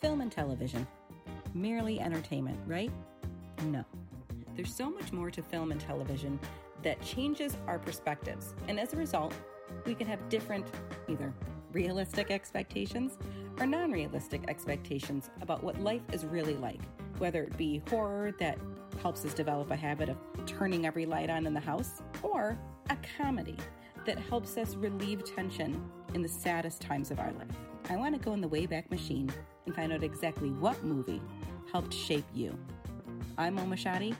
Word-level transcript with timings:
film 0.00 0.20
and 0.20 0.32
television. 0.32 0.86
Merely 1.54 2.00
entertainment, 2.00 2.58
right? 2.66 2.90
No. 3.64 3.84
There's 4.56 4.74
so 4.74 4.90
much 4.90 5.12
more 5.12 5.30
to 5.30 5.42
film 5.42 5.72
and 5.72 5.80
television 5.80 6.38
that 6.82 7.00
changes 7.02 7.56
our 7.66 7.78
perspectives, 7.78 8.54
and 8.68 8.80
as 8.80 8.94
a 8.94 8.96
result, 8.96 9.34
we 9.84 9.94
can 9.94 10.06
have 10.06 10.28
different, 10.28 10.66
either 11.08 11.32
realistic 11.72 12.30
expectations 12.30 13.18
or 13.58 13.66
non 13.66 13.90
realistic 13.92 14.42
expectations 14.48 15.30
about 15.40 15.62
what 15.62 15.80
life 15.80 16.02
is 16.12 16.24
really 16.24 16.56
like, 16.56 16.80
whether 17.18 17.42
it 17.44 17.56
be 17.56 17.82
horror 17.88 18.32
that 18.38 18.58
helps 19.02 19.24
us 19.24 19.34
develop 19.34 19.70
a 19.70 19.76
habit 19.76 20.08
of 20.08 20.16
turning 20.46 20.86
every 20.86 21.06
light 21.06 21.30
on 21.30 21.46
in 21.46 21.54
the 21.54 21.60
house, 21.60 22.02
or 22.22 22.58
a 22.88 22.96
comedy 23.18 23.56
that 24.06 24.18
helps 24.18 24.56
us 24.56 24.74
relieve 24.74 25.24
tension 25.24 25.82
in 26.14 26.22
the 26.22 26.28
saddest 26.28 26.80
times 26.80 27.10
of 27.10 27.20
our 27.20 27.32
life. 27.32 27.69
I 27.90 27.96
want 27.96 28.14
to 28.14 28.20
go 28.24 28.32
in 28.34 28.40
the 28.40 28.48
Wayback 28.48 28.88
Machine 28.88 29.28
and 29.66 29.74
find 29.74 29.92
out 29.92 30.04
exactly 30.04 30.50
what 30.50 30.80
movie 30.84 31.20
helped 31.72 31.92
shape 31.92 32.24
you. 32.32 32.56
I'm 33.36 33.58
Oma 33.58 33.74
Shadi, 33.74 34.14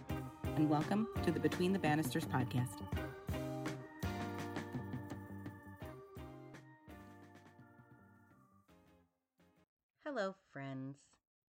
and 0.56 0.68
welcome 0.68 1.06
to 1.22 1.30
the 1.30 1.38
Between 1.38 1.72
the 1.72 1.78
Bannisters 1.78 2.26
podcast. 2.26 2.82
Hello, 10.04 10.34
friends. 10.52 10.96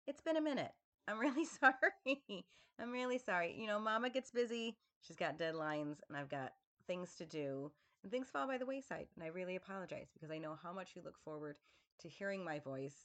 It's 0.05 0.19
been 0.19 0.35
a 0.35 0.41
minute. 0.41 0.73
I'm 1.07 1.19
really 1.19 1.45
sorry. 1.61 2.43
I'm 2.81 2.91
really 2.91 3.17
sorry. 3.17 3.55
You 3.57 3.65
know, 3.65 3.79
mama 3.79 4.09
gets 4.09 4.31
busy. 4.31 4.75
She's 5.07 5.15
got 5.15 5.39
deadlines, 5.39 5.99
and 6.09 6.17
I've 6.17 6.27
got 6.27 6.51
things 6.85 7.15
to 7.15 7.25
do, 7.25 7.71
and 8.03 8.11
things 8.11 8.27
fall 8.27 8.45
by 8.45 8.57
the 8.57 8.65
wayside. 8.65 9.07
And 9.15 9.23
I 9.23 9.27
really 9.27 9.55
apologize 9.55 10.09
because 10.13 10.31
I 10.31 10.37
know 10.37 10.57
how 10.61 10.73
much 10.73 10.89
you 10.97 11.01
look 11.01 11.17
forward 11.23 11.55
to 11.99 12.09
hearing 12.09 12.43
my 12.43 12.59
voice. 12.59 12.95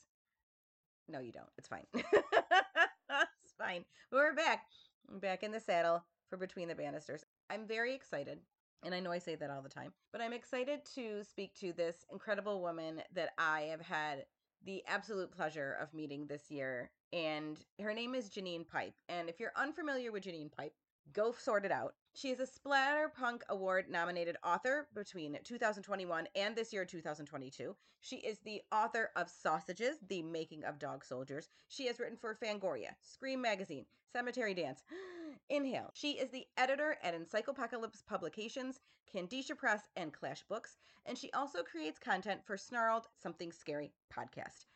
No, 1.08 1.20
you 1.20 1.32
don't. 1.32 1.48
It's 1.58 1.68
fine. 1.68 1.86
it's 1.94 3.54
fine. 3.58 3.84
We're 4.10 4.34
back. 4.34 4.62
I'm 5.10 5.18
back 5.18 5.42
in 5.42 5.52
the 5.52 5.60
saddle 5.60 6.02
for 6.30 6.36
Between 6.36 6.68
the 6.68 6.74
Bannisters. 6.74 7.24
I'm 7.50 7.66
very 7.66 7.94
excited. 7.94 8.38
And 8.84 8.94
I 8.94 9.00
know 9.00 9.12
I 9.12 9.18
say 9.18 9.34
that 9.34 9.50
all 9.50 9.62
the 9.62 9.68
time, 9.68 9.92
but 10.12 10.20
I'm 10.20 10.32
excited 10.32 10.80
to 10.94 11.24
speak 11.24 11.54
to 11.60 11.72
this 11.72 12.04
incredible 12.12 12.60
woman 12.60 13.02
that 13.14 13.30
I 13.38 13.62
have 13.70 13.80
had 13.80 14.26
the 14.64 14.82
absolute 14.86 15.30
pleasure 15.30 15.76
of 15.80 15.94
meeting 15.94 16.26
this 16.26 16.50
year. 16.50 16.90
And 17.12 17.58
her 17.80 17.94
name 17.94 18.14
is 18.14 18.28
Janine 18.30 18.68
Pipe. 18.68 18.94
And 19.08 19.28
if 19.28 19.40
you're 19.40 19.52
unfamiliar 19.56 20.12
with 20.12 20.24
Janine 20.24 20.52
Pipe, 20.52 20.74
go 21.12 21.32
sort 21.32 21.64
it 21.64 21.72
out. 21.72 21.94
She 22.16 22.30
is 22.30 22.38
a 22.38 22.46
Splatterpunk 22.46 23.42
Award 23.48 23.90
nominated 23.90 24.36
author 24.44 24.86
between 24.94 25.36
2021 25.42 26.28
and 26.36 26.54
this 26.54 26.72
year 26.72 26.84
2022. 26.84 27.74
She 28.02 28.16
is 28.18 28.38
the 28.38 28.62
author 28.70 29.10
of 29.16 29.28
Sausages, 29.28 29.96
The 30.06 30.22
Making 30.22 30.62
of 30.62 30.78
Dog 30.78 31.04
Soldiers. 31.04 31.48
She 31.66 31.88
has 31.88 31.98
written 31.98 32.16
for 32.16 32.36
Fangoria, 32.36 32.94
Scream 33.00 33.40
Magazine, 33.40 33.84
Cemetery 34.12 34.54
Dance, 34.54 34.84
Inhale. 35.48 35.90
She 35.94 36.12
is 36.12 36.30
the 36.30 36.46
editor 36.56 36.96
at 37.02 37.16
Encyclopocalypse 37.16 38.06
Publications, 38.06 38.78
Kandisha 39.12 39.58
Press, 39.58 39.82
and 39.96 40.12
Clash 40.12 40.44
Books, 40.44 40.76
and 41.06 41.18
she 41.18 41.32
also 41.32 41.64
creates 41.64 41.98
content 41.98 42.42
for 42.46 42.56
Snarled 42.56 43.08
Something 43.20 43.50
Scary 43.50 43.92
podcast. 44.16 44.66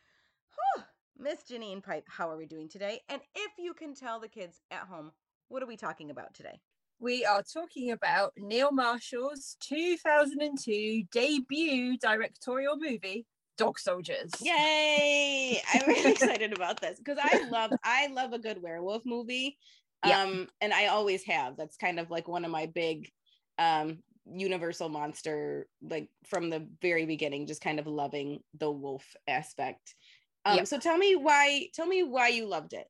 Whew. 0.75 0.83
Miss 1.17 1.43
Janine 1.49 1.81
Pipe, 1.81 2.05
how 2.09 2.29
are 2.29 2.37
we 2.37 2.45
doing 2.45 2.67
today? 2.67 2.99
And 3.07 3.21
if 3.33 3.53
you 3.57 3.73
can 3.73 3.95
tell 3.95 4.19
the 4.19 4.27
kids 4.27 4.59
at 4.71 4.89
home, 4.89 5.13
what 5.47 5.63
are 5.63 5.67
we 5.67 5.77
talking 5.77 6.11
about 6.11 6.33
today? 6.33 6.59
We 7.01 7.23
are 7.23 7.41
talking 7.41 7.91
about 7.91 8.33
Neil 8.37 8.73
Marshall's 8.73 9.55
2002 9.61 11.03
debut 11.13 11.97
directorial 11.97 12.75
movie, 12.77 13.25
Dog 13.57 13.79
Soldiers. 13.79 14.31
Yay! 14.41 15.61
I'm 15.73 15.87
really 15.87 16.11
excited 16.11 16.51
about 16.51 16.81
this 16.81 16.97
because 16.97 17.17
I 17.21 17.47
love 17.49 17.71
I 17.85 18.07
love 18.07 18.33
a 18.33 18.39
good 18.39 18.61
werewolf 18.61 19.03
movie. 19.05 19.57
Yeah. 20.05 20.23
Um, 20.23 20.49
and 20.59 20.73
I 20.73 20.87
always 20.87 21.23
have. 21.23 21.55
That's 21.55 21.77
kind 21.77 22.01
of 22.01 22.11
like 22.11 22.27
one 22.27 22.43
of 22.43 22.51
my 22.51 22.65
big 22.65 23.09
um 23.57 23.99
universal 24.29 24.89
monster, 24.89 25.67
like 25.81 26.09
from 26.27 26.49
the 26.49 26.67
very 26.81 27.05
beginning, 27.05 27.47
just 27.47 27.61
kind 27.61 27.79
of 27.79 27.87
loving 27.87 28.41
the 28.59 28.69
wolf 28.69 29.05
aspect. 29.25 29.95
Um, 30.43 30.57
yep. 30.57 30.67
so 30.67 30.77
tell 30.77 30.97
me 30.97 31.15
why 31.15 31.67
tell 31.73 31.87
me 31.87 32.03
why 32.03 32.27
you 32.27 32.45
loved 32.45 32.73
it 32.73 32.87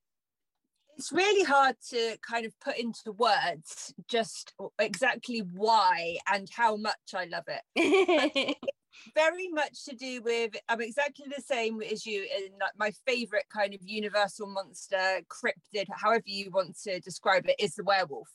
it's 0.99 1.13
really 1.13 1.45
hard 1.45 1.77
to 1.91 2.17
kind 2.29 2.45
of 2.45 2.51
put 2.59 2.77
into 2.77 3.13
words 3.13 3.93
just 4.09 4.53
exactly 4.79 5.39
why 5.55 6.17
and 6.29 6.49
how 6.53 6.75
much 6.75 7.15
I 7.15 7.23
love 7.23 7.45
it. 7.47 8.57
very 9.15 9.47
much 9.47 9.85
to 9.85 9.95
do 9.95 10.21
with 10.21 10.57
I'm 10.67 10.81
exactly 10.81 11.27
the 11.33 11.41
same 11.41 11.81
as 11.81 12.05
you 12.05 12.23
in 12.23 12.51
like 12.59 12.73
my 12.77 12.91
favorite 13.07 13.45
kind 13.53 13.73
of 13.73 13.79
universal 13.81 14.47
monster 14.47 15.21
cryptid 15.29 15.85
however 15.89 16.23
you 16.25 16.51
want 16.51 16.77
to 16.83 16.99
describe 16.99 17.47
it 17.47 17.55
is 17.59 17.75
the 17.75 17.83
werewolf 17.85 18.27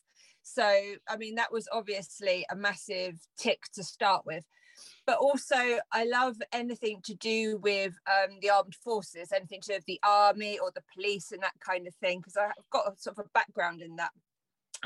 so 0.43 0.67
I 1.07 1.19
mean 1.19 1.35
that 1.35 1.53
was 1.53 1.69
obviously 1.71 2.47
a 2.51 2.57
massive 2.57 3.19
tick 3.37 3.65
to 3.75 3.83
start 3.83 4.25
with 4.25 4.45
but 5.07 5.19
also 5.19 5.79
I 5.93 6.05
love 6.05 6.37
anything 6.53 7.01
to 7.05 7.15
do 7.15 7.59
with 7.59 7.95
um, 8.07 8.39
the 8.41 8.51
armed 8.51 8.75
forces, 8.75 9.33
anything 9.33 9.61
to 9.63 9.69
do 9.69 9.75
with 9.75 9.87
the 9.87 10.01
army 10.03 10.59
or 10.59 10.71
the 10.75 10.83
police 10.95 11.33
and 11.33 11.43
that 11.43 11.59
kind 11.61 11.87
of 11.87 11.95
thing, 11.97 12.19
because 12.19 12.37
I've 12.37 12.53
got 12.71 12.93
a 12.93 12.97
sort 12.97 13.19
of 13.19 13.27
a 13.27 13.29
background 13.35 13.83
in 13.83 13.97
that. 13.97 14.11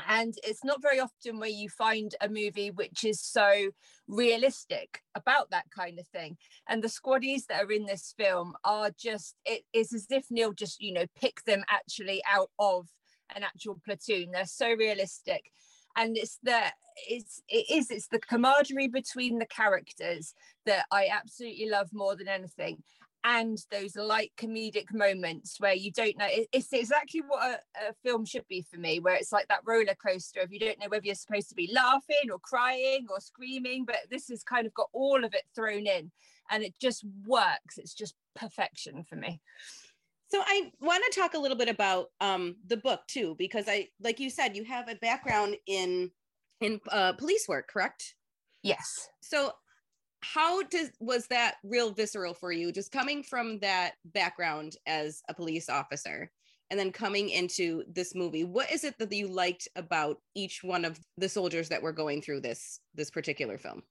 And 0.07 0.33
it's 0.43 0.63
not 0.63 0.81
very 0.81 0.99
often 0.99 1.39
where 1.39 1.49
you 1.49 1.67
find 1.67 2.15
a 2.21 2.29
movie 2.29 2.71
which 2.71 3.03
is 3.03 3.19
so 3.19 3.69
realistic 4.07 5.01
about 5.13 5.49
that 5.51 5.65
kind 5.75 5.99
of 5.99 6.07
thing. 6.07 6.37
And 6.69 6.81
the 6.81 6.87
squaddies 6.87 7.47
that 7.47 7.63
are 7.63 7.71
in 7.71 7.85
this 7.85 8.13
film 8.17 8.53
are 8.63 8.91
just, 8.97 9.35
it 9.45 9.63
is 9.73 9.93
as 9.93 10.07
if 10.09 10.25
Neil 10.29 10.53
just, 10.53 10.81
you 10.81 10.93
know, 10.93 11.05
picked 11.19 11.45
them 11.45 11.63
actually 11.69 12.21
out 12.31 12.49
of 12.59 12.87
an 13.35 13.43
actual 13.43 13.79
platoon. 13.83 14.31
They're 14.31 14.45
so 14.45 14.73
realistic 14.73 15.51
and 15.95 16.17
it's 16.17 16.39
the 16.43 16.61
it's 17.07 17.41
it 17.47 17.65
is 17.71 17.91
it's 17.91 18.07
the 18.07 18.19
camaraderie 18.19 18.87
between 18.87 19.39
the 19.39 19.45
characters 19.45 20.33
that 20.65 20.85
I 20.91 21.07
absolutely 21.11 21.69
love 21.69 21.89
more 21.93 22.15
than 22.15 22.27
anything. 22.27 22.83
And 23.25 23.57
those 23.69 23.97
light 23.97 24.31
comedic 24.37 24.93
moments 24.93 25.59
where 25.59 25.73
you 25.73 25.91
don't 25.91 26.17
know 26.17 26.27
it's 26.29 26.71
exactly 26.71 27.21
what 27.27 27.43
a, 27.43 27.89
a, 27.89 27.93
film 28.01 28.23
should 28.23 28.47
be 28.47 28.65
for 28.71 28.79
me 28.79 29.01
where 29.01 29.15
it's 29.15 29.33
like 29.33 29.49
that 29.49 29.59
roller 29.65 29.95
coaster 30.01 30.39
of 30.39 30.53
you 30.53 30.59
don't 30.59 30.79
know 30.79 30.87
whether 30.87 31.05
you're 31.05 31.15
supposed 31.15 31.49
to 31.49 31.55
be 31.55 31.69
laughing 31.73 32.31
or 32.31 32.39
crying 32.39 33.07
or 33.09 33.19
screaming 33.19 33.83
but 33.83 33.97
this 34.09 34.29
has 34.29 34.41
kind 34.41 34.65
of 34.65 34.73
got 34.73 34.87
all 34.93 35.25
of 35.25 35.33
it 35.33 35.43
thrown 35.53 35.85
in 35.85 36.09
and 36.49 36.63
it 36.63 36.73
just 36.79 37.03
works. 37.27 37.77
It's 37.77 37.93
just 37.93 38.15
perfection 38.35 39.03
for 39.03 39.17
me 39.17 39.41
so 40.29 40.41
I 40.45 40.71
want 40.79 41.03
to 41.09 41.19
talk 41.19 41.33
a 41.33 41.39
little 41.39 41.57
bit 41.57 41.69
about 41.69 42.07
um, 42.21 42.55
the 42.67 42.77
book 42.77 43.01
too, 43.07 43.35
because 43.37 43.65
I, 43.67 43.87
like 44.01 44.19
you 44.19 44.29
said, 44.29 44.55
you 44.55 44.63
have 44.63 44.87
a 44.87 44.95
background 44.95 45.55
in 45.67 46.11
in 46.61 46.79
uh, 46.89 47.13
police 47.13 47.47
work, 47.47 47.67
correct? 47.67 48.15
Yes. 48.63 49.09
So 49.21 49.53
how 50.21 50.63
does 50.63 50.91
was 50.99 51.27
that 51.27 51.55
real 51.63 51.91
visceral 51.91 52.33
for 52.33 52.51
you, 52.51 52.71
just 52.71 52.91
coming 52.91 53.23
from 53.23 53.59
that 53.59 53.93
background 54.05 54.75
as 54.85 55.21
a 55.29 55.33
police 55.33 55.69
officer, 55.69 56.31
and 56.69 56.79
then 56.79 56.91
coming 56.91 57.29
into 57.29 57.83
this 57.91 58.13
movie? 58.13 58.43
What 58.43 58.71
is 58.71 58.83
it 58.83 58.97
that 58.99 59.11
you 59.11 59.27
liked 59.27 59.67
about 59.75 60.17
each 60.35 60.63
one 60.63 60.85
of 60.85 60.99
the 61.17 61.29
soldiers 61.29 61.69
that 61.69 61.81
were 61.81 61.93
going 61.93 62.21
through 62.21 62.41
this 62.41 62.79
this 62.93 63.09
particular 63.09 63.57
film? 63.57 63.83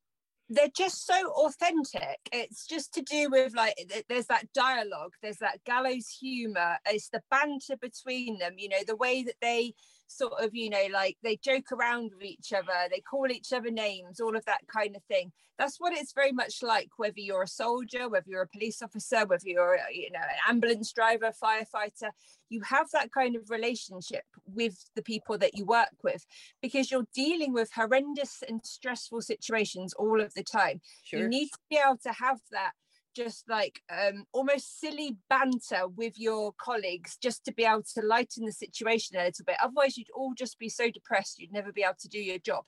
They're 0.49 0.69
just 0.75 1.07
so 1.07 1.31
authentic. 1.31 2.19
It's 2.33 2.67
just 2.67 2.95
to 2.95 3.03
do 3.03 3.29
with 3.31 3.55
like 3.55 3.75
there's 4.09 4.27
that 4.27 4.53
dialogue, 4.53 5.13
there's 5.23 5.39
that 5.39 5.63
gallows 5.65 6.09
humor, 6.09 6.79
it's 6.87 7.11
the 7.11 7.23
banter 7.31 7.77
between 7.81 8.39
them, 8.39 8.55
you 8.57 8.69
know, 8.69 8.83
the 8.87 8.97
way 8.97 9.23
that 9.23 9.37
they 9.43 9.75
sort 10.09 10.33
of, 10.43 10.55
you 10.55 10.71
know, 10.71 10.87
like 10.93 11.17
they 11.23 11.37
joke 11.37 11.71
around 11.73 12.13
with 12.15 12.25
each 12.25 12.53
other, 12.53 12.89
they 12.91 13.01
call 13.01 13.31
each 13.31 13.53
other 13.53 13.71
names, 13.71 14.21
all 14.21 14.37
of 14.37 14.45
that 14.47 14.67
kind 14.67 14.97
of 14.97 15.03
thing. 15.05 15.31
That's 15.59 15.79
what 15.79 15.93
it's 15.93 16.13
very 16.13 16.33
much 16.33 16.63
like, 16.63 16.89
whether 16.97 17.19
you're 17.19 17.43
a 17.43 17.49
soldier, 17.49 18.09
whether 18.09 18.29
you're 18.29 18.43
a 18.43 18.49
police 18.49 18.81
officer, 18.81 19.27
whether 19.27 19.47
you're, 19.47 19.79
you 19.93 20.11
know, 20.13 20.21
an 20.21 20.37
ambulance 20.49 20.93
driver, 20.93 21.33
firefighter, 21.43 22.11
you 22.49 22.63
have 22.63 22.89
that 22.93 23.13
kind 23.13 23.37
of 23.37 23.51
relationship 23.51 24.25
with 24.47 24.89
the 24.95 25.03
people 25.03 25.37
that 25.39 25.57
you 25.57 25.65
work 25.65 25.95
with 26.03 26.25
because 26.63 26.91
you're 26.91 27.09
dealing 27.15 27.53
with 27.53 27.71
horrendous 27.75 28.43
and 28.49 28.65
stressful 28.65 29.21
situations 29.21 29.93
all 29.95 30.21
of 30.21 30.33
the 30.35 30.45
time. 30.45 30.81
Sure. 31.05 31.21
You 31.21 31.29
need 31.29 31.49
to 31.49 31.59
be 31.69 31.79
able 31.85 31.99
to 31.99 32.13
have 32.13 32.39
that 32.51 32.73
just 33.19 33.49
like 33.49 33.83
um, 33.91 34.25
almost 34.33 34.79
silly 34.79 35.17
banter 35.29 35.89
with 35.89 36.17
your 36.17 36.53
colleagues 36.57 37.19
just 37.21 37.45
to 37.45 37.53
be 37.53 37.65
able 37.65 37.83
to 37.83 38.07
lighten 38.07 38.47
the 38.47 38.53
situation 38.53 39.17
a 39.17 39.25
little 39.25 39.45
bit. 39.45 39.57
Otherwise, 39.61 39.99
you'd 39.99 40.07
all 40.15 40.35
just 40.35 40.57
be 40.59 40.69
so 40.69 40.89
depressed 40.89 41.41
you'd 41.41 41.53
never 41.53 41.73
be 41.73 41.83
able 41.83 41.97
to 41.99 42.09
do 42.09 42.21
your 42.21 42.39
job. 42.39 42.65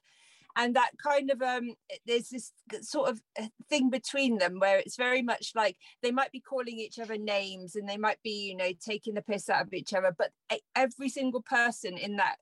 And 0.57 0.75
that 0.75 0.91
kind 1.01 1.31
of 1.31 1.41
um, 1.41 1.75
there's 2.05 2.31
this 2.31 2.51
sort 2.83 3.11
of 3.11 3.21
uh, 3.41 3.47
thing 3.69 3.91
between 3.91 4.39
them 4.39 4.59
where 4.59 4.79
it's 4.79 4.97
very 4.97 5.23
much 5.23 5.53
like 5.55 5.77
they 6.03 6.11
might 6.11 6.33
be 6.33 6.41
calling 6.41 6.81
each 6.81 6.99
other 6.99 7.17
names 7.17 7.77
and 7.77 7.89
they 7.89 7.97
might 7.97 8.21
be, 8.25 8.49
you 8.49 8.57
know, 8.57 8.73
taking 8.85 9.15
the 9.15 9.23
piss 9.23 9.49
out 9.49 9.63
of 9.63 9.73
each 9.73 9.95
other, 9.95 10.13
but 10.19 10.33
every 10.75 11.09
single 11.09 11.43
person 11.43 11.97
in 11.97 12.17
that 12.17 12.39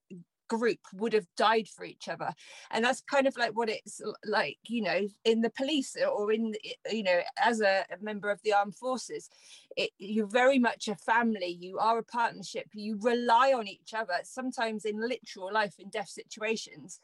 group 0.49 0.81
would 0.95 1.13
have 1.13 1.27
died 1.37 1.69
for 1.69 1.85
each 1.85 2.09
other. 2.09 2.33
And 2.71 2.85
that's 2.85 3.01
kind 3.03 3.27
of 3.27 3.37
like 3.37 3.57
what 3.57 3.69
it's 3.69 4.01
like 4.25 4.59
you 4.65 4.83
know 4.83 5.07
in 5.25 5.41
the 5.41 5.51
police 5.51 5.97
or 5.97 6.33
in 6.33 6.55
you 6.91 7.03
know 7.03 7.21
as 7.43 7.61
a, 7.61 7.85
a 7.91 8.03
member 8.03 8.31
of 8.31 8.41
the 8.43 8.53
armed 8.53 8.77
forces 8.77 9.29
it, 9.77 9.91
you're 9.99 10.27
very 10.27 10.59
much 10.59 10.89
a 10.89 10.97
family 10.97 11.57
you 11.61 11.79
are 11.79 11.99
a 11.99 12.03
partnership 12.03 12.67
you 12.73 12.99
rely 13.01 13.53
on 13.53 13.69
each 13.69 13.95
other 13.95 14.15
sometimes 14.25 14.85
in 14.85 15.01
literal 15.01 15.53
life 15.53 15.75
and 15.79 15.91
death 15.93 16.09
situations. 16.09 17.01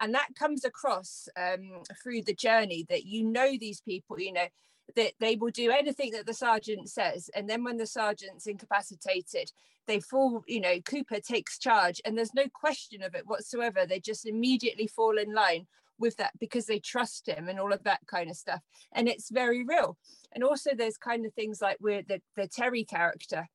And 0.00 0.14
that 0.14 0.28
comes 0.38 0.64
across 0.64 1.28
um, 1.36 1.82
through 2.00 2.22
the 2.22 2.34
journey 2.34 2.86
that 2.88 3.04
you 3.04 3.24
know 3.24 3.56
these 3.58 3.80
people 3.80 4.20
you 4.20 4.32
know 4.32 4.46
that 4.96 5.12
they 5.20 5.36
will 5.36 5.50
do 5.50 5.70
anything 5.70 6.10
that 6.12 6.26
the 6.26 6.34
sergeant 6.34 6.88
says 6.88 7.30
and 7.34 7.48
then 7.48 7.62
when 7.62 7.76
the 7.76 7.86
sergeant's 7.86 8.46
incapacitated 8.46 9.50
they 9.88 9.98
fall 9.98 10.44
you 10.46 10.60
know 10.60 10.80
cooper 10.82 11.18
takes 11.18 11.58
charge 11.58 12.00
and 12.04 12.16
there's 12.16 12.34
no 12.34 12.44
question 12.52 13.02
of 13.02 13.16
it 13.16 13.26
whatsoever. 13.26 13.84
They 13.84 13.98
just 13.98 14.26
immediately 14.26 14.86
fall 14.86 15.18
in 15.18 15.34
line 15.34 15.66
with 15.98 16.16
that 16.18 16.38
because 16.38 16.66
they 16.66 16.78
trust 16.78 17.26
him 17.26 17.48
and 17.48 17.58
all 17.58 17.72
of 17.72 17.82
that 17.82 18.00
kind 18.06 18.30
of 18.30 18.36
stuff 18.36 18.60
and 18.92 19.08
it's 19.08 19.30
very 19.32 19.64
real. 19.64 19.98
And 20.32 20.44
also 20.44 20.70
there's 20.76 20.96
kind 20.96 21.26
of 21.26 21.34
things 21.34 21.60
like 21.60 21.78
with 21.80 22.06
the, 22.06 22.20
the 22.36 22.46
terry 22.46 22.84
character 22.84 23.48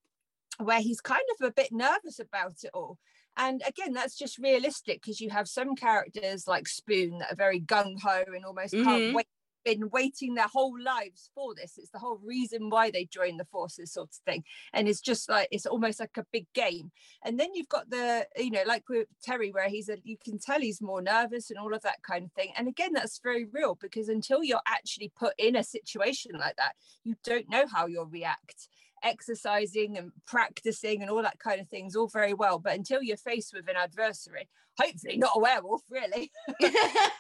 where 0.58 0.82
he's 0.82 1.00
kind 1.00 1.24
of 1.40 1.48
a 1.48 1.54
bit 1.54 1.70
nervous 1.72 2.20
about 2.20 2.56
it 2.64 2.72
all. 2.74 2.98
And 3.38 3.62
again 3.66 3.94
that's 3.94 4.18
just 4.18 4.40
realistic 4.40 5.02
because 5.02 5.22
you 5.22 5.30
have 5.30 5.48
some 5.48 5.76
characters 5.76 6.48
like 6.48 6.68
spoon 6.68 7.20
that 7.20 7.32
are 7.32 7.36
very 7.36 7.62
gung-ho 7.62 8.24
and 8.28 8.44
almost 8.44 8.74
mm-hmm. 8.74 8.84
can't 8.84 9.16
wait 9.16 9.28
been 9.64 9.90
waiting 9.90 10.34
their 10.34 10.48
whole 10.48 10.76
lives 10.82 11.30
for 11.34 11.56
this. 11.56 11.78
It's 11.78 11.92
the 11.92 12.00
whole 12.00 12.20
reason 12.24 12.70
why 12.70 12.92
they 12.92 13.06
join 13.06 13.38
the 13.38 13.46
forces, 13.46 13.92
sort 13.92 14.10
of 14.10 14.16
thing. 14.26 14.44
And 14.74 14.88
it's 14.88 15.02
just 15.02 15.30
like 15.30 15.48
it's 15.52 15.66
almost 15.66 16.00
like 16.00 16.18
a 16.18 16.26
big 16.32 16.48
game. 16.54 16.92
And 17.24 17.40
then 17.40 17.54
you've 17.54 17.70
got 17.70 17.90
the, 17.90 18.28
you 18.38 18.52
know, 18.52 18.64
like 18.66 18.88
with 18.90 19.08
Terry, 19.22 19.52
where 19.52 19.70
he's 19.70 19.90
a, 19.90 19.98
you 20.04 20.18
can 20.24 20.40
tell 20.40 20.60
he's 20.60 20.82
more 20.82 21.02
nervous 21.02 21.50
and 21.50 21.60
all 21.60 21.74
of 21.74 21.82
that 21.84 22.02
kind 22.04 22.26
of 22.26 22.32
thing. 22.34 22.54
And 22.58 22.68
again, 22.68 22.94
that's 22.94 23.20
very 23.20 23.46
real 23.46 23.78
because 23.80 24.10
until 24.10 24.44
you're 24.44 24.60
actually 24.68 25.12
put 25.16 25.34
in 25.38 25.56
a 25.56 25.64
situation 25.64 26.32
like 26.38 26.56
that, 26.58 26.74
you 27.04 27.16
don't 27.24 27.50
know 27.50 27.66
how 27.72 27.88
you'll 27.88 28.06
react 28.06 28.68
exercising 29.04 29.98
and 29.98 30.12
practicing 30.26 31.02
and 31.02 31.10
all 31.12 31.22
that 31.22 31.40
kind 31.40 31.60
of 31.60 31.68
things 31.68 31.96
all 31.96 32.08
very 32.08 32.34
well 32.34 32.60
but 32.60 32.74
until 32.74 33.02
you're 33.02 33.18
faced 33.18 33.54
with 33.54 33.68
an 33.70 33.76
adversary 33.76 34.48
hopefully 34.80 35.18
not 35.18 35.32
a 35.36 35.40
werewolf 35.40 35.82
really. 35.90 36.32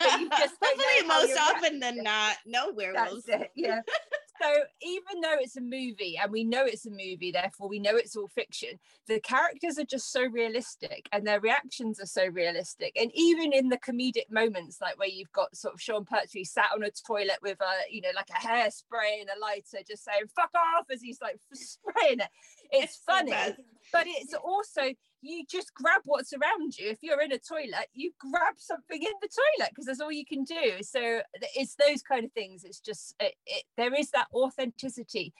Hopefully 0.01 1.07
most 1.07 1.37
often 1.37 1.79
than 1.79 2.03
not. 2.03 2.35
No 2.45 2.71
werewolves. 2.71 3.29
yeah 3.55 3.81
so 4.43 4.63
even 4.81 5.21
though 5.21 5.37
it's 5.39 5.57
a 5.57 5.61
movie 5.61 6.19
and 6.21 6.31
we 6.31 6.43
know 6.43 6.65
it's 6.65 6.85
a 6.85 6.91
movie 6.91 7.31
therefore 7.31 7.69
we 7.69 7.79
know 7.79 7.95
it's 7.95 8.15
all 8.15 8.27
fiction 8.27 8.79
the 9.07 9.19
characters 9.19 9.77
are 9.77 9.85
just 9.85 10.11
so 10.11 10.25
realistic 10.25 11.07
and 11.11 11.25
their 11.25 11.39
reactions 11.39 11.99
are 11.99 12.05
so 12.05 12.27
realistic. 12.27 12.93
And 12.99 13.11
even 13.13 13.53
in 13.53 13.69
the 13.69 13.77
comedic 13.77 14.29
moments 14.29 14.79
like 14.81 14.97
where 14.97 15.09
you've 15.09 15.31
got 15.31 15.55
sort 15.55 15.73
of 15.73 15.81
sean 15.81 16.05
pertwee 16.05 16.43
sat 16.43 16.69
on 16.73 16.83
a 16.83 16.89
toilet 17.05 17.39
with 17.41 17.59
a 17.61 17.91
you 17.91 18.01
know 18.01 18.09
like 18.15 18.29
a 18.29 18.47
hairspray 18.47 19.21
and 19.21 19.29
a 19.35 19.39
lighter 19.41 19.83
just 19.87 20.03
saying 20.03 20.23
fuck 20.35 20.51
off 20.55 20.85
as 20.91 21.01
he's 21.01 21.21
like 21.21 21.37
spraying 21.53 22.19
it. 22.19 22.29
It's, 22.71 22.95
it's 22.95 22.97
funny. 23.05 23.31
but 23.91 24.05
it's 24.07 24.33
also 24.33 24.81
you 25.23 25.43
just 25.49 25.73
grab 25.73 26.01
what's 26.05 26.33
around 26.33 26.77
you. 26.77 26.89
If 26.89 26.99
you're 27.01 27.21
in 27.21 27.31
a 27.31 27.39
toilet, 27.39 27.87
you 27.93 28.11
grab 28.19 28.55
something 28.57 29.01
in 29.01 29.13
the 29.21 29.29
toilet 29.29 29.69
because 29.69 29.85
that's 29.85 30.01
all 30.01 30.11
you 30.11 30.25
can 30.25 30.43
do. 30.43 30.81
So 30.81 31.21
it's 31.55 31.75
those 31.75 32.01
kind 32.01 32.25
of 32.25 32.31
things. 32.33 32.63
It's 32.63 32.79
just 32.79 33.15
it, 33.19 33.33
it, 33.45 33.63
there 33.77 33.93
is 33.93 34.11
that 34.11 34.27
authenticity. 34.33 35.33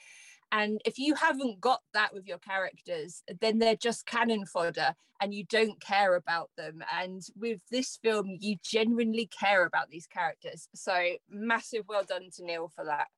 And 0.52 0.80
if 0.84 0.98
you 0.98 1.14
haven't 1.14 1.60
got 1.60 1.80
that 1.94 2.14
with 2.14 2.26
your 2.26 2.38
characters, 2.38 3.22
then 3.40 3.58
they're 3.58 3.76
just 3.76 4.06
cannon 4.06 4.46
fodder 4.46 4.94
and 5.20 5.34
you 5.34 5.44
don't 5.44 5.80
care 5.80 6.14
about 6.16 6.50
them. 6.56 6.82
And 6.96 7.22
with 7.36 7.60
this 7.70 7.98
film, 8.02 8.36
you 8.40 8.56
genuinely 8.62 9.26
care 9.26 9.64
about 9.64 9.90
these 9.90 10.06
characters. 10.06 10.68
So 10.74 10.94
massive 11.28 11.84
well 11.88 12.04
done 12.04 12.28
to 12.36 12.44
Neil 12.44 12.70
for 12.74 12.84
that. 12.84 13.08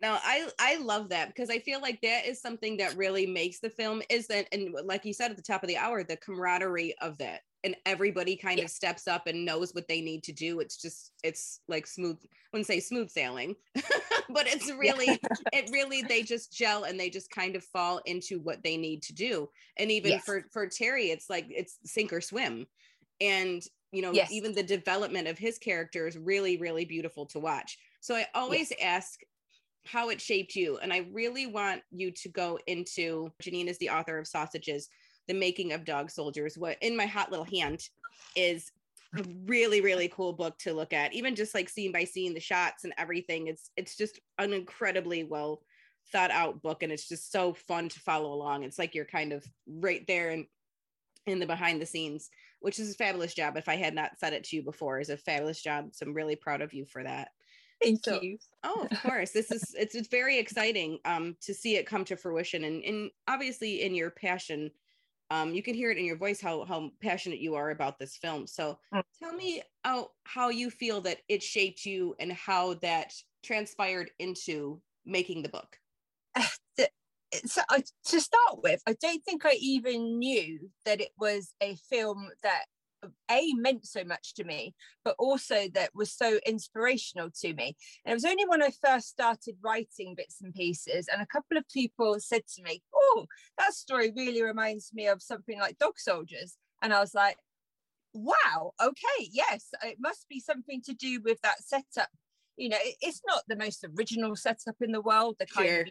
Now 0.00 0.18
I 0.22 0.48
I 0.58 0.76
love 0.78 1.08
that 1.10 1.28
because 1.28 1.50
I 1.50 1.58
feel 1.58 1.80
like 1.80 2.00
that 2.02 2.26
is 2.26 2.40
something 2.40 2.76
that 2.78 2.96
really 2.96 3.26
makes 3.26 3.60
the 3.60 3.70
film 3.70 4.02
is 4.10 4.26
that 4.28 4.46
and 4.52 4.74
like 4.84 5.04
you 5.04 5.12
said 5.12 5.30
at 5.30 5.36
the 5.36 5.42
top 5.42 5.62
of 5.62 5.68
the 5.68 5.76
hour 5.76 6.02
the 6.02 6.16
camaraderie 6.16 6.94
of 7.00 7.16
that 7.18 7.40
and 7.62 7.74
everybody 7.86 8.36
kind 8.36 8.58
yeah. 8.58 8.64
of 8.64 8.70
steps 8.70 9.08
up 9.08 9.26
and 9.26 9.44
knows 9.44 9.72
what 9.72 9.88
they 9.88 10.00
need 10.00 10.22
to 10.24 10.32
do 10.32 10.60
it's 10.60 10.76
just 10.76 11.12
it's 11.22 11.60
like 11.68 11.86
smooth 11.86 12.18
I 12.22 12.28
wouldn't 12.52 12.66
say 12.66 12.80
smooth 12.80 13.08
sailing 13.08 13.56
but 13.74 14.46
it's 14.46 14.70
really 14.72 15.06
yeah. 15.06 15.16
it 15.52 15.70
really 15.72 16.02
they 16.02 16.22
just 16.22 16.52
gel 16.52 16.84
and 16.84 16.98
they 16.98 17.08
just 17.08 17.30
kind 17.30 17.56
of 17.56 17.64
fall 17.64 18.00
into 18.04 18.40
what 18.40 18.62
they 18.62 18.76
need 18.76 19.02
to 19.04 19.14
do 19.14 19.48
and 19.78 19.90
even 19.90 20.12
yes. 20.12 20.24
for 20.24 20.44
for 20.52 20.66
Terry 20.66 21.06
it's 21.06 21.30
like 21.30 21.46
it's 21.48 21.78
sink 21.84 22.12
or 22.12 22.20
swim 22.20 22.66
and 23.20 23.62
you 23.92 24.02
know 24.02 24.12
yes. 24.12 24.30
even 24.32 24.54
the 24.54 24.62
development 24.62 25.28
of 25.28 25.38
his 25.38 25.56
character 25.56 26.06
is 26.06 26.18
really 26.18 26.56
really 26.56 26.84
beautiful 26.84 27.26
to 27.26 27.38
watch 27.38 27.78
so 28.00 28.14
I 28.14 28.26
always 28.34 28.70
yes. 28.70 28.80
ask 28.82 29.20
how 29.86 30.08
it 30.08 30.20
shaped 30.20 30.56
you. 30.56 30.78
And 30.78 30.92
I 30.92 31.06
really 31.12 31.46
want 31.46 31.82
you 31.90 32.10
to 32.10 32.28
go 32.28 32.58
into 32.66 33.30
Janine 33.42 33.68
is 33.68 33.78
the 33.78 33.90
author 33.90 34.18
of 34.18 34.26
Sausages, 34.26 34.88
the 35.28 35.34
making 35.34 35.72
of 35.72 35.84
dog 35.84 36.10
soldiers. 36.10 36.56
What 36.56 36.78
in 36.80 36.96
my 36.96 37.06
hot 37.06 37.30
little 37.30 37.46
hand 37.46 37.80
is 38.36 38.70
a 39.16 39.24
really, 39.44 39.80
really 39.80 40.08
cool 40.08 40.32
book 40.32 40.58
to 40.58 40.72
look 40.72 40.92
at, 40.92 41.12
even 41.12 41.34
just 41.34 41.54
like 41.54 41.68
scene 41.68 41.92
by 41.92 42.04
scene, 42.04 42.34
the 42.34 42.40
shots 42.40 42.84
and 42.84 42.92
everything. 42.98 43.46
It's 43.46 43.70
it's 43.76 43.96
just 43.96 44.20
an 44.38 44.52
incredibly 44.52 45.24
well 45.24 45.62
thought 46.12 46.30
out 46.30 46.62
book 46.62 46.82
and 46.82 46.92
it's 46.92 47.08
just 47.08 47.32
so 47.32 47.54
fun 47.54 47.88
to 47.88 48.00
follow 48.00 48.32
along. 48.32 48.64
It's 48.64 48.78
like 48.78 48.94
you're 48.94 49.04
kind 49.04 49.32
of 49.32 49.44
right 49.66 50.04
there 50.06 50.30
and 50.30 50.46
in 51.26 51.38
the 51.38 51.46
behind 51.46 51.80
the 51.80 51.86
scenes, 51.86 52.28
which 52.60 52.78
is 52.78 52.90
a 52.90 52.94
fabulous 52.94 53.34
job. 53.34 53.56
If 53.56 53.68
I 53.68 53.76
had 53.76 53.94
not 53.94 54.18
said 54.18 54.32
it 54.32 54.44
to 54.44 54.56
you 54.56 54.62
before, 54.62 55.00
is 55.00 55.08
a 55.08 55.16
fabulous 55.16 55.62
job. 55.62 55.90
So 55.92 56.06
I'm 56.06 56.14
really 56.14 56.36
proud 56.36 56.60
of 56.60 56.74
you 56.74 56.84
for 56.84 57.02
that. 57.02 57.28
Thank 57.84 58.04
so, 58.04 58.20
you. 58.20 58.38
oh, 58.62 58.86
of 58.90 59.02
course. 59.02 59.30
This 59.30 59.50
is 59.50 59.74
it's 59.78 59.94
it's 59.94 60.08
very 60.08 60.38
exciting 60.38 60.98
um 61.04 61.36
to 61.42 61.54
see 61.54 61.76
it 61.76 61.86
come 61.86 62.04
to 62.06 62.16
fruition 62.16 62.64
and 62.64 62.82
and 62.84 63.10
obviously 63.28 63.82
in 63.82 63.94
your 63.94 64.10
passion 64.10 64.70
um 65.30 65.54
you 65.54 65.62
can 65.62 65.74
hear 65.74 65.90
it 65.90 65.98
in 65.98 66.04
your 66.04 66.16
voice 66.16 66.40
how 66.40 66.64
how 66.64 66.90
passionate 67.00 67.40
you 67.40 67.54
are 67.54 67.70
about 67.70 67.98
this 67.98 68.16
film. 68.16 68.46
So 68.46 68.78
mm. 68.92 69.02
tell 69.22 69.32
me 69.32 69.62
how 69.84 70.10
how 70.24 70.48
you 70.48 70.70
feel 70.70 71.00
that 71.02 71.18
it 71.28 71.42
shaped 71.42 71.84
you 71.84 72.14
and 72.18 72.32
how 72.32 72.74
that 72.74 73.12
transpired 73.42 74.10
into 74.18 74.80
making 75.04 75.42
the 75.42 75.48
book. 75.48 75.78
so 77.44 77.62
I, 77.70 77.82
to 78.06 78.20
start 78.20 78.62
with, 78.62 78.80
I 78.86 78.94
don't 79.00 79.22
think 79.24 79.44
I 79.44 79.56
even 79.60 80.18
knew 80.18 80.70
that 80.84 81.00
it 81.00 81.10
was 81.18 81.54
a 81.62 81.76
film 81.90 82.28
that 82.42 82.64
a 83.30 83.52
meant 83.54 83.86
so 83.86 84.04
much 84.04 84.34
to 84.34 84.44
me 84.44 84.74
but 85.04 85.14
also 85.18 85.68
that 85.74 85.90
was 85.94 86.12
so 86.12 86.38
inspirational 86.46 87.30
to 87.30 87.52
me. 87.54 87.76
And 88.04 88.12
it 88.12 88.14
was 88.14 88.24
only 88.24 88.44
when 88.46 88.62
i 88.62 88.70
first 88.84 89.08
started 89.08 89.56
writing 89.62 90.14
bits 90.14 90.40
and 90.42 90.54
pieces 90.54 91.08
and 91.12 91.20
a 91.22 91.26
couple 91.26 91.56
of 91.56 91.68
people 91.68 92.16
said 92.18 92.42
to 92.54 92.62
me 92.62 92.82
oh 92.94 93.26
that 93.58 93.74
story 93.74 94.12
really 94.16 94.42
reminds 94.42 94.92
me 94.92 95.06
of 95.06 95.22
something 95.22 95.58
like 95.58 95.78
dog 95.78 95.98
soldiers. 95.98 96.56
And 96.82 96.92
i 96.92 97.00
was 97.00 97.14
like 97.14 97.36
wow 98.12 98.72
okay 98.80 99.28
yes 99.32 99.68
it 99.82 99.96
must 99.98 100.28
be 100.28 100.38
something 100.38 100.80
to 100.82 100.94
do 100.94 101.20
with 101.24 101.40
that 101.42 101.60
setup 101.60 102.10
you 102.56 102.68
know, 102.68 102.78
it's 103.00 103.20
not 103.26 103.42
the 103.48 103.56
most 103.56 103.84
original 103.96 104.36
setup 104.36 104.76
in 104.80 104.92
the 104.92 105.00
world. 105.00 105.36
The 105.38 105.46
kind 105.46 105.68
sure. 105.68 105.80
of 105.80 105.88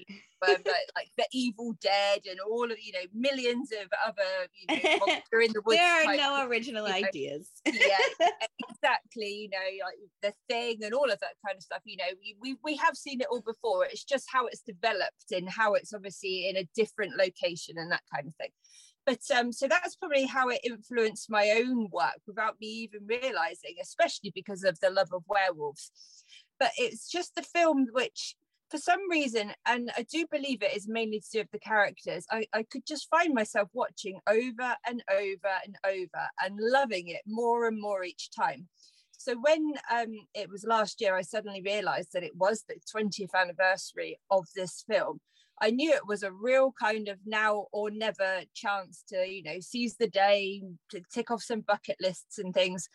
um, 0.49 0.55
like, 0.65 0.65
like, 0.95 1.11
the 1.17 1.25
Evil 1.33 1.73
Dead 1.81 2.21
and 2.29 2.39
all 2.39 2.71
of 2.71 2.77
you 2.81 2.93
know 2.93 3.05
millions 3.13 3.71
of 3.71 3.87
other 4.05 4.47
you 4.53 4.75
know 4.75 4.97
monster 5.07 5.41
in 5.41 5.51
the 5.53 5.61
woods. 5.65 5.79
there 5.79 6.09
are 6.09 6.15
no 6.15 6.47
original 6.47 6.87
you 6.87 7.01
know, 7.01 7.07
ideas. 7.07 7.49
yeah, 7.65 8.29
exactly. 8.69 9.33
You 9.33 9.49
know, 9.49 9.85
like 9.85 9.95
the 10.21 10.33
Thing 10.49 10.83
and 10.83 10.93
all 10.93 11.09
of 11.09 11.19
that 11.19 11.35
kind 11.45 11.57
of 11.57 11.63
stuff. 11.63 11.81
You 11.85 11.97
know, 11.97 12.05
we, 12.21 12.35
we 12.41 12.57
we 12.63 12.75
have 12.77 12.95
seen 12.95 13.21
it 13.21 13.27
all 13.29 13.41
before. 13.41 13.85
It's 13.85 14.03
just 14.03 14.27
how 14.31 14.47
it's 14.47 14.61
developed 14.61 15.31
and 15.31 15.49
how 15.49 15.73
it's 15.73 15.93
obviously 15.93 16.49
in 16.49 16.57
a 16.57 16.67
different 16.75 17.17
location 17.17 17.77
and 17.77 17.91
that 17.91 18.03
kind 18.13 18.27
of 18.27 18.35
thing 18.35 18.51
but 19.05 19.19
um, 19.37 19.51
so 19.51 19.67
that's 19.67 19.95
probably 19.95 20.25
how 20.25 20.49
it 20.49 20.61
influenced 20.63 21.29
my 21.29 21.61
own 21.61 21.89
work 21.91 22.19
without 22.25 22.55
me 22.61 22.67
even 22.67 23.01
realizing, 23.05 23.75
especially 23.81 24.31
because 24.33 24.63
of 24.63 24.79
the 24.79 24.89
love 24.89 25.09
of 25.11 25.23
werewolves 25.27 25.91
but 26.59 26.71
it's 26.77 27.09
just 27.09 27.35
the 27.35 27.41
film 27.41 27.87
which 27.91 28.35
for 28.69 28.77
some 28.77 29.01
reason 29.09 29.51
and 29.67 29.91
i 29.97 30.03
do 30.11 30.25
believe 30.31 30.61
it 30.61 30.75
is 30.75 30.87
mainly 30.87 31.19
to 31.19 31.29
do 31.31 31.39
with 31.39 31.51
the 31.51 31.59
characters 31.59 32.25
I, 32.31 32.45
I 32.53 32.63
could 32.63 32.85
just 32.87 33.09
find 33.09 33.33
myself 33.33 33.69
watching 33.73 34.19
over 34.27 34.75
and 34.87 35.03
over 35.11 35.53
and 35.63 35.75
over 35.85 36.27
and 36.43 36.55
loving 36.59 37.09
it 37.09 37.21
more 37.27 37.67
and 37.67 37.79
more 37.79 38.03
each 38.03 38.31
time. 38.31 38.67
So 39.11 39.35
when 39.39 39.73
um, 39.91 40.13
it 40.33 40.49
was 40.49 40.65
last 40.65 40.99
year 40.99 41.15
i 41.15 41.21
suddenly 41.21 41.61
realized 41.61 42.09
that 42.13 42.23
it 42.23 42.35
was 42.35 42.63
the 42.67 42.75
20th 42.93 43.33
anniversary 43.39 44.19
of 44.29 44.47
this 44.55 44.83
film 44.89 45.19
I 45.63 45.69
knew 45.69 45.93
it 45.93 46.05
was 46.05 46.23
a 46.23 46.31
real 46.31 46.73
kind 46.77 47.07
of 47.07 47.17
now 47.25 47.67
or 47.71 47.89
never 47.89 48.41
chance 48.53 49.01
to, 49.07 49.25
you 49.25 49.43
know, 49.43 49.61
seize 49.61 49.95
the 49.95 50.09
day, 50.09 50.61
to 50.91 51.01
tick 51.09 51.31
off 51.31 51.41
some 51.41 51.61
bucket 51.61 51.95
lists 52.01 52.37
and 52.37 52.53
things, 52.53 52.89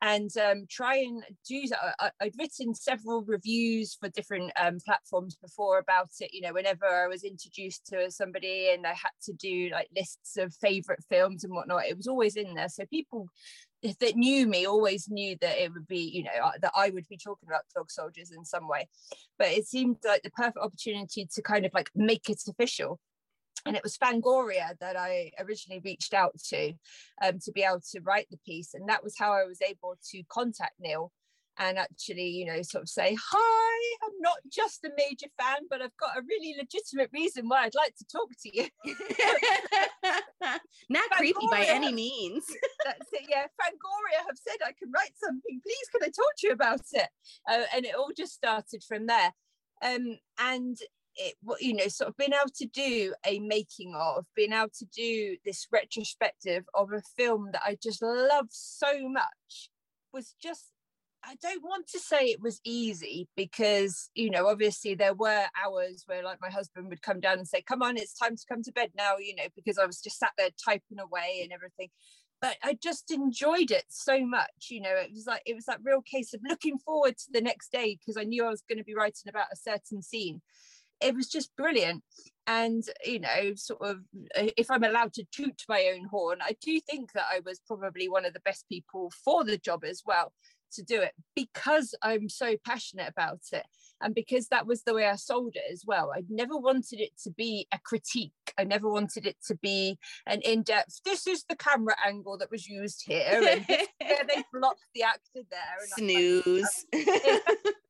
and 0.00 0.30
um, 0.38 0.64
try 0.70 0.96
and 0.96 1.22
do 1.46 1.68
that. 1.68 1.94
I, 2.00 2.10
would 2.24 2.32
written 2.38 2.74
several 2.74 3.24
reviews 3.24 3.94
for 4.00 4.08
different 4.08 4.52
um, 4.58 4.78
platforms 4.86 5.36
before 5.36 5.78
about 5.78 6.08
it. 6.20 6.32
You 6.32 6.40
know, 6.40 6.54
whenever 6.54 6.86
I 6.86 7.08
was 7.08 7.24
introduced 7.24 7.84
to 7.88 8.10
somebody 8.10 8.70
and 8.72 8.86
I 8.86 8.94
had 8.94 9.12
to 9.24 9.34
do 9.34 9.68
like 9.70 9.88
lists 9.94 10.38
of 10.38 10.54
favorite 10.54 11.04
films 11.10 11.44
and 11.44 11.52
whatnot, 11.52 11.84
it 11.84 11.96
was 11.96 12.06
always 12.06 12.36
in 12.36 12.54
there. 12.54 12.70
So 12.70 12.86
people 12.86 13.28
that 14.00 14.16
knew 14.16 14.46
me 14.46 14.66
always 14.66 15.08
knew 15.08 15.36
that 15.40 15.62
it 15.62 15.72
would 15.72 15.86
be, 15.86 15.98
you 15.98 16.24
know, 16.24 16.44
uh, 16.44 16.52
that 16.62 16.72
I 16.74 16.90
would 16.90 17.06
be 17.08 17.18
talking 17.18 17.48
about 17.48 17.62
dog 17.74 17.90
soldiers 17.90 18.30
in 18.30 18.44
some 18.44 18.66
way. 18.66 18.88
But 19.38 19.48
it 19.48 19.66
seemed 19.66 19.96
like 20.04 20.22
the 20.22 20.30
perfect 20.30 20.58
opportunity 20.58 21.28
to 21.34 21.42
kind 21.42 21.66
of 21.66 21.72
like 21.74 21.90
make 21.94 22.28
it 22.30 22.40
official. 22.48 22.98
And 23.66 23.76
it 23.76 23.82
was 23.82 23.96
Fangoria 23.96 24.78
that 24.80 24.96
I 24.96 25.30
originally 25.38 25.80
reached 25.84 26.12
out 26.12 26.32
to 26.50 26.72
um, 27.22 27.38
to 27.40 27.52
be 27.52 27.62
able 27.62 27.82
to 27.92 28.00
write 28.00 28.26
the 28.30 28.38
piece. 28.44 28.74
And 28.74 28.88
that 28.88 29.02
was 29.02 29.14
how 29.18 29.32
I 29.32 29.44
was 29.44 29.60
able 29.62 29.96
to 30.12 30.22
contact 30.28 30.74
Neil 30.78 31.12
and 31.58 31.78
actually, 31.78 32.28
you 32.28 32.46
know, 32.46 32.62
sort 32.62 32.82
of 32.82 32.88
say, 32.88 33.16
Hi, 33.20 33.96
I'm 34.04 34.20
not 34.20 34.38
just 34.50 34.84
a 34.84 34.90
major 34.96 35.26
fan, 35.40 35.58
but 35.70 35.82
I've 35.82 35.96
got 35.98 36.16
a 36.16 36.22
really 36.28 36.56
legitimate 36.58 37.10
reason 37.12 37.48
why 37.48 37.64
I'd 37.64 37.74
like 37.74 37.94
to 37.96 38.04
talk 38.10 38.30
to 38.42 38.56
you. 38.56 38.68
not 40.90 41.10
creepy 41.10 41.46
by 41.50 41.64
any 41.64 41.92
means. 41.92 42.44
Yeah. 43.28 43.46
Fangoria 43.60 44.26
have 44.26 44.36
said 44.36 44.56
I 44.64 44.72
can 44.72 44.90
write 44.94 45.12
something. 45.16 45.60
Please, 45.62 45.88
can 45.92 46.02
I 46.02 46.06
talk 46.06 46.32
to 46.38 46.46
you 46.46 46.52
about 46.52 46.80
it? 46.92 47.08
Uh, 47.48 47.64
and 47.74 47.84
it 47.84 47.94
all 47.94 48.10
just 48.16 48.34
started 48.34 48.82
from 48.86 49.06
there. 49.06 49.32
Um, 49.82 50.18
and 50.38 50.76
it, 51.16 51.34
you 51.60 51.74
know, 51.74 51.88
sort 51.88 52.08
of 52.08 52.16
being 52.16 52.32
able 52.32 52.50
to 52.56 52.66
do 52.66 53.14
a 53.26 53.38
making 53.40 53.94
of, 53.94 54.26
being 54.34 54.52
able 54.52 54.70
to 54.78 54.86
do 54.86 55.36
this 55.44 55.66
retrospective 55.72 56.64
of 56.74 56.92
a 56.92 57.02
film 57.16 57.50
that 57.52 57.62
I 57.64 57.76
just 57.82 58.02
love 58.02 58.46
so 58.50 59.08
much 59.08 59.70
was 60.12 60.34
just 60.40 60.74
I 61.26 61.36
don't 61.40 61.62
want 61.62 61.86
to 61.88 61.98
say 61.98 62.26
it 62.26 62.42
was 62.42 62.60
easy 62.64 63.28
because, 63.34 64.10
you 64.14 64.28
know, 64.28 64.46
obviously 64.46 64.94
there 64.94 65.14
were 65.14 65.46
hours 65.64 66.02
where 66.06 66.22
like 66.22 66.38
my 66.40 66.50
husband 66.50 66.88
would 66.88 67.00
come 67.00 67.20
down 67.20 67.38
and 67.38 67.48
say, 67.48 67.62
come 67.62 67.82
on, 67.82 67.96
it's 67.96 68.18
time 68.18 68.36
to 68.36 68.42
come 68.46 68.62
to 68.62 68.72
bed 68.72 68.90
now, 68.96 69.16
you 69.18 69.34
know, 69.34 69.46
because 69.56 69.78
I 69.78 69.86
was 69.86 70.00
just 70.02 70.18
sat 70.18 70.32
there 70.36 70.50
typing 70.62 70.98
away 71.00 71.40
and 71.42 71.52
everything. 71.52 71.88
But 72.40 72.56
I 72.62 72.76
just 72.82 73.10
enjoyed 73.10 73.70
it 73.70 73.84
so 73.88 74.24
much, 74.26 74.68
you 74.68 74.80
know, 74.80 74.94
it 74.94 75.10
was 75.12 75.26
like, 75.26 75.42
it 75.46 75.54
was 75.54 75.64
that 75.64 75.80
real 75.82 76.02
case 76.02 76.34
of 76.34 76.40
looking 76.46 76.78
forward 76.78 77.16
to 77.16 77.32
the 77.32 77.40
next 77.40 77.72
day 77.72 77.98
because 77.98 78.20
I 78.20 78.24
knew 78.24 78.44
I 78.44 78.50
was 78.50 78.62
going 78.68 78.78
to 78.78 78.84
be 78.84 78.94
writing 78.94 79.28
about 79.28 79.52
a 79.52 79.56
certain 79.56 80.02
scene. 80.02 80.42
It 81.00 81.14
was 81.14 81.28
just 81.28 81.56
brilliant. 81.56 82.02
And, 82.46 82.82
you 83.04 83.20
know, 83.20 83.54
sort 83.56 83.80
of, 83.82 84.00
uh, 84.38 84.50
if 84.58 84.70
I'm 84.70 84.84
allowed 84.84 85.14
to 85.14 85.24
toot 85.32 85.62
my 85.68 85.90
own 85.94 86.06
horn, 86.10 86.38
I 86.42 86.56
do 86.60 86.78
think 86.80 87.12
that 87.12 87.26
I 87.30 87.40
was 87.44 87.60
probably 87.66 88.08
one 88.08 88.26
of 88.26 88.34
the 88.34 88.40
best 88.40 88.68
people 88.68 89.10
for 89.24 89.44
the 89.44 89.56
job 89.56 89.84
as 89.84 90.02
well 90.04 90.32
to 90.74 90.82
do 90.82 91.00
it 91.00 91.12
because 91.34 91.94
I'm 92.02 92.28
so 92.28 92.56
passionate 92.64 93.08
about 93.08 93.40
it 93.52 93.64
and 94.00 94.14
because 94.14 94.48
that 94.48 94.66
was 94.66 94.82
the 94.82 94.94
way 94.94 95.06
I 95.06 95.16
sold 95.16 95.56
it 95.56 95.72
as 95.72 95.84
well. 95.86 96.12
I 96.14 96.22
never 96.28 96.56
wanted 96.56 97.00
it 97.00 97.12
to 97.24 97.30
be 97.30 97.66
a 97.72 97.78
critique. 97.78 98.32
I 98.58 98.64
never 98.64 98.88
wanted 98.88 99.26
it 99.26 99.36
to 99.46 99.56
be 99.56 99.98
an 100.26 100.40
in-depth. 100.42 101.00
This 101.04 101.26
is 101.26 101.44
the 101.48 101.56
camera 101.56 101.94
angle 102.06 102.36
that 102.38 102.50
was 102.50 102.68
used 102.68 103.02
here, 103.06 103.42
and 103.48 103.64
yeah, 103.68 103.86
they 104.28 104.44
blocked 104.52 104.84
the 104.94 105.04
actor 105.04 105.40
there. 105.50 105.78
And 105.80 106.10
Snooze. 106.10 106.86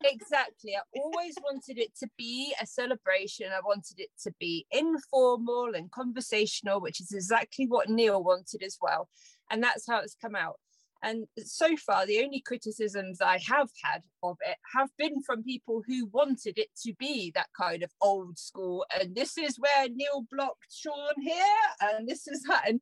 exactly. 0.05 0.76
I 0.76 0.83
always 0.97 1.35
wanted 1.43 1.79
it 1.79 1.97
to 1.99 2.09
be 2.17 2.55
a 2.61 2.67
celebration. 2.67 3.49
I 3.53 3.61
wanted 3.64 3.99
it 3.99 4.11
to 4.23 4.33
be 4.38 4.67
informal 4.71 5.75
and 5.75 5.91
conversational, 5.91 6.81
which 6.81 7.00
is 7.00 7.12
exactly 7.12 7.67
what 7.67 7.88
Neil 7.88 8.23
wanted 8.23 8.62
as 8.62 8.79
well, 8.81 9.09
and 9.50 9.62
that's 9.62 9.87
how 9.88 9.99
it's 9.99 10.14
come 10.14 10.37
out. 10.37 10.61
And 11.04 11.26
so 11.38 11.76
far, 11.76 12.06
the 12.06 12.25
only 12.25 12.40
criticisms 12.40 13.20
I 13.20 13.38
have 13.46 13.68
had 13.82 14.02
of 14.23 14.38
it 14.40 14.56
have 14.75 14.88
been 14.96 15.23
from 15.23 15.44
people 15.44 15.82
who 15.87 16.06
wanted 16.06 16.56
it 16.56 16.70
to 16.82 16.94
be 16.99 17.30
that 17.34 17.49
kind 17.54 17.82
of 17.82 17.90
old 18.00 18.38
school. 18.38 18.87
And 18.99 19.14
this 19.14 19.37
is 19.37 19.58
where 19.58 19.87
Neil 19.90 20.25
blocked 20.32 20.73
Sean 20.73 21.20
here, 21.20 21.34
and 21.82 22.08
this 22.08 22.26
is 22.26 22.42
that. 22.44 22.64
And 22.66 22.80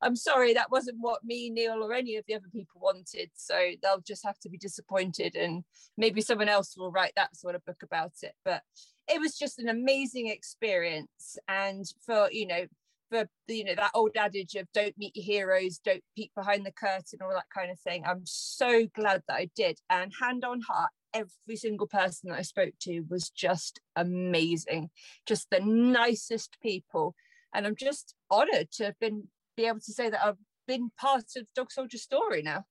I'm 0.00 0.14
sorry, 0.14 0.54
that 0.54 0.70
wasn't 0.70 0.98
what 1.00 1.24
me, 1.24 1.50
Neil, 1.50 1.82
or 1.82 1.92
any 1.92 2.16
of 2.16 2.24
the 2.28 2.34
other 2.34 2.48
people 2.52 2.80
wanted. 2.80 3.30
So 3.34 3.72
they'll 3.82 4.02
just 4.06 4.24
have 4.24 4.38
to 4.40 4.48
be 4.48 4.58
disappointed, 4.58 5.34
and 5.34 5.64
maybe 5.96 6.20
someone 6.20 6.48
else 6.48 6.76
will 6.76 6.92
write 6.92 7.14
that 7.16 7.36
sort 7.36 7.56
of 7.56 7.64
book 7.64 7.82
about 7.82 8.12
it. 8.22 8.34
But 8.44 8.62
it 9.08 9.20
was 9.20 9.36
just 9.36 9.58
an 9.58 9.68
amazing 9.68 10.28
experience. 10.28 11.36
And 11.48 11.84
for, 12.06 12.28
you 12.30 12.46
know, 12.46 12.66
for 13.14 13.52
you 13.52 13.64
know 13.64 13.74
that 13.74 13.90
old 13.94 14.16
adage 14.16 14.54
of 14.56 14.66
don't 14.72 14.96
meet 14.98 15.14
your 15.14 15.24
heroes 15.24 15.78
don't 15.78 16.02
peek 16.16 16.30
behind 16.34 16.66
the 16.66 16.72
curtain 16.72 17.20
all 17.22 17.30
that 17.30 17.44
kind 17.54 17.70
of 17.70 17.78
thing. 17.80 18.02
I'm 18.06 18.22
so 18.24 18.86
glad 18.94 19.22
that 19.28 19.34
i 19.34 19.50
did. 19.54 19.78
And 19.88 20.12
hand 20.20 20.44
on 20.44 20.60
heart 20.62 20.90
every 21.12 21.56
single 21.56 21.86
person 21.86 22.30
that 22.30 22.38
i 22.38 22.42
spoke 22.42 22.74
to 22.80 23.00
was 23.08 23.30
just 23.30 23.80
amazing 23.96 24.90
just 25.26 25.48
the 25.50 25.60
nicest 25.60 26.56
people. 26.62 27.14
And 27.54 27.66
i'm 27.66 27.76
just 27.76 28.14
honored 28.30 28.70
to 28.72 28.84
have 28.86 28.98
been 29.00 29.28
be 29.56 29.66
able 29.66 29.80
to 29.80 29.92
say 29.92 30.10
that 30.10 30.24
i've 30.24 30.38
been 30.66 30.90
part 30.98 31.24
of 31.36 31.46
dog 31.54 31.70
soldier 31.70 31.98
story 31.98 32.42
now. 32.42 32.64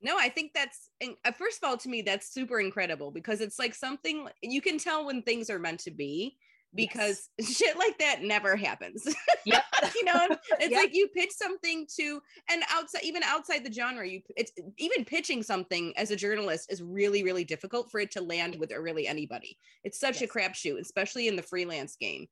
No 0.00 0.16
i 0.18 0.28
think 0.28 0.52
that's 0.54 0.90
uh, 1.02 1.32
first 1.32 1.58
of 1.62 1.68
all 1.68 1.76
to 1.78 1.88
me 1.88 2.02
that's 2.02 2.32
super 2.32 2.60
incredible 2.60 3.10
because 3.10 3.40
it's 3.40 3.58
like 3.58 3.74
something 3.74 4.28
you 4.42 4.60
can 4.60 4.78
tell 4.78 5.04
when 5.04 5.22
things 5.22 5.50
are 5.50 5.58
meant 5.58 5.80
to 5.80 5.90
be 5.90 6.36
because 6.74 7.28
yes. 7.38 7.56
shit 7.56 7.78
like 7.78 7.98
that 7.98 8.22
never 8.22 8.56
happens. 8.56 9.06
Yeah. 9.44 9.60
you 9.96 10.04
know, 10.04 10.28
it's 10.60 10.70
yep. 10.70 10.80
like 10.80 10.94
you 10.94 11.08
pitch 11.08 11.32
something 11.32 11.84
to 11.96 12.22
and 12.48 12.62
outside 12.72 13.02
even 13.02 13.24
outside 13.24 13.64
the 13.64 13.72
genre, 13.72 14.06
you 14.06 14.20
it's 14.36 14.52
even 14.78 15.04
pitching 15.04 15.42
something 15.42 15.92
as 15.96 16.12
a 16.12 16.16
journalist 16.16 16.70
is 16.70 16.80
really, 16.80 17.24
really 17.24 17.42
difficult 17.42 17.90
for 17.90 17.98
it 17.98 18.12
to 18.12 18.20
land 18.20 18.54
with 18.60 18.70
really 18.70 19.08
anybody. 19.08 19.58
It's 19.82 19.98
such 19.98 20.20
yes. 20.20 20.30
a 20.30 20.32
crapshoot, 20.32 20.78
especially 20.80 21.26
in 21.26 21.34
the 21.34 21.42
freelance 21.42 21.96
game. 21.96 22.28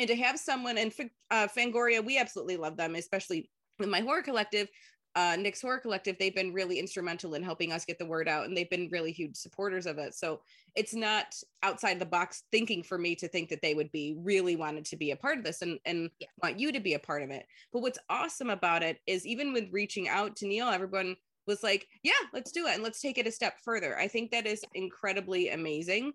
And 0.00 0.08
to 0.08 0.16
have 0.16 0.40
someone 0.40 0.76
and 0.76 0.92
uh, 1.30 1.46
Fangoria, 1.56 2.04
we 2.04 2.18
absolutely 2.18 2.56
love 2.56 2.76
them, 2.76 2.96
especially 2.96 3.48
with 3.78 3.88
my 3.88 4.00
horror 4.00 4.22
collective 4.22 4.68
uh, 5.16 5.36
Nick's 5.38 5.60
Horror 5.60 5.80
Collective, 5.80 6.16
they've 6.18 6.34
been 6.34 6.52
really 6.52 6.78
instrumental 6.78 7.34
in 7.34 7.42
helping 7.42 7.72
us 7.72 7.84
get 7.84 7.98
the 7.98 8.06
word 8.06 8.28
out 8.28 8.46
and 8.46 8.56
they've 8.56 8.70
been 8.70 8.88
really 8.92 9.10
huge 9.10 9.36
supporters 9.36 9.86
of 9.86 9.98
it. 9.98 10.14
So 10.14 10.40
it's 10.76 10.94
not 10.94 11.34
outside 11.62 11.98
the 11.98 12.06
box 12.06 12.44
thinking 12.52 12.82
for 12.82 12.96
me 12.96 13.16
to 13.16 13.26
think 13.26 13.48
that 13.48 13.60
they 13.60 13.74
would 13.74 13.90
be 13.90 14.16
really 14.18 14.54
wanted 14.54 14.84
to 14.86 14.96
be 14.96 15.10
a 15.10 15.16
part 15.16 15.38
of 15.38 15.44
this 15.44 15.62
and, 15.62 15.80
and 15.84 16.10
yeah. 16.20 16.28
want 16.42 16.60
you 16.60 16.70
to 16.72 16.80
be 16.80 16.94
a 16.94 16.98
part 16.98 17.22
of 17.22 17.30
it. 17.30 17.44
But 17.72 17.82
what's 17.82 17.98
awesome 18.08 18.50
about 18.50 18.82
it 18.82 19.00
is 19.06 19.26
even 19.26 19.52
with 19.52 19.72
reaching 19.72 20.08
out 20.08 20.36
to 20.36 20.46
Neil, 20.46 20.68
everyone 20.68 21.16
was 21.46 21.62
like, 21.64 21.88
yeah, 22.04 22.12
let's 22.32 22.52
do 22.52 22.66
it 22.66 22.74
and 22.74 22.82
let's 22.82 23.00
take 23.00 23.18
it 23.18 23.26
a 23.26 23.32
step 23.32 23.54
further. 23.64 23.98
I 23.98 24.06
think 24.06 24.30
that 24.30 24.46
is 24.46 24.62
incredibly 24.74 25.48
amazing 25.48 26.12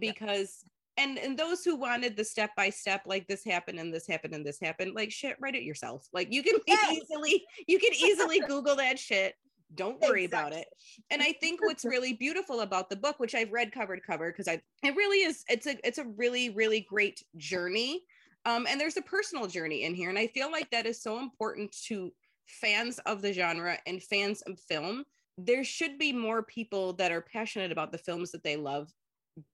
because 0.00 0.64
and 0.96 1.18
and 1.18 1.38
those 1.38 1.64
who 1.64 1.76
wanted 1.76 2.16
the 2.16 2.24
step 2.24 2.50
by 2.56 2.70
step 2.70 3.02
like 3.06 3.26
this 3.26 3.44
happened 3.44 3.78
and 3.78 3.92
this 3.92 4.06
happened 4.06 4.34
and 4.34 4.46
this 4.46 4.60
happened 4.60 4.94
like 4.94 5.10
shit 5.10 5.36
write 5.40 5.54
it 5.54 5.62
yourself. 5.62 6.08
Like 6.12 6.32
you 6.32 6.42
can 6.42 6.56
yes. 6.66 6.92
easily 6.92 7.44
you 7.66 7.78
can 7.78 7.92
easily 7.94 8.40
google 8.48 8.76
that 8.76 8.98
shit. 8.98 9.34
Don't 9.74 10.00
worry 10.00 10.24
exactly. 10.24 10.48
about 10.48 10.60
it. 10.60 10.68
And 11.10 11.22
i 11.22 11.32
think 11.40 11.60
what's 11.62 11.84
really 11.84 12.12
beautiful 12.12 12.60
about 12.60 12.88
the 12.90 12.96
book 12.96 13.18
which 13.18 13.34
i've 13.34 13.52
read 13.52 13.72
cover 13.72 13.96
to 13.96 14.02
cover 14.02 14.30
because 14.30 14.48
i 14.48 14.60
it 14.82 14.94
really 14.96 15.24
is 15.24 15.44
it's 15.48 15.66
a 15.66 15.76
it's 15.86 15.98
a 15.98 16.04
really 16.16 16.50
really 16.50 16.80
great 16.80 17.22
journey. 17.36 18.02
Um 18.46 18.66
and 18.68 18.80
there's 18.80 18.96
a 18.96 19.02
personal 19.02 19.46
journey 19.46 19.84
in 19.84 19.94
here 19.94 20.10
and 20.10 20.18
i 20.18 20.26
feel 20.28 20.50
like 20.50 20.70
that 20.70 20.86
is 20.86 21.02
so 21.02 21.18
important 21.18 21.74
to 21.86 22.12
fans 22.46 22.98
of 23.06 23.22
the 23.22 23.32
genre 23.32 23.78
and 23.86 24.02
fans 24.02 24.42
of 24.42 24.60
film. 24.60 25.04
There 25.38 25.64
should 25.64 25.98
be 25.98 26.12
more 26.12 26.42
people 26.44 26.92
that 26.94 27.10
are 27.10 27.22
passionate 27.22 27.72
about 27.72 27.90
the 27.90 27.98
films 27.98 28.30
that 28.30 28.44
they 28.44 28.56
love 28.56 28.92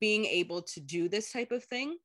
being 0.00 0.24
able 0.24 0.62
to 0.62 0.80
do 0.80 1.08
this 1.08 1.32
type 1.32 1.52
of 1.52 1.64
thing. 1.64 1.96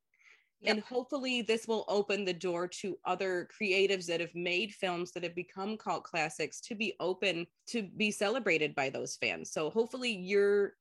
Yep. 0.61 0.75
And 0.75 0.83
hopefully, 0.83 1.41
this 1.41 1.67
will 1.67 1.85
open 1.87 2.25
the 2.25 2.33
door 2.33 2.67
to 2.79 2.97
other 3.05 3.47
creatives 3.59 4.05
that 4.07 4.21
have 4.21 4.33
made 4.33 4.73
films 4.73 5.11
that 5.11 5.23
have 5.23 5.35
become 5.35 5.77
cult 5.77 6.03
classics 6.03 6.61
to 6.61 6.75
be 6.75 6.95
open 6.99 7.45
to 7.67 7.83
be 7.97 8.09
celebrated 8.09 8.73
by 8.73 8.89
those 8.89 9.17
fans. 9.17 9.51
So, 9.51 9.69
hopefully, 9.69 10.11
you're 10.11 10.73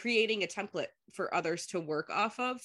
creating 0.00 0.42
a 0.42 0.46
template 0.46 0.88
for 1.12 1.32
others 1.34 1.66
to 1.66 1.80
work 1.80 2.10
off 2.10 2.38
of 2.40 2.60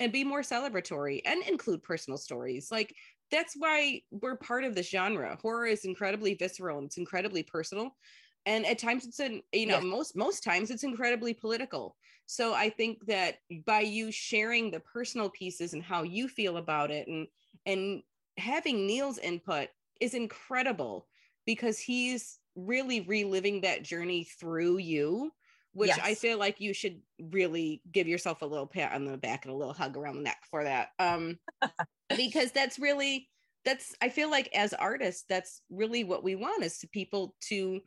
and 0.00 0.12
be 0.12 0.24
more 0.24 0.42
celebratory 0.42 1.20
and 1.24 1.42
include 1.44 1.82
personal 1.82 2.18
stories. 2.18 2.68
Like, 2.70 2.94
that's 3.30 3.54
why 3.56 4.02
we're 4.10 4.36
part 4.36 4.64
of 4.64 4.74
this 4.74 4.90
genre. 4.90 5.38
Horror 5.40 5.66
is 5.66 5.84
incredibly 5.84 6.34
visceral 6.34 6.78
and 6.78 6.86
it's 6.86 6.98
incredibly 6.98 7.42
personal. 7.42 7.96
And 8.44 8.66
at 8.66 8.78
times 8.78 9.06
it's 9.06 9.20
an, 9.20 9.42
you 9.52 9.66
know, 9.66 9.80
most 9.80 10.16
most 10.16 10.42
times 10.42 10.70
it's 10.70 10.84
incredibly 10.84 11.34
political 11.34 11.96
so 12.26 12.54
I 12.54 12.70
think 12.70 13.04
that 13.06 13.40
by 13.66 13.80
you 13.80 14.10
sharing 14.10 14.70
the 14.70 14.80
personal 14.80 15.28
pieces 15.28 15.74
and 15.74 15.82
how 15.82 16.02
you 16.02 16.28
feel 16.28 16.56
about 16.56 16.90
it 16.90 17.06
and 17.06 17.26
and 17.66 18.02
having 18.38 18.86
Neil's 18.86 19.18
input 19.18 19.68
is 20.00 20.14
incredible 20.14 21.06
because 21.44 21.78
he's 21.78 22.38
really 22.56 23.02
reliving 23.02 23.60
that 23.62 23.82
journey 23.82 24.24
through 24.24 24.78
you 24.78 25.30
which 25.74 25.88
yes. 25.88 26.00
I 26.02 26.14
feel 26.14 26.38
like 26.38 26.60
you 26.60 26.74
should 26.74 27.00
really 27.18 27.80
give 27.90 28.06
yourself 28.06 28.42
a 28.42 28.46
little 28.46 28.66
pat 28.66 28.92
on 28.92 29.06
the 29.06 29.16
back 29.16 29.44
and 29.44 29.54
a 29.54 29.56
little 29.56 29.72
hug 29.72 29.96
around 29.96 30.16
the 30.16 30.22
neck 30.22 30.40
for 30.50 30.64
that. 30.64 30.88
Um, 30.98 31.38
because 32.16 32.52
that's 32.52 32.78
really 32.78 33.30
that's 33.64 33.94
I 34.02 34.10
feel 34.10 34.30
like 34.30 34.50
as 34.54 34.74
artists, 34.74 35.24
that's 35.30 35.62
really 35.70 36.04
what 36.04 36.22
we 36.22 36.34
want 36.34 36.62
is 36.62 36.76
to 36.80 36.88
people 36.88 37.34
to 37.48 37.80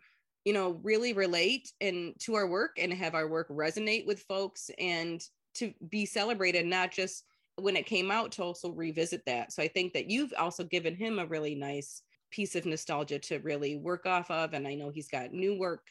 you 0.45 0.53
know 0.53 0.79
really 0.83 1.13
relate 1.13 1.71
and 1.81 2.13
to 2.19 2.35
our 2.35 2.47
work 2.47 2.77
and 2.79 2.93
have 2.93 3.15
our 3.15 3.27
work 3.27 3.49
resonate 3.49 4.05
with 4.05 4.21
folks 4.21 4.71
and 4.79 5.21
to 5.53 5.73
be 5.89 6.05
celebrated 6.05 6.65
not 6.65 6.91
just 6.91 7.25
when 7.57 7.75
it 7.75 7.85
came 7.85 8.11
out 8.11 8.31
to 8.31 8.43
also 8.43 8.71
revisit 8.71 9.21
that 9.25 9.51
so 9.51 9.61
i 9.61 9.67
think 9.67 9.93
that 9.93 10.09
you've 10.09 10.33
also 10.37 10.63
given 10.63 10.95
him 10.95 11.19
a 11.19 11.25
really 11.25 11.55
nice 11.55 12.01
piece 12.35 12.55
of 12.55 12.65
nostalgia 12.65 13.17
to 13.17 13.39
really 13.39 13.77
work 13.77 14.05
off 14.05 14.29
of. 14.29 14.53
And 14.53 14.67
I 14.67 14.75
know 14.75 14.89
he's 14.89 15.07
got 15.07 15.31
new 15.31 15.57
work 15.57 15.87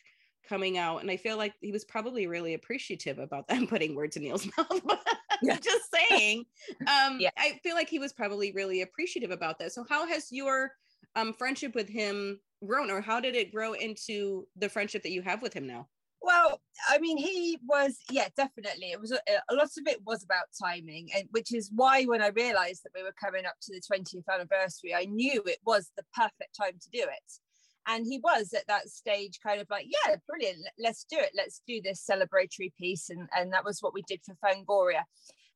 coming 0.46 0.76
out. 0.76 1.00
And 1.00 1.11
I 1.11 1.16
feel 1.16 1.38
like 1.38 1.54
he 1.61 1.73
was 1.73 1.87
probably 1.87 2.26
really 2.26 2.52
appreciative 2.52 3.18
about 3.18 3.49
them 3.49 3.66
putting 3.68 3.94
words 3.94 4.16
in 4.16 4.25
Neil's 4.25 4.46
mouth. 4.58 4.82
yeah. 5.42 5.56
just 5.62 5.94
saying. 6.11 6.44
Um, 6.82 7.18
yeah. 7.18 7.30
I 7.38 7.58
feel 7.62 7.75
like 7.75 7.88
he 7.88 7.99
was 7.99 8.12
probably 8.12 8.52
really 8.52 8.82
appreciative 8.82 9.30
about 9.30 9.58
that. 9.58 9.73
So 9.73 9.87
how 9.88 10.06
has 10.06 10.30
your 10.30 10.73
um, 11.16 11.32
friendship 11.32 11.75
with 11.75 11.88
him 11.88 12.40
grown 12.66 12.90
or 12.90 13.00
how 13.00 13.21
did 13.21 13.35
it 13.35 13.52
grow 13.52 13.73
into 13.73 14.47
the 14.56 14.68
friendship 14.68 15.02
that 15.02 15.12
you 15.12 15.23
have 15.23 15.42
with 15.42 15.52
him 15.52 15.66
now? 15.66 15.88
Well, 16.25 16.59
I 16.88 16.99
mean, 16.99 17.18
he 17.18 17.59
was, 17.68 17.99
yeah, 18.11 18.28
definitely. 18.35 18.92
It 18.92 19.00
was 19.00 19.12
a, 19.12 19.18
a, 19.50 19.54
lot 19.54 19.64
of 19.66 19.87
it 19.87 20.00
was 20.06 20.25
about 20.25 20.47
timing, 20.59 21.11
and 21.14 21.28
which 21.33 21.52
is 21.52 21.71
why 21.75 22.04
when 22.04 22.23
I 22.23 22.28
realised 22.28 22.83
that 22.85 22.92
we 22.94 23.02
were 23.02 23.14
coming 23.23 23.44
up 23.44 23.56
to 23.61 23.75
the 23.75 23.83
20th 23.83 24.25
anniversary, 24.33 24.94
I 24.94 25.04
knew 25.04 25.42
it 25.44 25.59
was 25.66 25.90
the 25.99 26.04
perfect 26.14 26.56
time 26.59 26.78
to 26.80 26.90
do 26.90 27.02
it. 27.02 27.33
And 27.87 28.06
he 28.06 28.21
was 28.21 28.54
at 28.54 28.66
that 28.68 28.88
stage, 28.88 29.38
kind 29.42 29.61
of 29.61 29.68
like, 29.68 29.87
yeah, 29.87 30.16
brilliant, 30.26 30.66
let's 30.78 31.04
do 31.04 31.18
it, 31.18 31.33
let's 31.37 31.61
do 31.66 31.83
this 31.83 32.02
celebratory 32.11 32.73
piece, 32.80 33.11
and 33.11 33.28
and 33.37 33.52
that 33.52 33.66
was 33.66 33.80
what 33.80 33.92
we 33.92 34.02
did 34.09 34.21
for 34.25 34.35
Fangoria. 34.42 35.02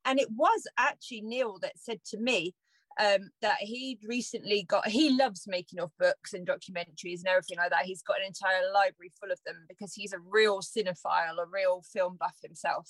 And 0.05 0.19
it 0.19 0.29
was 0.35 0.67
actually 0.77 1.21
Neil 1.21 1.57
that 1.63 1.79
said 1.79 1.99
to 2.11 2.19
me, 2.19 2.53
um, 2.99 3.29
that 3.41 3.57
he'd 3.59 3.99
recently 4.07 4.63
got 4.63 4.87
he 4.87 5.09
loves 5.09 5.45
making 5.47 5.79
of 5.79 5.91
books 5.97 6.33
and 6.33 6.45
documentaries 6.45 7.19
and 7.19 7.27
everything 7.27 7.57
like 7.57 7.71
that. 7.71 7.85
He's 7.85 8.01
got 8.01 8.17
an 8.19 8.27
entire 8.27 8.71
library 8.73 9.11
full 9.19 9.31
of 9.31 9.39
them 9.45 9.65
because 9.67 9.93
he's 9.93 10.13
a 10.13 10.19
real 10.19 10.59
cinephile 10.59 11.39
a 11.41 11.45
real 11.51 11.81
film 11.81 12.17
buff 12.19 12.35
himself. 12.43 12.89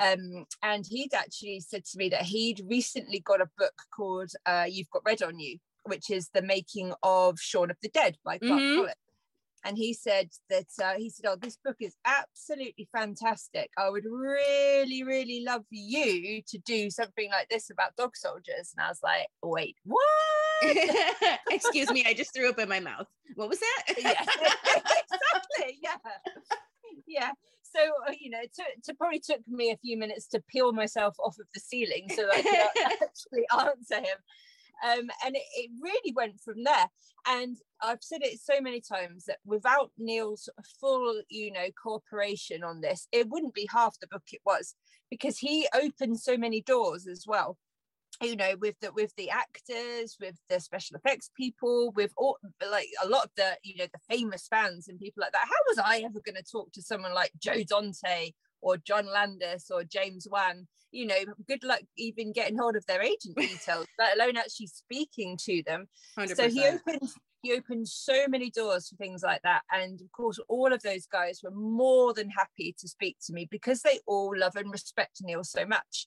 Um, 0.00 0.46
and 0.62 0.84
he'd 0.88 1.14
actually 1.14 1.60
said 1.60 1.84
to 1.84 1.98
me 1.98 2.08
that 2.08 2.22
he'd 2.22 2.62
recently 2.68 3.20
got 3.20 3.40
a 3.40 3.50
book 3.56 3.74
called 3.94 4.30
uh, 4.46 4.66
you've 4.68 4.90
got 4.90 5.02
red 5.04 5.22
on 5.22 5.38
you 5.38 5.58
which 5.86 6.10
is 6.10 6.30
the 6.32 6.42
making 6.42 6.94
of 7.02 7.38
Shaun 7.38 7.70
of 7.70 7.76
the 7.82 7.90
Dead 7.90 8.16
by 8.24 8.38
Clark 8.38 8.60
mm-hmm 8.60 8.90
and 9.64 9.78
he 9.78 9.94
said 9.94 10.28
that 10.50 10.66
uh, 10.82 10.94
he 10.96 11.08
said, 11.08 11.26
"Oh, 11.26 11.36
this 11.36 11.56
book 11.56 11.76
is 11.80 11.96
absolutely 12.04 12.88
fantastic. 12.92 13.70
I 13.78 13.88
would 13.88 14.04
really, 14.04 15.02
really 15.02 15.42
love 15.44 15.64
you 15.70 16.42
to 16.48 16.58
do 16.58 16.90
something 16.90 17.30
like 17.30 17.48
this 17.48 17.70
about 17.70 17.96
dog 17.96 18.16
soldiers." 18.16 18.74
And 18.76 18.84
I 18.84 18.88
was 18.88 19.00
like, 19.02 19.26
"Wait, 19.42 19.76
what?" 19.84 20.02
Excuse 21.50 21.90
me, 21.90 22.04
I 22.06 22.14
just 22.14 22.34
threw 22.34 22.50
up 22.50 22.58
in 22.58 22.68
my 22.68 22.80
mouth. 22.80 23.06
What 23.36 23.48
was 23.48 23.60
that? 23.60 23.94
yeah, 23.98 24.10
exactly. 24.20 25.78
Yeah, 25.82 25.96
yeah. 27.06 27.30
So 27.62 27.80
uh, 28.08 28.12
you 28.20 28.30
know, 28.30 28.40
it, 28.42 28.52
it 28.58 28.98
probably 28.98 29.20
took 29.20 29.40
me 29.48 29.70
a 29.70 29.78
few 29.78 29.96
minutes 29.96 30.26
to 30.28 30.42
peel 30.48 30.72
myself 30.72 31.16
off 31.18 31.36
of 31.40 31.46
the 31.54 31.60
ceiling 31.60 32.06
so 32.10 32.22
that 32.22 32.34
I 32.34 32.42
could 32.42 32.98
actually 33.02 33.44
answer 33.52 33.96
him 33.96 34.18
um, 34.82 35.08
and 35.24 35.36
it, 35.36 35.42
it, 35.56 35.70
really 35.80 36.12
went 36.14 36.40
from 36.40 36.64
there. 36.64 36.88
And 37.26 37.56
I've 37.82 38.02
said 38.02 38.20
it 38.22 38.40
so 38.40 38.60
many 38.60 38.80
times 38.80 39.24
that 39.26 39.38
without 39.44 39.90
Neil's 39.98 40.48
full, 40.80 41.22
you 41.28 41.52
know, 41.52 41.66
cooperation 41.82 42.64
on 42.64 42.80
this, 42.80 43.08
it 43.12 43.28
wouldn't 43.28 43.54
be 43.54 43.68
half 43.70 43.98
the 44.00 44.08
book 44.08 44.24
it 44.32 44.40
was 44.44 44.74
because 45.10 45.38
he 45.38 45.68
opened 45.74 46.20
so 46.20 46.36
many 46.36 46.60
doors 46.60 47.06
as 47.06 47.24
well 47.26 47.56
you 48.22 48.36
know 48.36 48.54
with 48.60 48.78
the 48.80 48.92
with 48.92 49.12
the 49.16 49.30
actors 49.30 50.16
with 50.20 50.36
the 50.48 50.60
special 50.60 50.96
effects 50.96 51.30
people 51.36 51.90
with 51.92 52.12
all 52.16 52.38
like 52.70 52.86
a 53.02 53.08
lot 53.08 53.24
of 53.24 53.30
the 53.36 53.56
you 53.62 53.76
know 53.76 53.86
the 53.92 54.14
famous 54.14 54.46
fans 54.48 54.88
and 54.88 55.00
people 55.00 55.20
like 55.20 55.32
that 55.32 55.44
how 55.44 55.56
was 55.68 55.78
i 55.78 55.98
ever 55.98 56.20
going 56.24 56.36
to 56.36 56.42
talk 56.50 56.70
to 56.72 56.82
someone 56.82 57.12
like 57.12 57.32
joe 57.40 57.62
dante 57.68 58.30
or 58.64 58.76
john 58.76 59.06
landis 59.06 59.70
or 59.70 59.84
james 59.84 60.26
wan 60.30 60.66
you 60.94 61.06
know, 61.06 61.16
good 61.48 61.64
luck 61.64 61.80
even 61.98 62.32
getting 62.32 62.56
hold 62.56 62.76
of 62.76 62.86
their 62.86 63.02
agent 63.02 63.36
details, 63.36 63.86
let 63.98 64.16
alone 64.16 64.36
actually 64.36 64.68
speaking 64.68 65.36
to 65.44 65.62
them. 65.66 65.88
100%. 66.16 66.36
So 66.36 66.48
he 66.48 66.64
opened 66.66 67.10
he 67.42 67.52
opened 67.52 67.86
so 67.86 68.26
many 68.26 68.48
doors 68.48 68.88
for 68.88 68.96
things 68.96 69.22
like 69.22 69.42
that. 69.42 69.62
And 69.70 70.00
of 70.00 70.10
course, 70.12 70.38
all 70.48 70.72
of 70.72 70.80
those 70.80 71.06
guys 71.06 71.40
were 71.42 71.50
more 71.50 72.14
than 72.14 72.30
happy 72.30 72.74
to 72.78 72.88
speak 72.88 73.18
to 73.26 73.34
me 73.34 73.46
because 73.50 73.82
they 73.82 73.98
all 74.06 74.32
love 74.34 74.56
and 74.56 74.72
respect 74.72 75.18
Neil 75.20 75.44
so 75.44 75.66
much. 75.66 76.06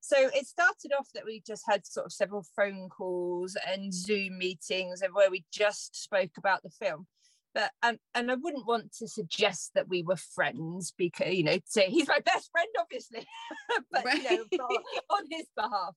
So 0.00 0.16
it 0.34 0.46
started 0.46 0.90
off 0.98 1.06
that 1.14 1.24
we 1.24 1.40
just 1.46 1.62
had 1.68 1.86
sort 1.86 2.06
of 2.06 2.12
several 2.12 2.44
phone 2.56 2.88
calls 2.88 3.56
and 3.68 3.94
Zoom 3.94 4.38
meetings 4.38 5.02
and 5.02 5.14
where 5.14 5.30
we 5.30 5.44
just 5.52 6.02
spoke 6.02 6.32
about 6.36 6.64
the 6.64 6.70
film 6.70 7.06
but 7.54 7.70
and 7.82 7.98
and 8.14 8.30
I 8.30 8.34
wouldn't 8.34 8.66
want 8.66 8.92
to 8.98 9.08
suggest 9.08 9.72
that 9.74 9.88
we 9.88 10.02
were 10.02 10.16
friends 10.16 10.92
because 10.96 11.34
you 11.34 11.44
know 11.44 11.58
say 11.66 11.86
he's 11.88 12.08
my 12.08 12.20
best 12.20 12.50
friend 12.50 12.68
obviously 12.78 13.26
but 13.92 14.04
right. 14.04 14.22
you 14.22 14.46
know 14.58 14.68
on 15.10 15.24
his 15.30 15.46
behalf. 15.56 15.94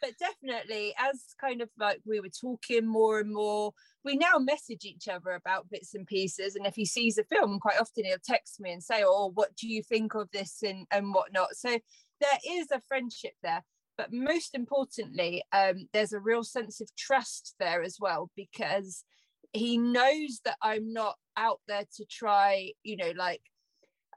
But 0.00 0.18
definitely 0.18 0.92
as 0.98 1.22
kind 1.40 1.62
of 1.62 1.70
like 1.78 2.00
we 2.04 2.18
were 2.18 2.28
talking 2.28 2.86
more 2.88 3.20
and 3.20 3.32
more 3.32 3.72
we 4.04 4.16
now 4.16 4.38
message 4.38 4.84
each 4.84 5.06
other 5.06 5.30
about 5.30 5.70
bits 5.70 5.94
and 5.94 6.06
pieces. 6.06 6.56
And 6.56 6.66
if 6.66 6.74
he 6.74 6.84
sees 6.84 7.18
a 7.18 7.24
film 7.24 7.60
quite 7.60 7.80
often 7.80 8.04
he'll 8.04 8.16
text 8.24 8.60
me 8.60 8.72
and 8.72 8.82
say 8.82 9.04
oh 9.06 9.30
what 9.34 9.54
do 9.56 9.68
you 9.68 9.82
think 9.82 10.14
of 10.14 10.28
this? 10.32 10.62
and 10.64 10.86
and 10.90 11.14
whatnot. 11.14 11.54
So 11.54 11.78
there 12.20 12.38
is 12.48 12.70
a 12.72 12.82
friendship 12.88 13.34
there. 13.42 13.64
But 13.96 14.12
most 14.12 14.54
importantly 14.54 15.44
um, 15.52 15.86
there's 15.92 16.12
a 16.12 16.20
real 16.20 16.42
sense 16.42 16.80
of 16.80 16.90
trust 16.96 17.54
there 17.60 17.82
as 17.82 17.98
well 18.00 18.30
because 18.36 19.04
he 19.52 19.78
knows 19.78 20.40
that 20.44 20.56
I'm 20.62 20.92
not 20.92 21.16
out 21.36 21.60
there 21.68 21.84
to 21.96 22.04
try, 22.04 22.72
you 22.82 22.96
know, 22.96 23.12
like, 23.16 23.42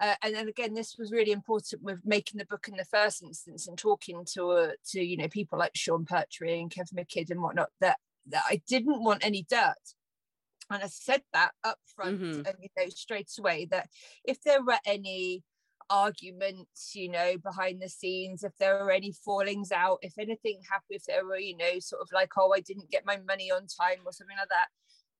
uh, 0.01 0.15
and 0.21 0.35
then 0.35 0.47
again, 0.47 0.73
this 0.73 0.97
was 0.97 1.11
really 1.11 1.31
important 1.31 1.81
with 1.81 1.99
making 2.03 2.37
the 2.37 2.45
book 2.45 2.67
in 2.67 2.75
the 2.75 2.85
first 2.85 3.23
instance 3.23 3.67
and 3.67 3.77
talking 3.77 4.25
to 4.33 4.49
uh, 4.51 4.71
to 4.91 5.01
you 5.01 5.15
know 5.15 5.29
people 5.29 5.57
like 5.57 5.71
Sean 5.73 6.05
Pertwee 6.05 6.59
and 6.59 6.69
Kevin 6.69 6.97
McKidd 6.97 7.31
and 7.31 7.41
whatnot. 7.41 7.69
That 7.79 7.97
that 8.27 8.43
I 8.49 8.61
didn't 8.67 9.03
want 9.03 9.25
any 9.25 9.45
dirt, 9.49 9.73
and 10.69 10.83
I 10.83 10.87
said 10.87 11.21
that 11.31 11.51
up 11.63 11.79
front 11.95 12.21
mm-hmm. 12.21 12.45
and 12.45 12.55
you 12.59 12.67
know 12.77 12.89
straight 12.89 13.31
away 13.39 13.67
that 13.71 13.87
if 14.25 14.41
there 14.41 14.61
were 14.61 14.79
any 14.85 15.43
arguments, 15.89 16.91
you 16.95 17.09
know, 17.09 17.37
behind 17.37 17.81
the 17.81 17.89
scenes, 17.89 18.43
if 18.43 18.57
there 18.57 18.83
were 18.83 18.91
any 18.91 19.11
fallings 19.11 19.71
out, 19.71 19.99
if 20.01 20.17
anything 20.17 20.59
happened, 20.69 20.89
if 20.89 21.03
there 21.05 21.25
were, 21.25 21.37
you 21.37 21.55
know, 21.55 21.79
sort 21.79 22.01
of 22.01 22.09
like, 22.13 22.31
oh, 22.37 22.53
I 22.53 22.59
didn't 22.59 22.89
get 22.89 23.05
my 23.05 23.17
money 23.27 23.51
on 23.51 23.67
time 23.67 23.99
or 24.05 24.11
something 24.11 24.37
like 24.37 24.49
that, 24.49 24.67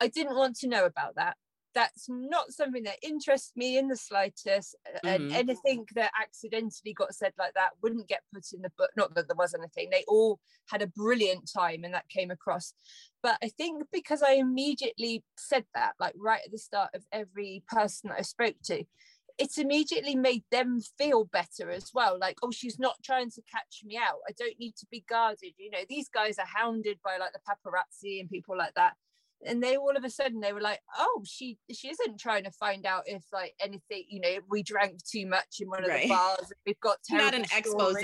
I 0.01 0.07
didn't 0.07 0.35
want 0.35 0.57
to 0.57 0.67
know 0.67 0.85
about 0.85 1.15
that. 1.15 1.37
That's 1.73 2.07
not 2.07 2.53
something 2.53 2.83
that 2.83 3.03
interests 3.03 3.51
me 3.55 3.77
in 3.77 3.89
the 3.89 3.97
slightest. 3.97 4.75
Mm-hmm. 4.87 5.07
And 5.07 5.31
anything 5.33 5.85
that 5.95 6.11
accidentally 6.19 6.93
got 6.93 7.13
said 7.13 7.33
like 7.37 7.53
that 7.55 7.71
wouldn't 7.81 8.07
get 8.07 8.21
put 8.33 8.45
in 8.53 8.61
the 8.61 8.71
book. 8.77 8.91
Not 8.95 9.13
that 9.15 9.27
there 9.27 9.35
was 9.35 9.53
anything. 9.53 9.89
They 9.89 10.05
all 10.07 10.39
had 10.69 10.81
a 10.81 10.87
brilliant 10.87 11.51
time 11.53 11.83
and 11.83 11.93
that 11.93 12.07
came 12.07 12.31
across. 12.31 12.73
But 13.21 13.37
I 13.43 13.49
think 13.49 13.83
because 13.91 14.23
I 14.23 14.33
immediately 14.33 15.23
said 15.37 15.65
that, 15.73 15.93
like 15.99 16.13
right 16.17 16.41
at 16.45 16.51
the 16.51 16.57
start 16.57 16.91
of 16.93 17.03
every 17.11 17.63
person 17.67 18.09
that 18.09 18.19
I 18.19 18.23
spoke 18.23 18.55
to, 18.65 18.85
it's 19.37 19.57
immediately 19.57 20.15
made 20.15 20.43
them 20.49 20.79
feel 20.97 21.25
better 21.25 21.69
as 21.69 21.91
well. 21.93 22.17
Like, 22.17 22.37
oh, 22.41 22.51
she's 22.51 22.79
not 22.79 22.95
trying 23.03 23.31
to 23.31 23.41
catch 23.51 23.81
me 23.83 23.97
out. 23.97 24.19
I 24.27 24.31
don't 24.37 24.57
need 24.59 24.77
to 24.77 24.85
be 24.89 25.03
guarded. 25.09 25.53
You 25.57 25.71
know, 25.71 25.79
these 25.89 26.07
guys 26.07 26.39
are 26.39 26.45
hounded 26.45 26.99
by 27.03 27.17
like 27.17 27.33
the 27.33 27.39
paparazzi 27.39 28.21
and 28.21 28.29
people 28.29 28.57
like 28.57 28.73
that 28.75 28.93
and 29.45 29.61
they 29.61 29.77
all 29.77 29.95
of 29.95 30.03
a 30.03 30.09
sudden 30.09 30.39
they 30.39 30.53
were 30.53 30.61
like 30.61 30.79
oh 30.97 31.21
she 31.25 31.57
she 31.71 31.89
isn't 31.89 32.19
trying 32.19 32.43
to 32.43 32.51
find 32.51 32.85
out 32.85 33.03
if 33.05 33.23
like 33.33 33.53
anything 33.59 34.03
you 34.07 34.19
know 34.19 34.37
we 34.49 34.63
drank 34.63 35.03
too 35.03 35.25
much 35.25 35.57
in 35.59 35.69
one 35.69 35.83
of 35.83 35.89
right. 35.89 36.03
the 36.03 36.09
bars 36.09 36.51
we've 36.65 36.79
got 36.79 36.97
not 37.11 37.33
an 37.33 37.43
expose. 37.43 37.95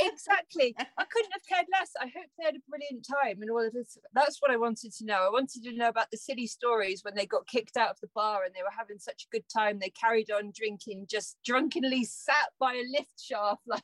Exactly. 0.00 0.74
I 0.98 1.04
couldn't 1.04 1.32
have 1.32 1.46
cared 1.48 1.66
less. 1.72 1.90
I 2.00 2.04
hope 2.04 2.26
they 2.38 2.44
had 2.44 2.56
a 2.56 2.68
brilliant 2.68 3.06
time 3.06 3.42
and 3.42 3.50
all 3.50 3.64
of 3.64 3.72
this. 3.72 3.98
That's 4.12 4.40
what 4.40 4.50
i 4.50 4.56
wanted 4.56 4.92
to 4.92 5.04
know. 5.04 5.26
I 5.26 5.30
wanted 5.30 5.62
to 5.64 5.72
know 5.72 5.88
about 5.88 6.10
the 6.10 6.16
silly 6.16 6.46
stories 6.46 7.02
when 7.04 7.14
they 7.14 7.26
got 7.26 7.46
kicked 7.46 7.76
out 7.76 7.90
of 7.90 8.00
the 8.00 8.08
bar 8.14 8.44
and 8.44 8.54
they 8.54 8.62
were 8.62 8.76
having 8.76 8.98
such 8.98 9.26
a 9.26 9.34
good 9.34 9.44
time. 9.54 9.78
They 9.78 9.90
carried 9.90 10.30
on 10.30 10.52
drinking 10.54 11.06
just 11.10 11.38
drunkenly 11.44 12.04
sat 12.04 12.50
by 12.58 12.74
a 12.74 12.84
lift 12.90 13.20
shaft 13.20 13.62
like 13.66 13.82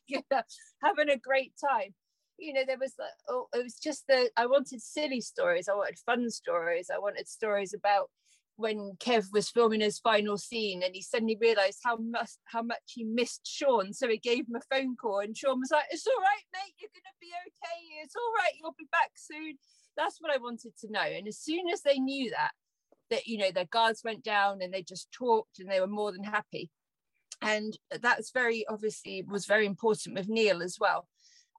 having 0.83 1.11
a 1.11 1.17
great 1.17 1.53
time 1.61 1.95
you 2.39 2.53
know 2.53 2.63
there 2.67 2.79
was 2.79 2.95
like 2.99 3.11
oh 3.29 3.47
it 3.55 3.63
was 3.63 3.75
just 3.75 4.07
the 4.07 4.31
i 4.37 4.47
wanted 4.47 4.81
silly 4.81 5.21
stories 5.21 5.69
i 5.69 5.75
wanted 5.75 5.99
fun 6.07 6.31
stories 6.31 6.91
i 6.95 6.99
wanted 6.99 7.29
stories 7.29 7.75
about 7.75 8.11
when 8.57 8.93
kev 8.99 9.27
was 9.33 9.51
filming 9.51 9.81
his 9.81 9.99
final 9.99 10.37
scene 10.37 10.83
and 10.83 10.95
he 10.95 11.03
suddenly 11.03 11.37
realized 11.41 11.79
how 11.85 11.97
much 11.97 12.31
how 12.45 12.63
much 12.63 12.79
he 12.87 13.05
missed 13.05 13.47
sean 13.47 13.93
so 13.93 14.09
he 14.09 14.19
gave 14.19 14.49
him 14.49 14.57
a 14.57 14.75
phone 14.75 14.97
call 14.97 15.21
and 15.21 15.37
sean 15.37 15.61
was 15.61 15.71
like 15.71 15.85
it's 15.91 16.07
all 16.07 16.21
right 16.21 16.45
mate 16.55 16.75
you're 16.81 16.91
gonna 16.95 17.15
be 17.21 17.31
okay 17.47 18.03
it's 18.03 18.17
all 18.17 18.33
right 18.39 18.53
you'll 18.61 18.75
be 18.79 18.89
back 18.91 19.11
soon. 19.15 19.59
That's 19.97 20.19
what 20.21 20.33
i 20.33 20.39
wanted 20.39 20.73
to 20.81 20.93
know 20.93 21.01
and 21.01 21.27
as 21.27 21.39
soon 21.39 21.69
as 21.73 21.83
they 21.83 21.99
knew 21.99 22.31
that 22.31 22.53
that 23.11 23.27
you 23.27 23.39
know 23.39 23.51
their 23.51 23.65
guards 23.67 24.03
went 24.05 24.23
down 24.23 24.61
and 24.63 24.73
they 24.73 24.83
just 24.83 25.11
talked 25.13 25.59
and 25.59 25.71
they 25.71 25.81
were 25.81 25.87
more 25.87 26.13
than 26.13 26.25
happy. 26.25 26.71
And 27.41 27.79
that's 28.03 28.33
very 28.33 28.67
obviously 28.69 29.25
was 29.27 29.47
very 29.47 29.65
important 29.65 30.17
with 30.17 30.29
neil 30.29 30.63
as 30.63 30.77
well 30.81 31.07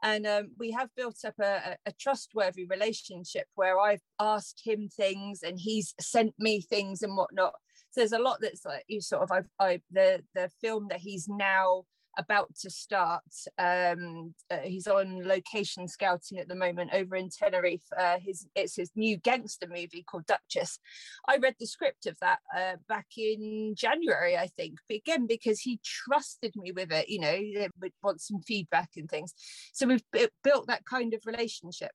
and 0.01 0.25
um, 0.25 0.51
we 0.57 0.71
have 0.71 0.89
built 0.95 1.17
up 1.25 1.35
a, 1.41 1.77
a, 1.85 1.91
trustworthy 1.99 2.65
relationship 2.65 3.47
where 3.55 3.79
I've 3.79 4.01
asked 4.19 4.61
him 4.63 4.87
things 4.87 5.41
and 5.43 5.59
he's 5.59 5.93
sent 5.99 6.33
me 6.39 6.61
things 6.61 7.01
and 7.01 7.17
whatnot. 7.17 7.53
So 7.91 8.01
there's 8.01 8.13
a 8.13 8.19
lot 8.19 8.37
that's 8.41 8.65
like 8.65 8.85
you 8.87 9.01
sort 9.01 9.23
of 9.23 9.31
I've 9.31 9.47
I, 9.59 9.81
the 9.91 10.21
the 10.35 10.49
film 10.61 10.87
that 10.89 10.99
he's 10.99 11.27
now 11.27 11.83
about 12.19 12.53
to 12.61 12.69
start. 12.69 13.23
Um, 13.57 14.35
uh, 14.51 14.57
he's 14.63 14.87
on 14.87 15.25
location 15.25 15.87
scouting 15.87 16.37
at 16.37 16.49
the 16.49 16.55
moment 16.55 16.91
over 16.93 17.15
in 17.15 17.29
Tenerife. 17.29 17.85
Uh, 17.97 18.17
his 18.19 18.45
it's 18.55 18.75
his 18.75 18.91
new 18.95 19.17
gangster 19.17 19.67
movie 19.67 20.03
called 20.03 20.25
Duchess. 20.27 20.79
I 21.27 21.37
read 21.37 21.55
the 21.59 21.65
script 21.65 22.05
of 22.05 22.17
that 22.19 22.39
uh, 22.55 22.75
back 22.87 23.07
in 23.17 23.73
January, 23.75 24.37
I 24.37 24.47
think. 24.47 24.79
But 24.87 24.97
again, 24.97 25.27
because 25.27 25.61
he 25.61 25.79
trusted 25.83 26.53
me 26.55 26.71
with 26.71 26.91
it, 26.91 27.09
you 27.09 27.19
know, 27.19 27.39
would 27.81 27.93
want 28.03 28.21
some 28.21 28.41
feedback 28.41 28.89
and 28.97 29.09
things. 29.09 29.33
So 29.73 29.87
we've 29.87 30.03
built 30.43 30.67
that 30.67 30.85
kind 30.85 31.13
of 31.13 31.25
relationship. 31.25 31.91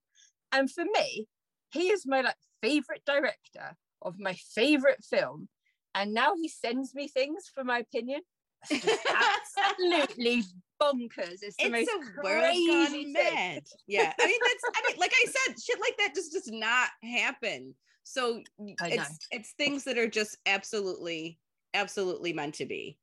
And 0.51 0.71
for 0.71 0.85
me, 0.85 1.27
he 1.71 1.89
is 1.89 2.07
my 2.07 2.23
like 2.23 2.37
favorite 2.63 3.03
director 3.05 3.77
of 4.01 4.19
my 4.19 4.35
favorite 4.35 5.05
film. 5.05 5.49
And 5.95 6.15
now 6.15 6.35
he 6.35 6.49
sends 6.49 6.95
me 6.95 7.09
things 7.09 7.51
for 7.55 7.63
my 7.63 7.79
opinion 7.79 8.23
absolutely 8.70 10.42
bonkers. 10.81 11.38
It's 11.42 11.57
the 11.57 11.72
it's 11.72 11.90
most 11.92 12.14
crazy 12.18 13.12
mad. 13.12 13.62
Yeah, 13.87 14.12
I 14.18 14.27
mean 14.27 14.38
that's. 14.42 14.77
I 14.77 14.88
mean, 14.88 14.98
like 14.98 15.12
I 15.12 15.27
said, 15.27 15.57
shit 15.61 15.81
like 15.81 15.96
that 15.98 16.14
just 16.14 16.33
does 16.33 16.48
not 16.48 16.88
happen. 17.03 17.74
So 18.05 18.42
it's 18.59 19.18
it's 19.31 19.53
things 19.53 19.85
that 19.85 19.98
are 19.98 20.09
just 20.09 20.37
absolutely, 20.46 21.38
absolutely 21.72 22.33
meant 22.33 22.55
to 22.57 22.66
be. 22.66 22.98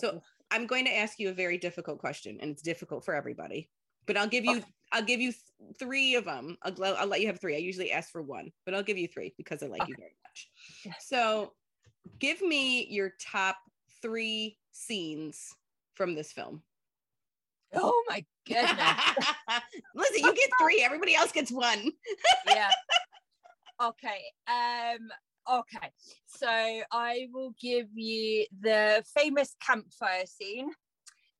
So 0.00 0.20
I'm 0.50 0.66
going 0.66 0.84
to 0.86 0.96
ask 0.96 1.18
you 1.18 1.30
a 1.30 1.34
very 1.34 1.58
difficult 1.58 1.98
question, 1.98 2.38
and 2.40 2.50
it's 2.50 2.62
difficult 2.62 3.04
for 3.04 3.14
everybody. 3.14 3.70
But 4.06 4.16
I'll 4.16 4.28
give 4.28 4.44
you 4.44 4.58
okay. 4.58 4.66
I'll 4.92 5.04
give 5.04 5.20
you 5.20 5.32
th- 5.32 5.76
three 5.78 6.14
of 6.14 6.24
them. 6.24 6.56
I'll, 6.62 6.84
I'll 6.84 7.06
let 7.06 7.20
you 7.20 7.26
have 7.28 7.40
three. 7.40 7.54
I 7.54 7.58
usually 7.58 7.90
ask 7.90 8.10
for 8.10 8.22
one, 8.22 8.52
but 8.64 8.74
I'll 8.74 8.82
give 8.82 8.98
you 8.98 9.08
three 9.08 9.34
because 9.36 9.62
I 9.62 9.66
like 9.66 9.82
okay. 9.82 9.90
you 9.90 9.96
very 9.98 10.16
much. 10.24 10.96
So, 11.00 11.52
give 12.18 12.42
me 12.42 12.86
your 12.90 13.12
top 13.20 13.56
three 14.02 14.58
scenes 14.74 15.54
from 15.94 16.14
this 16.14 16.32
film. 16.32 16.62
Oh 17.74 18.04
my 18.08 18.24
goodness. 18.46 18.78
Listen, 19.94 20.18
you 20.24 20.34
get 20.34 20.50
three, 20.60 20.82
everybody 20.82 21.14
else 21.14 21.32
gets 21.32 21.50
one. 21.50 21.90
yeah. 22.48 22.70
Okay. 23.82 24.22
Um 24.46 25.08
okay. 25.60 25.90
So 26.26 26.48
I 26.48 27.28
will 27.32 27.54
give 27.60 27.86
you 27.94 28.46
the 28.60 29.04
famous 29.16 29.56
campfire 29.64 30.26
scene. 30.26 30.70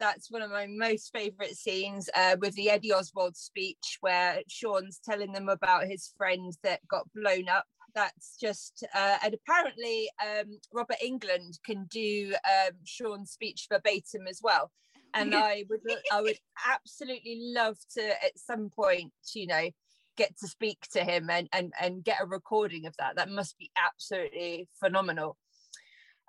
That's 0.00 0.30
one 0.30 0.42
of 0.42 0.50
my 0.50 0.66
most 0.68 1.12
favorite 1.12 1.56
scenes 1.56 2.10
uh, 2.16 2.36
with 2.40 2.54
the 2.54 2.68
Eddie 2.68 2.92
Oswald 2.92 3.36
speech 3.36 3.98
where 4.00 4.40
Sean's 4.48 5.00
telling 5.02 5.32
them 5.32 5.48
about 5.48 5.86
his 5.86 6.12
friend 6.18 6.52
that 6.64 6.80
got 6.88 7.06
blown 7.14 7.48
up 7.48 7.64
that's 7.94 8.36
just 8.40 8.84
uh, 8.94 9.18
and 9.24 9.34
apparently 9.34 10.08
um, 10.22 10.58
Robert 10.72 10.96
Englund 11.04 11.58
can 11.64 11.86
do 11.90 12.34
um, 12.44 12.74
Sean's 12.84 13.30
speech 13.30 13.66
verbatim 13.70 14.26
as 14.28 14.40
well. 14.42 14.70
And 15.14 15.34
I 15.34 15.64
would 15.68 15.80
I 16.12 16.20
would 16.20 16.38
absolutely 16.68 17.38
love 17.54 17.76
to 17.94 18.04
at 18.24 18.38
some 18.38 18.70
point, 18.70 19.12
you 19.34 19.46
know, 19.46 19.70
get 20.16 20.36
to 20.38 20.48
speak 20.48 20.78
to 20.92 21.04
him 21.04 21.30
and 21.30 21.48
and 21.52 21.72
and 21.80 22.04
get 22.04 22.20
a 22.20 22.26
recording 22.26 22.86
of 22.86 22.96
that. 22.98 23.16
That 23.16 23.30
must 23.30 23.58
be 23.58 23.70
absolutely 23.76 24.68
phenomenal. 24.80 25.36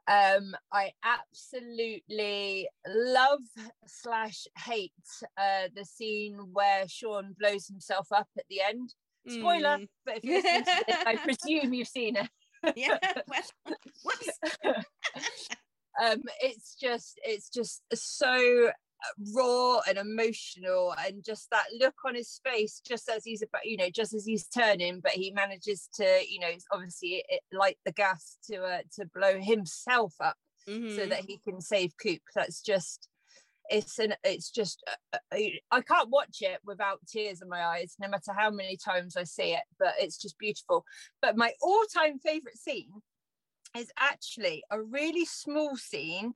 Um, 0.08 0.56
I 0.72 0.92
absolutely 1.04 2.70
love 2.88 3.40
slash 3.88 4.46
hate 4.56 4.92
uh, 5.36 5.70
the 5.76 5.84
scene 5.84 6.38
where 6.54 6.88
Sean 6.88 7.36
blows 7.40 7.68
himself 7.68 8.12
up 8.12 8.28
at 8.38 8.46
the 8.48 8.62
end. 8.62 8.94
Spoiler, 9.28 9.78
mm. 9.78 9.88
but 10.06 10.18
if 10.18 10.24
you're 10.24 10.42
listening 10.42 10.64
to 10.64 10.84
this, 10.88 10.98
I 11.06 11.16
presume 11.24 11.74
you've 11.74 11.88
seen 11.88 12.16
it. 12.16 12.30
yeah. 12.76 12.98
Well, 13.28 13.76
whoops. 14.04 14.40
um, 16.04 16.22
it's 16.42 16.76
just, 16.76 17.20
it's 17.24 17.50
just 17.50 17.84
so 17.94 18.72
raw 19.34 19.80
and 19.88 19.98
emotional 19.98 20.94
and 21.06 21.24
just 21.24 21.50
that 21.52 21.66
look 21.80 21.96
on 22.06 22.16
his 22.16 22.40
face 22.44 22.82
just 22.86 23.10
as 23.10 23.24
he's 23.24 23.42
about 23.42 23.66
you 23.66 23.78
know 23.78 23.90
just 23.90 24.14
as 24.14 24.26
he's 24.26 24.48
turning 24.48 25.00
but 25.00 25.12
he 25.12 25.32
manages 25.32 25.90
to 25.94 26.22
you 26.28 26.40
know 26.40 26.50
obviously 26.72 27.24
it, 27.30 27.42
light 27.52 27.78
the 27.86 27.92
gas 27.92 28.38
to 28.50 28.64
uh, 28.64 28.80
to 28.94 29.06
blow 29.14 29.40
himself 29.40 30.14
up 30.20 30.36
mm-hmm. 30.68 30.96
so 30.96 31.06
that 31.06 31.22
he 31.28 31.40
can 31.48 31.62
save 31.62 31.94
coop 32.02 32.22
that's 32.34 32.62
just 32.62 33.08
it's 33.70 34.00
an 34.00 34.14
it's 34.24 34.52
just 34.52 34.84
uh, 35.14 35.18
uh, 35.32 35.38
I 35.72 35.82
can't 35.82 36.10
watch 36.10 36.38
it 36.42 36.60
without 36.66 37.00
tears 37.08 37.42
in 37.42 37.50
my 37.50 37.64
eyes 37.64 37.96
no 38.00 38.08
matter 38.08 38.32
how 38.36 38.50
many 38.50 38.78
times 38.78 39.18
I 39.18 39.24
see 39.24 39.54
it 39.54 39.64
but 39.80 39.94
it's 40.00 40.18
just 40.18 40.38
beautiful. 40.38 40.86
But 41.22 41.38
my 41.38 41.54
all-time 41.62 42.20
favorite 42.20 42.58
scene 42.58 42.92
is 43.76 43.92
actually 44.00 44.64
a 44.72 44.82
really 44.82 45.26
small 45.26 45.76
scene 45.76 46.34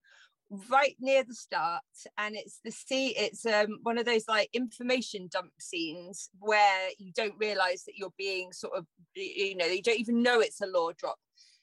right 0.70 0.96
near 1.00 1.24
the 1.24 1.34
start 1.34 1.84
and 2.18 2.36
it's 2.36 2.60
the 2.66 2.72
sea 2.72 3.10
it's 3.10 3.46
um 3.46 3.78
one 3.84 4.00
of 4.00 4.06
those 4.06 4.28
like 4.28 4.50
information 4.52 5.30
dump 5.32 5.52
scenes 5.60 6.30
where 6.40 6.90
you 6.98 7.12
don't 7.16 7.36
realize 7.38 7.84
that 7.84 7.98
you're 7.98 8.14
being 8.18 8.52
sort 8.52 8.76
of 8.76 8.86
you 9.16 9.56
know 9.56 9.66
you 9.68 9.82
don't 9.84 10.00
even 10.00 10.24
know 10.24 10.40
it's 10.40 10.62
a 10.62 10.66
lore 10.66 10.94
drop 10.98 11.20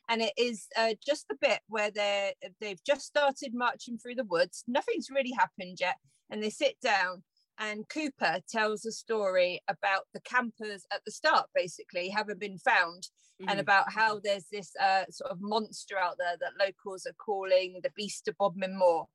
and 0.08 0.22
it 0.22 0.32
is 0.36 0.66
uh, 0.76 0.94
just 1.04 1.26
the 1.28 1.36
bit 1.40 1.60
where 1.68 1.90
they're 1.90 2.32
they've 2.60 2.82
just 2.84 3.06
started 3.06 3.52
marching 3.54 3.98
through 3.98 4.14
the 4.14 4.24
woods 4.24 4.64
nothing's 4.66 5.10
really 5.10 5.32
happened 5.32 5.78
yet 5.80 5.96
and 6.30 6.42
they 6.42 6.50
sit 6.50 6.76
down 6.80 7.22
and 7.58 7.88
cooper 7.88 8.38
tells 8.50 8.84
a 8.84 8.92
story 8.92 9.60
about 9.68 10.02
the 10.12 10.20
campers 10.20 10.86
at 10.92 11.00
the 11.04 11.12
start 11.12 11.46
basically 11.54 12.08
haven't 12.08 12.38
been 12.38 12.58
found 12.58 13.08
mm-hmm. 13.40 13.48
and 13.48 13.60
about 13.60 13.90
how 13.90 14.20
there's 14.22 14.46
this 14.52 14.72
uh, 14.80 15.04
sort 15.10 15.30
of 15.30 15.38
monster 15.40 15.98
out 15.98 16.16
there 16.18 16.36
that 16.40 16.64
locals 16.64 17.06
are 17.06 17.14
calling 17.14 17.80
the 17.82 17.92
beast 17.96 18.28
of 18.28 18.36
bodmin 18.38 18.76
moor 18.76 19.06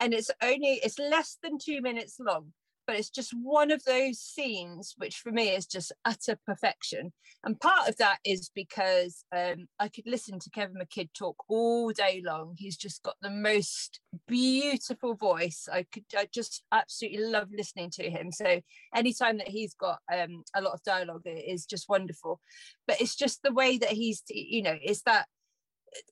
and 0.00 0.14
it's 0.14 0.30
only 0.42 0.80
it's 0.84 0.98
less 0.98 1.38
than 1.42 1.58
two 1.58 1.80
minutes 1.80 2.16
long 2.20 2.52
but 2.88 2.96
it's 2.96 3.10
just 3.10 3.34
one 3.42 3.70
of 3.70 3.84
those 3.84 4.18
scenes 4.18 4.94
which 4.96 5.16
for 5.16 5.30
me 5.30 5.50
is 5.50 5.66
just 5.66 5.92
utter 6.06 6.38
perfection. 6.46 7.12
And 7.44 7.60
part 7.60 7.86
of 7.86 7.98
that 7.98 8.16
is 8.24 8.50
because 8.54 9.24
um, 9.30 9.68
i 9.78 9.88
could 9.88 10.06
listen 10.06 10.38
to 10.38 10.50
kevin 10.50 10.76
mckidd 10.76 11.10
talk 11.12 11.36
all 11.48 11.90
day 11.90 12.22
long. 12.24 12.54
He's 12.56 12.78
just 12.78 13.02
got 13.02 13.16
the 13.20 13.30
most 13.30 14.00
beautiful 14.26 15.14
voice. 15.14 15.68
I 15.70 15.84
could 15.92 16.04
i 16.16 16.26
just 16.32 16.62
absolutely 16.72 17.26
love 17.26 17.48
listening 17.54 17.90
to 17.96 18.10
him. 18.10 18.32
So 18.32 18.60
anytime 18.94 19.36
that 19.36 19.48
he's 19.48 19.74
got 19.74 19.98
um, 20.10 20.42
a 20.56 20.62
lot 20.62 20.72
of 20.72 20.82
dialogue 20.82 21.26
it 21.26 21.44
is 21.46 21.66
just 21.66 21.90
wonderful. 21.90 22.40
But 22.86 23.02
it's 23.02 23.16
just 23.16 23.42
the 23.42 23.52
way 23.52 23.76
that 23.76 23.90
he's 23.90 24.22
you 24.30 24.62
know 24.62 24.78
is 24.82 25.02
that 25.02 25.26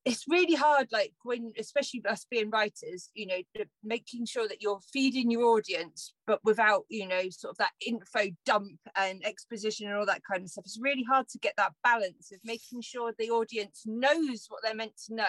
it's 0.05 0.25
really 0.29 0.55
hard 0.55 0.89
like 0.93 1.13
when 1.23 1.53
especially 1.59 2.03
us 2.09 2.27
being 2.31 2.51
writers 2.51 3.11
you 3.15 3.27
know 3.27 3.65
making 3.85 4.25
sure 4.25 4.49
that 4.49 4.63
you're 4.63 4.81
feeding 4.93 5.31
your 5.31 5.45
audience 5.45 6.13
but 6.27 6.41
without 6.45 6.85
you 6.89 7.07
know 7.07 7.23
sort 7.31 7.51
of 7.51 7.59
that 7.59 7.73
info 7.87 8.31
dump 8.45 8.79
and 8.97 9.25
exposition 9.27 9.87
and 9.87 9.97
all 9.97 10.07
that 10.07 10.23
kind 10.29 10.43
of 10.43 10.51
stuff. 10.51 10.65
It's 10.65 10.81
really 10.81 11.05
hard 11.05 11.29
to 11.29 11.39
get 11.39 11.55
that 11.57 11.73
balance 11.83 12.33
of 12.33 12.39
making 12.45 12.83
sure 12.83 13.13
the 13.19 13.31
audience 13.31 13.83
knows 13.87 14.47
what 14.49 14.61
they're 14.63 14.75
meant 14.75 14.97
to 15.07 15.15
know 15.15 15.25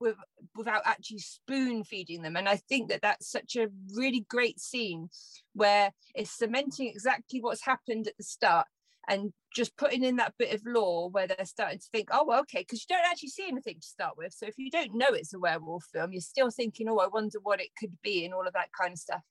with, 0.00 0.16
without 0.54 0.82
actually 0.84 1.18
spoon 1.18 1.84
feeding 1.84 2.22
them. 2.22 2.36
And 2.36 2.48
i 2.48 2.56
think 2.56 2.88
that 2.88 3.02
that's 3.02 3.30
such 3.30 3.56
a 3.56 3.68
really 3.94 4.24
great 4.28 4.60
scene 4.60 5.08
where 5.54 5.92
it's 6.14 6.36
cementing 6.36 6.88
exactly 6.88 7.40
what's 7.40 7.64
happened 7.64 8.06
at 8.06 8.16
the 8.16 8.24
start 8.24 8.66
and 9.08 9.32
just 9.54 9.76
putting 9.76 10.04
in 10.04 10.16
that 10.16 10.34
bit 10.38 10.54
of 10.54 10.62
lore 10.66 11.10
where 11.10 11.26
they're 11.26 11.44
starting 11.44 11.78
to 11.78 11.88
think, 11.90 12.08
oh, 12.12 12.24
well, 12.24 12.40
okay, 12.40 12.60
because 12.60 12.84
you 12.88 12.94
don't 12.94 13.10
actually 13.10 13.30
see 13.30 13.48
anything 13.48 13.76
to 13.80 13.86
start 13.86 14.14
with. 14.16 14.32
So 14.32 14.46
if 14.46 14.54
you 14.58 14.70
don't 14.70 14.94
know 14.94 15.08
it's 15.08 15.34
a 15.34 15.38
werewolf 15.38 15.84
film, 15.92 16.12
you're 16.12 16.20
still 16.20 16.50
thinking, 16.50 16.88
oh, 16.88 16.98
I 16.98 17.08
wonder 17.08 17.38
what 17.42 17.60
it 17.60 17.70
could 17.78 17.96
be 18.02 18.24
and 18.24 18.34
all 18.34 18.46
of 18.46 18.52
that 18.52 18.68
kind 18.78 18.92
of 18.92 18.98
stuff. 18.98 19.22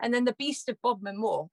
And 0.00 0.12
then 0.12 0.24
the 0.24 0.34
Beast 0.38 0.68
of 0.68 0.80
Bodmin 0.82 1.18
Moor 1.18 1.48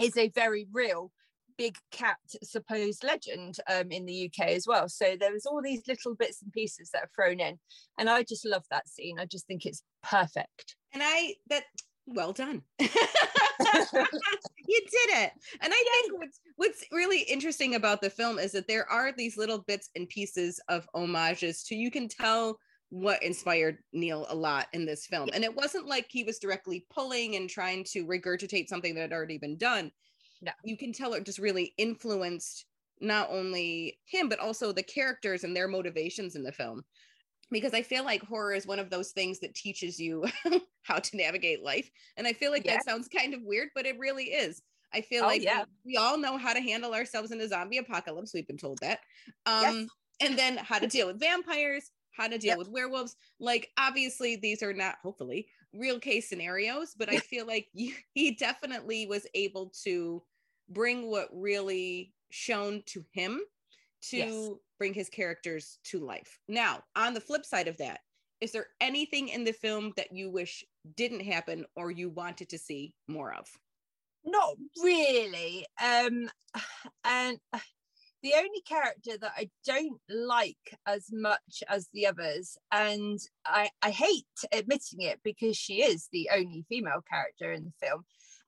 is 0.00 0.16
a 0.16 0.30
very 0.30 0.66
real 0.72 1.12
big 1.58 1.76
cat 1.90 2.16
supposed 2.42 3.04
legend 3.04 3.56
um, 3.70 3.90
in 3.90 4.06
the 4.06 4.26
UK 4.26 4.48
as 4.48 4.66
well. 4.66 4.88
So 4.88 5.16
there 5.18 5.32
was 5.32 5.46
all 5.46 5.60
these 5.62 5.82
little 5.86 6.14
bits 6.14 6.42
and 6.42 6.52
pieces 6.52 6.90
that 6.92 7.04
are 7.04 7.10
thrown 7.14 7.40
in, 7.40 7.58
and 7.98 8.08
I 8.08 8.22
just 8.22 8.46
love 8.46 8.64
that 8.70 8.88
scene. 8.88 9.18
I 9.18 9.26
just 9.26 9.46
think 9.46 9.66
it's 9.66 9.82
perfect. 10.02 10.76
And 10.92 11.02
I 11.04 11.34
that 11.50 11.64
well 12.06 12.32
done. 12.32 12.62
you 12.78 12.88
did 14.80 15.10
it. 15.10 15.32
And 15.60 15.72
I 15.72 16.02
think 16.02 16.18
what's 16.18 16.40
what's 16.56 16.84
really 16.92 17.22
interesting 17.22 17.74
about 17.74 18.00
the 18.00 18.10
film 18.10 18.38
is 18.38 18.52
that 18.52 18.68
there 18.68 18.88
are 18.90 19.12
these 19.12 19.36
little 19.36 19.58
bits 19.58 19.90
and 19.96 20.08
pieces 20.08 20.60
of 20.68 20.88
homages 20.94 21.62
to 21.64 21.74
you 21.74 21.90
can 21.90 22.08
tell 22.08 22.58
what 22.90 23.22
inspired 23.22 23.78
Neil 23.94 24.26
a 24.28 24.34
lot 24.34 24.66
in 24.74 24.84
this 24.84 25.06
film. 25.06 25.30
And 25.32 25.44
it 25.44 25.54
wasn't 25.54 25.86
like 25.86 26.06
he 26.10 26.24
was 26.24 26.38
directly 26.38 26.84
pulling 26.92 27.36
and 27.36 27.48
trying 27.48 27.84
to 27.84 28.04
regurgitate 28.06 28.68
something 28.68 28.94
that 28.94 29.00
had 29.00 29.12
already 29.14 29.38
been 29.38 29.56
done. 29.56 29.90
No. 30.42 30.52
You 30.62 30.76
can 30.76 30.92
tell 30.92 31.14
it 31.14 31.24
just 31.24 31.38
really 31.38 31.72
influenced 31.78 32.66
not 33.00 33.28
only 33.30 33.98
him, 34.04 34.28
but 34.28 34.40
also 34.40 34.72
the 34.72 34.82
characters 34.82 35.42
and 35.42 35.56
their 35.56 35.68
motivations 35.68 36.36
in 36.36 36.42
the 36.42 36.52
film 36.52 36.82
because 37.52 37.74
I 37.74 37.82
feel 37.82 38.04
like 38.04 38.22
horror 38.22 38.54
is 38.54 38.66
one 38.66 38.78
of 38.78 38.90
those 38.90 39.10
things 39.10 39.38
that 39.40 39.54
teaches 39.54 40.00
you 40.00 40.24
how 40.82 40.98
to 40.98 41.16
navigate 41.16 41.62
life. 41.62 41.90
And 42.16 42.26
I 42.26 42.32
feel 42.32 42.50
like 42.50 42.64
yeah. 42.64 42.74
that 42.74 42.84
sounds 42.84 43.08
kind 43.08 43.34
of 43.34 43.42
weird, 43.44 43.68
but 43.74 43.86
it 43.86 43.98
really 43.98 44.24
is. 44.24 44.62
I 44.94 45.00
feel 45.02 45.24
oh, 45.24 45.26
like 45.26 45.42
yeah. 45.42 45.64
we, 45.84 45.92
we, 45.92 45.96
all 45.96 46.18
know 46.18 46.36
how 46.36 46.52
to 46.52 46.60
handle 46.60 46.94
ourselves 46.94 47.30
in 47.30 47.40
a 47.40 47.48
zombie 47.48 47.78
apocalypse. 47.78 48.32
We've 48.34 48.46
been 48.46 48.58
told 48.58 48.78
that. 48.80 49.00
Um, 49.46 49.62
yes. 49.62 49.86
And 50.20 50.38
then 50.38 50.56
how 50.58 50.78
to 50.78 50.86
deal 50.86 51.06
with 51.06 51.20
vampires, 51.20 51.90
how 52.12 52.28
to 52.28 52.38
deal 52.38 52.50
yep. 52.50 52.58
with 52.58 52.68
werewolves. 52.68 53.16
Like, 53.40 53.70
obviously, 53.78 54.36
these 54.36 54.62
are 54.62 54.74
not, 54.74 54.96
hopefully, 55.02 55.48
real 55.72 55.98
case 55.98 56.28
scenarios, 56.28 56.94
but 56.96 57.08
I 57.08 57.18
feel 57.18 57.46
like 57.46 57.68
you, 57.72 57.94
he 58.14 58.32
definitely 58.32 59.06
was 59.06 59.26
able 59.34 59.72
to 59.84 60.22
bring 60.68 61.10
what 61.10 61.28
really 61.32 62.12
shown 62.30 62.82
to 62.86 63.04
him 63.12 63.40
to 64.10 64.16
Yes. 64.16 64.50
bring 64.78 64.94
his 64.94 65.08
characters 65.08 65.78
to 65.84 65.98
life. 66.00 66.38
Now, 66.48 66.82
on 66.96 67.14
the 67.14 67.20
flip 67.20 67.44
side 67.44 67.68
of 67.68 67.76
that, 67.78 68.00
is 68.40 68.52
there 68.52 68.66
anything 68.80 69.28
in 69.28 69.44
the 69.44 69.52
film 69.52 69.92
that 69.96 70.12
you 70.12 70.30
wish 70.30 70.64
didn't 70.96 71.20
happen 71.20 71.64
or 71.76 71.90
you 71.90 72.10
wanted 72.10 72.48
to 72.50 72.58
see 72.58 72.94
more 73.08 73.32
of? 73.32 73.46
not 74.24 74.56
really 74.82 75.66
um 75.82 76.28
and 77.04 77.38
the 78.22 78.34
only 78.36 78.60
character 78.66 79.18
that 79.18 79.32
i 79.36 79.50
don't 79.64 80.00
like 80.08 80.78
as 80.86 81.08
much 81.12 81.62
as 81.68 81.88
the 81.92 82.06
others 82.06 82.56
and 82.70 83.18
i 83.44 83.68
i 83.82 83.90
hate 83.90 84.24
admitting 84.52 85.00
it 85.00 85.20
because 85.24 85.56
she 85.56 85.82
is 85.82 86.08
the 86.12 86.30
only 86.32 86.64
female 86.68 87.02
character 87.08 87.52
in 87.52 87.64
the 87.64 87.72
film 87.86 88.04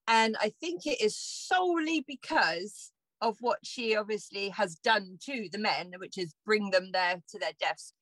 and 0.06 0.36
i 0.40 0.52
think 0.60 0.86
it 0.86 1.00
is 1.00 1.16
solely 1.16 2.04
because 2.06 2.92
of 3.24 3.36
what 3.40 3.58
she 3.62 3.96
obviously 3.96 4.48
has 4.50 4.74
done 4.76 5.16
to 5.24 5.48
the 5.52 5.58
men 5.58 5.92
which 5.98 6.18
is 6.18 6.34
bring 6.44 6.70
them 6.70 6.90
there 6.92 7.16
to 7.28 7.38
their 7.38 7.52
deaths 7.58 7.92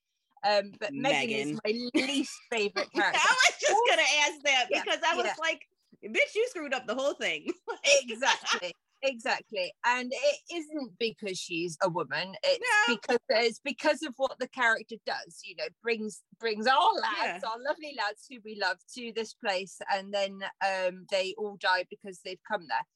um 0.46 0.72
but 0.80 0.92
megan, 0.92 1.30
is 1.30 1.58
my 1.64 1.72
least 1.94 2.32
favorite 2.50 2.90
character. 2.92 3.20
I 3.22 3.34
was 3.34 3.56
just 3.60 3.80
gonna 3.88 4.02
ask 4.26 4.42
that 4.44 4.66
Yeah, 4.70 4.82
because 4.84 5.00
I 5.06 5.14
was 5.14 5.26
yeah. 5.26 5.34
like, 5.38 5.62
bitch, 6.04 6.34
you 6.34 6.46
screwed 6.48 6.74
up 6.74 6.86
the 6.86 6.94
whole 6.96 7.14
thing. 7.14 7.46
exactly 8.02 8.72
exactly 9.04 9.72
and 9.84 10.12
it 10.14 10.38
isn't 10.54 10.92
because 11.00 11.36
she's 11.36 11.76
a 11.82 11.88
woman 11.88 12.34
it's 12.44 12.64
No. 12.88 12.96
because 12.96 13.18
it's 13.30 13.60
because 13.64 14.02
of 14.04 14.14
what 14.16 14.38
the 14.38 14.46
character 14.48 14.94
does 15.04 15.40
you 15.44 15.56
know 15.56 15.64
brings 15.82 16.22
brings 16.38 16.68
our 16.68 16.92
lads 16.94 17.42
our 17.42 17.58
lovely 17.66 17.96
lads 17.98 18.26
who 18.30 18.36
we 18.44 18.56
love 18.62 18.76
to 18.94 19.12
this 19.16 19.34
place 19.34 19.78
and 19.92 20.14
then 20.14 20.38
um 20.64 21.04
they 21.10 21.34
all 21.36 21.56
die 21.60 21.84
because 21.90 22.20
they've 22.24 22.38
come 22.48 22.64
there 22.68 22.86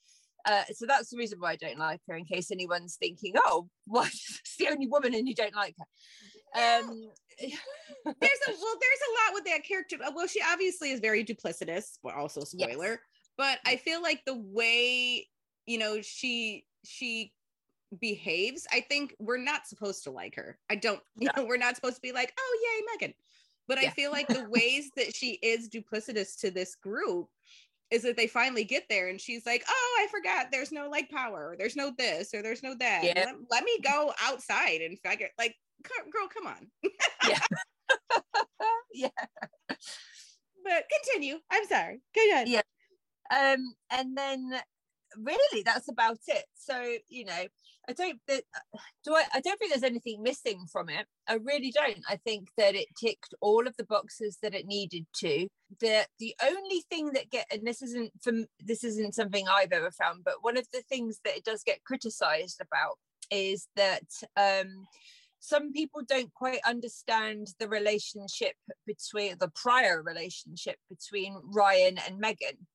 uh, 0.46 0.62
so 0.72 0.86
that's 0.86 1.10
the 1.10 1.16
reason 1.16 1.40
why 1.40 1.52
I 1.52 1.56
don't 1.56 1.78
like 1.78 2.00
her. 2.08 2.16
In 2.16 2.24
case 2.24 2.50
anyone's 2.50 2.96
thinking, 2.96 3.34
"Oh, 3.36 3.68
what? 3.86 4.06
It's 4.06 4.56
the 4.58 4.68
only 4.68 4.86
woman 4.86 5.14
and 5.14 5.28
you 5.28 5.34
don't 5.34 5.54
like 5.54 5.74
her." 5.78 5.86
Um, 6.54 7.10
there's 7.40 7.52
a 7.52 8.52
well, 8.52 8.76
there's 8.80 9.04
a 9.04 9.12
lot 9.12 9.34
with 9.34 9.44
that 9.44 9.64
character. 9.64 9.96
Uh, 10.04 10.12
Well, 10.14 10.26
she 10.26 10.40
obviously 10.50 10.90
is 10.90 11.00
very 11.00 11.24
duplicitous, 11.24 11.98
but 12.02 12.14
also 12.14 12.40
Yes. 12.40 12.70
spoiler. 12.70 13.00
But 13.36 13.58
I 13.66 13.76
feel 13.76 14.00
like 14.00 14.22
the 14.24 14.38
way 14.38 15.28
you 15.66 15.78
know 15.78 16.00
she 16.00 16.64
she 16.84 17.32
behaves, 18.00 18.66
I 18.72 18.80
think 18.80 19.14
we're 19.18 19.36
not 19.42 19.66
supposed 19.66 20.04
to 20.04 20.10
like 20.10 20.34
her. 20.36 20.58
I 20.70 20.76
don't, 20.76 21.00
you 21.18 21.28
know, 21.36 21.44
we're 21.44 21.56
not 21.56 21.76
supposed 21.76 21.96
to 21.96 22.02
be 22.02 22.12
like, 22.12 22.32
oh 22.38 22.58
yay, 22.62 22.86
Megan. 22.92 23.14
But 23.68 23.78
I 23.78 23.90
feel 23.90 24.12
like 24.12 24.28
the 24.28 24.48
ways 24.48 24.90
that 24.96 25.14
she 25.14 25.40
is 25.42 25.68
duplicitous 25.68 26.38
to 26.40 26.52
this 26.52 26.76
group 26.76 27.28
is 27.90 28.02
that 28.02 28.16
they 28.16 28.26
finally 28.26 28.64
get 28.64 28.84
there 28.88 29.08
and 29.08 29.20
she's 29.20 29.46
like, 29.46 29.64
oh, 29.68 29.98
I 30.00 30.08
forgot 30.10 30.46
there's 30.50 30.72
no 30.72 30.88
like 30.88 31.10
power, 31.10 31.50
or 31.50 31.56
there's 31.58 31.76
no 31.76 31.92
this, 31.96 32.34
or 32.34 32.42
there's 32.42 32.62
no 32.62 32.74
that. 32.80 33.04
Yeah. 33.04 33.14
Let, 33.26 33.34
let 33.50 33.64
me 33.64 33.78
go 33.82 34.12
outside 34.22 34.80
and 34.80 34.98
figure 35.00 35.28
like 35.38 35.54
girl, 36.12 36.28
come 36.34 36.46
on. 36.46 36.66
yeah. 38.92 39.08
But 40.64 40.84
continue. 41.04 41.36
I'm 41.50 41.64
sorry. 41.66 42.00
Go 42.14 42.22
ahead. 42.32 42.48
Yeah. 42.48 42.62
um 43.30 43.74
and 43.90 44.16
then 44.16 44.50
really 45.16 45.62
that's 45.62 45.88
about 45.88 46.18
it 46.26 46.44
so 46.54 46.96
you 47.08 47.24
know 47.24 47.44
i 47.88 47.92
don't 47.92 48.18
that 48.28 48.42
do 49.04 49.14
i 49.14 49.24
i 49.34 49.40
don't 49.40 49.58
think 49.58 49.72
there's 49.72 49.82
anything 49.82 50.22
missing 50.22 50.66
from 50.70 50.88
it 50.88 51.06
i 51.28 51.34
really 51.34 51.70
don't 51.72 52.00
i 52.08 52.16
think 52.16 52.48
that 52.58 52.74
it 52.74 52.86
ticked 53.00 53.34
all 53.40 53.66
of 53.66 53.76
the 53.76 53.84
boxes 53.84 54.38
that 54.42 54.54
it 54.54 54.66
needed 54.66 55.06
to 55.14 55.46
the 55.80 56.06
the 56.18 56.34
only 56.44 56.82
thing 56.90 57.10
that 57.12 57.30
get 57.30 57.46
and 57.50 57.66
this 57.66 57.82
isn't 57.82 58.12
from 58.22 58.46
this 58.60 58.84
isn't 58.84 59.14
something 59.14 59.46
i've 59.48 59.72
ever 59.72 59.90
found 59.90 60.22
but 60.24 60.42
one 60.42 60.56
of 60.56 60.66
the 60.72 60.82
things 60.82 61.20
that 61.24 61.36
it 61.36 61.44
does 61.44 61.62
get 61.64 61.82
criticized 61.84 62.60
about 62.60 62.98
is 63.30 63.68
that 63.76 64.04
um 64.36 64.86
some 65.38 65.72
people 65.72 66.02
don't 66.06 66.32
quite 66.32 66.60
understand 66.66 67.48
the 67.58 67.68
relationship 67.68 68.54
between 68.86 69.36
the 69.38 69.50
prior 69.54 70.02
relationship 70.02 70.76
between 70.88 71.36
Ryan 71.52 71.98
and 72.06 72.18
Megan 72.18 72.66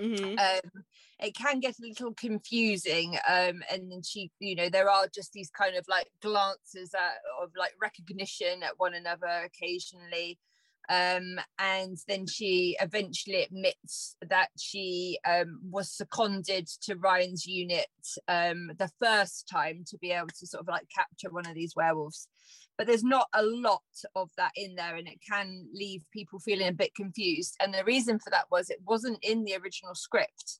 Mhm. 0.00 0.38
um, 0.38 0.84
it 1.18 1.34
can 1.34 1.60
get 1.60 1.78
a 1.78 1.86
little 1.86 2.14
confusing 2.14 3.16
um, 3.28 3.62
and 3.70 3.90
then 3.90 4.02
she 4.02 4.30
you 4.38 4.54
know 4.54 4.68
there 4.68 4.88
are 4.88 5.06
just 5.14 5.32
these 5.32 5.50
kind 5.50 5.76
of 5.76 5.84
like 5.88 6.08
glances 6.22 6.94
at, 6.94 7.18
of 7.42 7.50
like 7.56 7.72
recognition 7.80 8.62
at 8.62 8.78
one 8.78 8.94
another 8.94 9.44
occasionally 9.44 10.38
um, 10.90 11.38
and 11.60 11.96
then 12.08 12.26
she 12.26 12.76
eventually 12.80 13.44
admits 13.44 14.16
that 14.28 14.48
she 14.58 15.20
um, 15.24 15.60
was 15.70 15.88
seconded 15.88 16.66
to 16.82 16.96
Ryan's 16.96 17.46
unit 17.46 17.86
um, 18.26 18.72
the 18.76 18.90
first 19.00 19.48
time 19.48 19.84
to 19.86 19.98
be 19.98 20.10
able 20.10 20.26
to 20.40 20.46
sort 20.48 20.62
of 20.62 20.68
like 20.68 20.88
capture 20.92 21.30
one 21.30 21.46
of 21.46 21.54
these 21.54 21.76
werewolves. 21.76 22.26
But 22.76 22.88
there's 22.88 23.04
not 23.04 23.28
a 23.32 23.42
lot 23.44 23.82
of 24.16 24.30
that 24.36 24.50
in 24.56 24.74
there 24.74 24.96
and 24.96 25.06
it 25.06 25.20
can 25.26 25.68
leave 25.72 26.02
people 26.12 26.40
feeling 26.40 26.66
a 26.66 26.72
bit 26.72 26.92
confused. 26.96 27.56
And 27.62 27.72
the 27.72 27.84
reason 27.84 28.18
for 28.18 28.30
that 28.30 28.46
was 28.50 28.68
it 28.68 28.80
wasn't 28.84 29.22
in 29.22 29.44
the 29.44 29.54
original 29.62 29.94
script. 29.94 30.58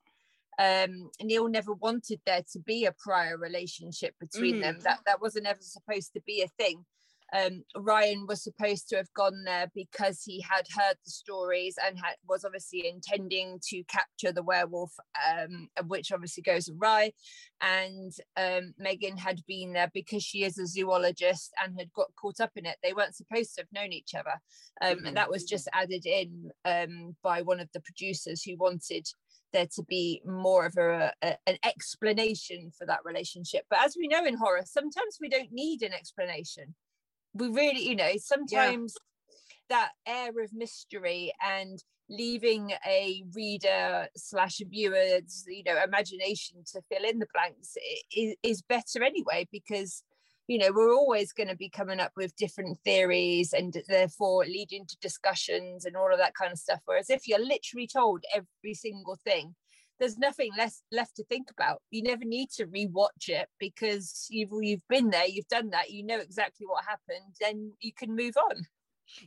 Um 0.60 1.10
neil 1.22 1.48
never 1.48 1.72
wanted 1.72 2.20
there 2.26 2.42
to 2.52 2.58
be 2.60 2.84
a 2.84 2.92
prior 2.92 3.36
relationship 3.36 4.14
between 4.20 4.60
them. 4.60 4.78
That 4.82 5.00
that 5.06 5.20
wasn't 5.20 5.46
ever 5.46 5.62
supposed 5.62 6.12
to 6.12 6.20
be 6.26 6.42
a 6.42 6.62
thing 6.62 6.84
um 7.32 7.62
ryan 7.76 8.26
was 8.26 8.42
supposed 8.42 8.88
to 8.88 8.96
have 8.96 9.12
gone 9.14 9.44
there 9.44 9.70
because 9.74 10.22
he 10.24 10.40
had 10.40 10.66
heard 10.76 10.96
the 11.04 11.10
stories 11.10 11.76
and 11.86 11.98
had 11.98 12.16
was 12.28 12.44
obviously 12.44 12.86
intending 12.86 13.58
to 13.62 13.82
capture 13.84 14.32
the 14.32 14.42
werewolf 14.42 14.92
um 15.28 15.68
which 15.86 16.12
obviously 16.12 16.42
goes 16.42 16.68
awry 16.68 17.12
and 17.60 18.12
um, 18.36 18.74
Megan 18.78 19.16
had 19.18 19.40
been 19.46 19.72
there 19.72 19.90
because 19.92 20.22
she 20.22 20.44
is 20.44 20.58
a 20.58 20.66
zoologist 20.66 21.52
and 21.62 21.78
had 21.78 21.92
got 21.92 22.08
caught 22.20 22.40
up 22.40 22.52
in 22.56 22.64
it. 22.66 22.76
They 22.82 22.92
weren't 22.94 23.14
supposed 23.16 23.54
to 23.54 23.62
have 23.62 23.72
known 23.72 23.92
each 23.92 24.14
other, 24.14 24.40
Mhm. 24.82 25.08
and 25.08 25.16
that 25.16 25.30
was 25.30 25.44
just 25.44 25.68
added 25.72 26.06
in 26.06 26.50
um, 26.64 27.16
by 27.22 27.42
one 27.42 27.60
of 27.60 27.68
the 27.72 27.80
producers 27.80 28.42
who 28.42 28.56
wanted 28.56 29.06
there 29.52 29.66
to 29.74 29.82
be 29.82 30.22
more 30.24 30.64
of 30.66 30.76
a, 30.78 31.12
a 31.22 31.36
an 31.46 31.58
explanation 31.64 32.70
for 32.76 32.86
that 32.86 33.00
relationship. 33.04 33.66
But 33.68 33.80
as 33.80 33.96
we 33.98 34.08
know 34.08 34.24
in 34.24 34.36
horror, 34.36 34.62
sometimes 34.64 35.18
we 35.20 35.28
don't 35.28 35.52
need 35.52 35.82
an 35.82 35.92
explanation. 35.92 36.74
We 37.34 37.48
really, 37.48 37.88
you 37.88 37.96
know, 37.96 38.12
sometimes 38.18 38.96
that 39.68 39.90
air 40.06 40.30
of 40.42 40.52
mystery 40.52 41.32
and 41.42 41.82
leaving 42.10 42.72
a 42.84 43.22
reader 43.34 44.08
slash 44.16 44.60
viewer's 44.68 45.44
you 45.46 45.62
know 45.62 45.80
imagination 45.82 46.58
to 46.66 46.82
fill 46.90 47.08
in 47.08 47.20
the 47.20 47.26
blanks 47.32 47.76
is, 48.14 48.34
is 48.42 48.62
better 48.62 49.04
anyway 49.04 49.46
because 49.52 50.02
you 50.48 50.58
know 50.58 50.72
we're 50.74 50.92
always 50.92 51.32
going 51.32 51.48
to 51.48 51.54
be 51.54 51.68
coming 51.68 52.00
up 52.00 52.10
with 52.16 52.34
different 52.34 52.76
theories 52.84 53.52
and 53.52 53.80
therefore 53.88 54.44
leading 54.44 54.84
to 54.86 54.96
discussions 55.00 55.84
and 55.84 55.96
all 55.96 56.12
of 56.12 56.18
that 56.18 56.34
kind 56.34 56.50
of 56.50 56.58
stuff. 56.58 56.80
Whereas 56.84 57.10
if 57.10 57.28
you're 57.28 57.38
literally 57.38 57.86
told 57.86 58.24
every 58.34 58.74
single 58.74 59.16
thing 59.24 59.54
there's 60.00 60.18
nothing 60.18 60.52
less 60.56 60.82
left 60.92 61.16
to 61.16 61.24
think 61.24 61.50
about 61.50 61.82
you 61.90 62.02
never 62.02 62.24
need 62.24 62.50
to 62.50 62.66
rewatch 62.66 63.28
it 63.28 63.48
because 63.58 64.26
you've 64.30 64.50
you've 64.62 64.86
been 64.88 65.10
there 65.10 65.26
you've 65.26 65.48
done 65.48 65.70
that 65.70 65.90
you 65.90 66.04
know 66.04 66.18
exactly 66.18 66.66
what 66.66 66.84
happened 66.84 67.34
then 67.40 67.72
you 67.80 67.92
can 67.92 68.14
move 68.16 68.36
on 68.36 68.66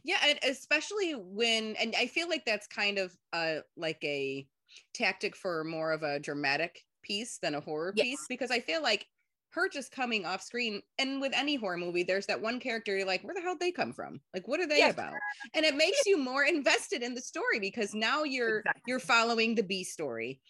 Yeah, 0.03 0.19
and 0.23 0.39
especially 0.43 1.13
when, 1.13 1.75
and 1.75 1.95
I 1.95 2.07
feel 2.07 2.29
like 2.29 2.45
that's 2.45 2.67
kind 2.67 2.97
of 2.97 3.17
uh 3.33 3.61
like 3.75 4.03
a 4.03 4.47
tactic 4.93 5.35
for 5.35 5.63
more 5.63 5.91
of 5.91 6.03
a 6.03 6.19
dramatic 6.19 6.85
piece 7.01 7.37
than 7.39 7.55
a 7.55 7.61
horror 7.61 7.93
Yes. 7.93 8.07
piece 8.17 8.27
because 8.27 8.51
I 8.51 8.59
feel 8.59 8.81
like 8.81 9.07
her 9.53 9.69
just 9.69 9.91
coming 9.91 10.25
off 10.25 10.41
screen 10.41 10.81
and 10.97 11.21
with 11.21 11.33
any 11.35 11.55
horror 11.55 11.77
movie 11.77 12.03
there's 12.03 12.25
that 12.27 12.41
one 12.41 12.59
character 12.59 12.95
you're 12.97 13.05
like 13.07 13.23
where 13.23 13.35
the 13.35 13.41
hell 13.41 13.55
they 13.59 13.71
come 13.71 13.93
from? 13.93 14.19
Like 14.33 14.47
what 14.47 14.59
are 14.59 14.67
they 14.67 14.79
Yes. 14.79 14.93
about? 14.93 15.13
And 15.53 15.65
it 15.65 15.75
makes 15.75 16.05
you 16.05 16.17
more 16.17 16.43
invested 16.43 17.03
in 17.03 17.13
the 17.13 17.21
story 17.21 17.59
because 17.59 17.93
now 17.93 18.23
you're 18.23 18.59
Exactly. 18.59 18.81
you're 18.85 18.99
following 18.99 19.55
the 19.55 19.63
b 19.63 19.83
story 19.83 20.41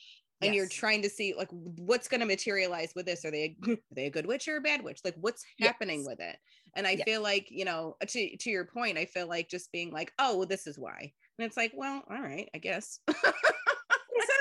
and 0.42 0.54
you're 0.54 0.68
trying 0.68 1.02
to 1.04 1.10
see 1.10 1.34
like 1.38 1.48
what's 1.52 2.08
going 2.08 2.20
to 2.20 2.26
materialize 2.26 2.92
with 2.96 3.06
this? 3.06 3.24
Are 3.24 3.32
they 3.32 3.56
a, 3.66 3.72
are 3.72 3.78
they 3.96 4.06
a 4.08 4.10
good 4.12 4.26
witch 4.26 4.48
or 4.48 4.58
a 4.58 4.62
bad 4.62 4.84
witch? 4.84 5.00
Like 5.04 5.16
what's 5.20 5.44
happening 5.60 6.00
Yes. 6.00 6.08
with 6.08 6.20
it? 6.20 6.38
And 6.76 6.88
i 6.88 6.96
Yes. 6.96 7.06
feel 7.06 7.22
like 7.22 7.48
you 7.50 7.66
know 7.66 7.96
uh, 8.02 8.06
to, 8.08 8.38
to 8.38 8.50
your 8.50 8.66
point 8.66 8.98
i 8.98 9.06
feel 9.06 9.28
like 9.28 9.48
just 9.50 9.72
being 9.72 9.92
like 9.92 10.12
oh 10.20 10.38
well, 10.38 10.48
this 10.48 10.68
is 10.68 10.78
why. 10.80 11.12
And 11.40 11.46
it's 11.46 11.58
like 11.58 11.72
well 11.76 12.04
all 12.10 12.22
right 12.22 12.50
i 12.54 12.58
guess. 12.58 13.00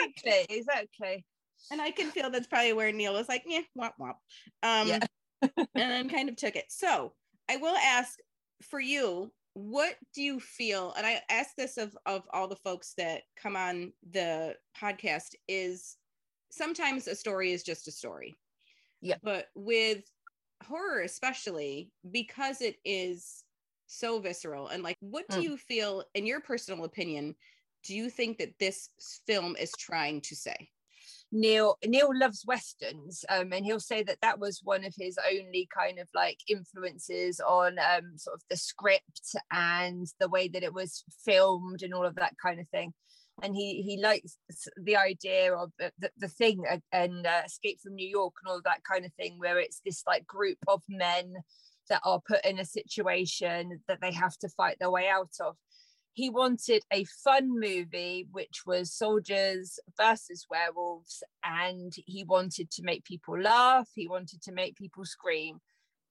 Exactly. 0.05 0.57
Exactly 0.57 1.25
and 1.70 1.81
i 1.81 1.90
can 1.90 2.11
feel 2.11 2.31
that's 2.31 2.46
probably 2.46 2.72
where 2.72 2.92
neil 2.92 3.12
was 3.12 3.29
like 3.29 3.42
yeah 3.46 3.61
womp 3.79 3.92
womp 4.01 4.16
um 4.62 4.88
Yeah. 4.88 4.98
and 5.42 5.68
then 5.75 6.09
kind 6.09 6.29
of 6.29 6.37
took 6.37 6.57
it 6.57 6.66
so 6.68 7.14
i 7.48 7.57
will 7.57 7.77
ask 7.77 8.18
for 8.62 8.81
you 8.81 9.33
what 9.55 9.96
do 10.14 10.22
you 10.22 10.40
feel 10.40 10.92
and 10.96 11.07
i 11.07 11.20
ask 11.29 11.51
this 11.57 11.77
of 11.77 11.96
of 12.07 12.22
all 12.33 12.48
the 12.48 12.57
folks 12.57 12.94
that 12.96 13.22
come 13.37 13.57
on 13.57 13.92
the 14.11 14.55
podcast 14.81 15.35
is 15.48 15.96
sometimes 16.51 17.07
a 17.09 17.14
story 17.14 17.53
is 17.53 17.62
just 17.62 17.88
a 17.88 17.92
story 17.92 18.35
Yeah. 19.01 19.16
but 19.22 19.46
with 19.55 20.05
horror 20.64 21.01
especially 21.01 21.90
because 22.11 22.61
it 22.62 22.77
is 22.85 23.44
so 23.87 24.20
visceral 24.20 24.68
and 24.68 24.83
like 24.83 24.96
what 25.01 25.29
do 25.29 25.38
Mm. 25.38 25.42
you 25.42 25.57
feel 25.57 26.05
in 26.14 26.25
your 26.25 26.40
personal 26.40 26.85
opinion 26.85 27.35
do 27.85 27.94
you 27.96 28.09
think 28.09 28.38
that 28.38 28.59
this 28.61 28.90
film 29.27 29.57
is 29.57 29.72
trying 29.72 30.20
to 30.20 30.37
say? 30.37 30.70
Neil 31.33 31.79
Neil 31.85 32.11
loves 32.12 32.45
westerns, 32.47 33.25
um, 33.31 33.53
and 33.53 33.64
he'll 33.64 33.81
say 33.81 34.03
that 34.03 34.18
that 34.21 34.38
was 34.38 34.61
one 34.62 34.85
of 34.85 34.95
his 34.97 35.18
only 35.31 35.66
kind 35.75 35.99
of 35.99 36.07
like 36.14 36.38
influences 36.47 37.40
on 37.40 37.79
um, 37.79 38.12
sort 38.16 38.35
of 38.35 38.42
the 38.51 38.57
script 38.57 39.35
and 39.51 40.07
the 40.21 40.29
way 40.29 40.49
that 40.49 40.62
it 40.62 40.75
was 40.75 41.05
filmed 41.25 41.83
and 41.83 41.95
all 41.95 42.05
of 42.05 42.16
that 42.16 42.35
kind 42.40 42.61
of 42.61 42.68
thing. 42.68 42.92
And 43.42 43.57
he 43.57 43.81
he 43.81 43.99
likes 44.01 44.37
the 44.77 44.97
idea 44.97 45.55
of 45.55 45.73
the, 45.79 45.90
the, 46.18 46.29
thing 46.29 46.64
and 46.92 47.27
uh, 47.27 47.42
Escape 47.47 47.81
from 47.83 47.95
New 47.95 48.09
York 48.09 48.35
and 48.42 48.51
all 48.51 48.59
of 48.59 48.64
that 48.64 48.85
kind 48.85 49.07
of 49.07 49.12
thing, 49.14 49.38
where 49.38 49.59
it's 49.59 49.81
this 49.87 50.03
like 50.07 50.27
group 50.27 50.59
of 50.68 50.83
men 50.87 51.33
that 51.88 52.03
are 52.05 52.21
put 52.29 52.45
in 52.45 52.59
a 52.59 52.64
situation 52.64 53.81
that 53.88 54.03
they 54.03 54.12
have 54.12 54.37
to 54.38 54.51
fight 54.51 54.77
their 54.79 54.90
way 54.90 55.09
out 55.09 55.33
of 55.40 55.57
he 56.14 56.31
wanted 56.31 56.83
a 56.92 57.05
fun 57.25 57.48
movie 57.59 58.27
which 58.33 58.62
was 58.66 58.92
soldiers 58.92 59.79
versus 59.96 60.46
werewolves 60.51 61.22
and 61.44 61.92
he 62.07 62.25
wanted 62.25 62.70
to 62.70 62.83
make 62.83 63.05
people 63.05 63.38
laugh 63.38 63.88
he 63.94 64.09
wanted 64.09 64.42
to 64.42 64.53
make 64.53 64.77
people 64.77 65.05
scream 65.05 65.61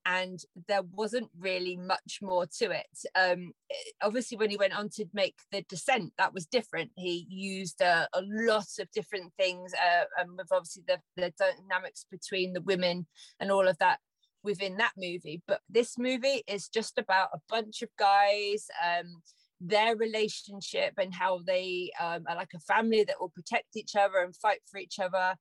and 0.05 0.39
there 0.67 0.81
wasn't 0.93 1.29
really 1.39 1.77
much 1.77 2.19
more 2.21 2.45
to 2.59 2.71
it. 2.71 2.87
Um, 3.15 3.53
obviously 4.01 4.37
when 4.37 4.49
he 4.49 4.57
went 4.57 4.77
on 4.77 4.89
to 4.95 5.05
make 5.13 5.35
the 5.51 5.63
descent 5.63 6.13
that 6.17 6.33
was 6.33 6.45
different. 6.45 6.91
He 6.95 7.25
used 7.29 7.81
a, 7.81 8.07
a 8.13 8.21
lot 8.21 8.67
of 8.79 8.91
different 8.91 9.33
things 9.37 9.73
uh, 9.73 10.05
and 10.17 10.37
with 10.37 10.51
obviously 10.51 10.83
the, 10.87 10.99
the 11.17 11.33
dynamics 11.37 12.05
between 12.09 12.53
the 12.53 12.61
women 12.61 13.05
and 13.39 13.51
all 13.51 13.67
of 13.67 13.77
that 13.77 13.99
within 14.43 14.77
that 14.77 14.93
movie. 14.97 15.41
But 15.47 15.61
this 15.69 15.97
movie 15.97 16.43
is 16.47 16.67
just 16.67 16.97
about 16.97 17.29
a 17.33 17.39
bunch 17.49 17.81
of 17.81 17.89
guys 17.97 18.67
um, 18.83 19.21
their 19.61 19.95
relationship 19.95 20.93
and 20.97 21.13
how 21.13 21.39
they 21.45 21.91
um, 22.01 22.23
are 22.27 22.35
like 22.35 22.53
a 22.55 22.59
family 22.59 23.03
that 23.03 23.15
will 23.19 23.29
protect 23.29 23.75
each 23.75 23.95
other 23.95 24.17
and 24.17 24.35
fight 24.35 24.59
for 24.69 24.79
each 24.79 24.99
other 24.99 25.35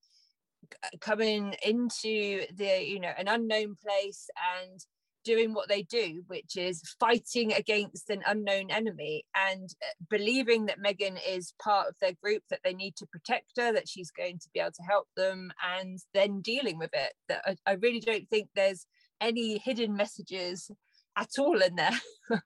coming 1.00 1.54
into 1.64 2.44
the 2.54 2.84
you 2.84 3.00
know 3.00 3.12
an 3.16 3.28
unknown 3.28 3.76
place 3.82 4.28
and 4.60 4.80
doing 5.24 5.52
what 5.52 5.68
they 5.68 5.82
do 5.82 6.22
which 6.28 6.56
is 6.56 6.82
fighting 6.98 7.52
against 7.52 8.08
an 8.08 8.22
unknown 8.26 8.70
enemy 8.70 9.24
and 9.34 9.70
uh, 9.82 10.04
believing 10.08 10.66
that 10.66 10.78
megan 10.78 11.18
is 11.28 11.52
part 11.62 11.88
of 11.88 11.94
their 12.00 12.14
group 12.22 12.42
that 12.50 12.60
they 12.62 12.72
need 12.72 12.94
to 12.96 13.06
protect 13.06 13.52
her 13.56 13.72
that 13.72 13.88
she's 13.88 14.10
going 14.10 14.38
to 14.38 14.48
be 14.54 14.60
able 14.60 14.70
to 14.70 14.82
help 14.82 15.06
them 15.16 15.50
and 15.76 15.98
then 16.14 16.40
dealing 16.40 16.78
with 16.78 16.90
it. 16.92 17.12
That 17.28 17.42
i, 17.46 17.56
I 17.66 17.72
really 17.74 18.00
don't 18.00 18.28
think 18.28 18.48
there's 18.54 18.86
any 19.20 19.58
hidden 19.58 19.94
messages 19.94 20.70
at 21.16 21.30
all 21.38 21.60
in 21.60 21.74
there 21.74 22.00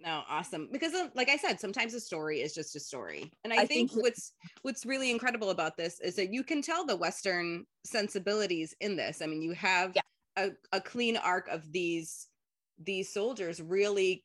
no 0.00 0.22
awesome 0.28 0.68
because 0.72 0.92
like 1.14 1.28
i 1.28 1.36
said 1.36 1.58
sometimes 1.58 1.94
a 1.94 2.00
story 2.00 2.40
is 2.40 2.54
just 2.54 2.76
a 2.76 2.80
story 2.80 3.32
and 3.44 3.52
i, 3.52 3.56
I 3.56 3.66
think, 3.66 3.90
think, 3.90 4.02
what's 4.02 4.32
what's 4.62 4.86
really 4.86 5.10
incredible 5.10 5.50
about 5.50 5.76
this 5.76 6.00
is 6.00 6.14
that 6.16 6.32
you 6.32 6.44
can 6.44 6.62
tell 6.62 6.86
the 6.86 6.96
western 6.96 7.64
sensibilities 7.84 8.74
in 8.80 8.96
this 8.96 9.20
i 9.22 9.26
mean 9.26 9.42
you 9.42 9.52
have 9.52 9.92
yeah. 9.94 10.02
a, 10.36 10.50
a 10.76 10.80
clean 10.80 11.16
arc 11.16 11.48
of 11.48 11.70
these 11.72 12.28
these 12.78 13.12
soldiers 13.12 13.60
really 13.60 14.24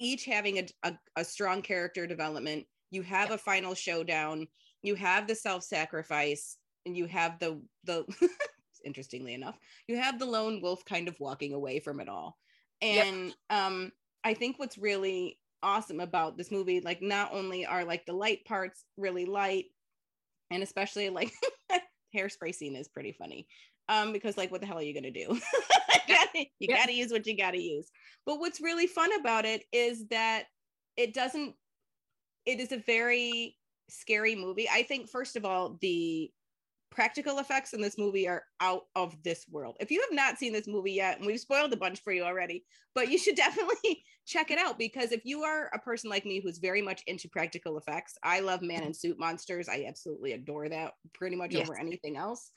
each 0.00 0.24
having 0.24 0.58
a, 0.58 0.66
a, 0.84 0.98
a 1.16 1.24
strong 1.24 1.62
character 1.62 2.06
development 2.06 2.66
you 2.90 3.02
have 3.02 3.28
yeah. 3.28 3.34
a 3.34 3.38
final 3.38 3.74
showdown 3.74 4.46
you 4.82 4.94
have 4.94 5.26
the 5.26 5.34
self-sacrifice 5.34 6.56
and 6.86 6.96
you 6.96 7.06
have 7.06 7.38
the 7.38 7.60
the 7.84 8.04
interestingly 8.84 9.34
enough 9.34 9.58
you 9.86 9.96
have 9.96 10.18
the 10.18 10.26
lone 10.26 10.60
wolf 10.62 10.84
kind 10.84 11.08
of 11.08 11.18
walking 11.20 11.52
away 11.52 11.80
from 11.80 12.00
it 12.00 12.08
all 12.08 12.36
and 12.80 13.26
yep. 13.26 13.34
um 13.50 13.92
I 14.24 14.34
think 14.34 14.58
what's 14.58 14.78
really 14.78 15.38
awesome 15.62 16.00
about 16.00 16.36
this 16.36 16.50
movie, 16.50 16.80
like 16.80 17.02
not 17.02 17.32
only 17.32 17.66
are 17.66 17.84
like 17.84 18.06
the 18.06 18.12
light 18.12 18.44
parts 18.44 18.84
really 18.96 19.24
light, 19.24 19.66
and 20.50 20.62
especially 20.62 21.10
like 21.10 21.32
hairspray 22.16 22.54
scene 22.54 22.76
is 22.76 22.88
pretty 22.88 23.12
funny. 23.12 23.46
Um, 23.88 24.12
because 24.12 24.36
like 24.36 24.50
what 24.50 24.60
the 24.60 24.66
hell 24.66 24.78
are 24.78 24.82
you 24.82 24.94
gonna 24.94 25.10
do? 25.10 25.20
you, 26.08 26.14
gotta, 26.14 26.46
you 26.58 26.68
gotta 26.68 26.92
use 26.92 27.10
what 27.10 27.26
you 27.26 27.36
gotta 27.36 27.60
use. 27.60 27.88
But 28.26 28.38
what's 28.38 28.60
really 28.60 28.86
fun 28.86 29.10
about 29.20 29.44
it 29.44 29.64
is 29.72 30.06
that 30.08 30.44
it 30.96 31.14
doesn't 31.14 31.54
it 32.44 32.60
is 32.60 32.72
a 32.72 32.78
very 32.78 33.56
scary 33.88 34.34
movie. 34.34 34.68
I 34.70 34.82
think 34.82 35.08
first 35.08 35.36
of 35.36 35.44
all, 35.44 35.78
the 35.80 36.30
practical 36.90 37.38
effects 37.38 37.72
in 37.72 37.80
this 37.80 37.98
movie 37.98 38.28
are 38.28 38.44
out 38.60 38.84
of 38.96 39.22
this 39.22 39.46
world. 39.50 39.76
If 39.80 39.90
you 39.90 40.00
have 40.00 40.14
not 40.14 40.38
seen 40.38 40.52
this 40.52 40.66
movie 40.66 40.92
yet, 40.92 41.18
and 41.18 41.26
we've 41.26 41.40
spoiled 41.40 41.72
a 41.72 41.76
bunch 41.76 42.02
for 42.02 42.12
you 42.12 42.22
already, 42.22 42.64
but 42.94 43.10
you 43.10 43.18
should 43.18 43.36
definitely 43.36 44.02
check 44.26 44.50
it 44.50 44.58
out 44.58 44.78
because 44.78 45.12
if 45.12 45.24
you 45.24 45.42
are 45.42 45.70
a 45.74 45.78
person 45.78 46.10
like 46.10 46.26
me 46.26 46.40
who's 46.40 46.58
very 46.58 46.82
much 46.82 47.02
into 47.06 47.28
practical 47.28 47.78
effects, 47.78 48.14
I 48.22 48.40
love 48.40 48.62
man 48.62 48.82
in 48.82 48.94
suit 48.94 49.18
monsters. 49.18 49.68
I 49.68 49.84
absolutely 49.88 50.32
adore 50.32 50.68
that 50.68 50.94
pretty 51.14 51.36
much 51.36 51.52
yes. 51.52 51.68
over 51.68 51.78
anything 51.78 52.16
else. 52.16 52.50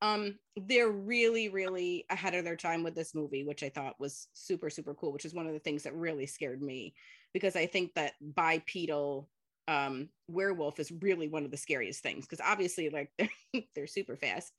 Um, 0.00 0.38
they're 0.56 0.90
really, 0.90 1.48
really 1.48 2.04
ahead 2.08 2.34
of 2.34 2.44
their 2.44 2.56
time 2.56 2.84
with 2.84 2.94
this 2.94 3.14
movie, 3.14 3.44
which 3.44 3.64
I 3.64 3.68
thought 3.68 3.98
was 3.98 4.28
super, 4.32 4.70
super 4.70 4.94
cool, 4.94 5.12
which 5.12 5.24
is 5.24 5.34
one 5.34 5.48
of 5.48 5.52
the 5.52 5.58
things 5.58 5.82
that 5.82 5.94
really 5.94 6.26
scared 6.26 6.62
me 6.62 6.94
because 7.32 7.56
I 7.56 7.66
think 7.66 7.94
that 7.94 8.12
bipedal 8.20 9.28
um, 9.68 10.08
werewolf 10.26 10.80
is 10.80 10.90
really 11.00 11.28
one 11.28 11.44
of 11.44 11.50
the 11.50 11.56
scariest 11.56 12.02
things 12.02 12.26
because 12.26 12.44
obviously 12.44 12.88
like 12.88 13.12
they're, 13.18 13.62
they're 13.74 13.86
super 13.86 14.16
fast. 14.16 14.52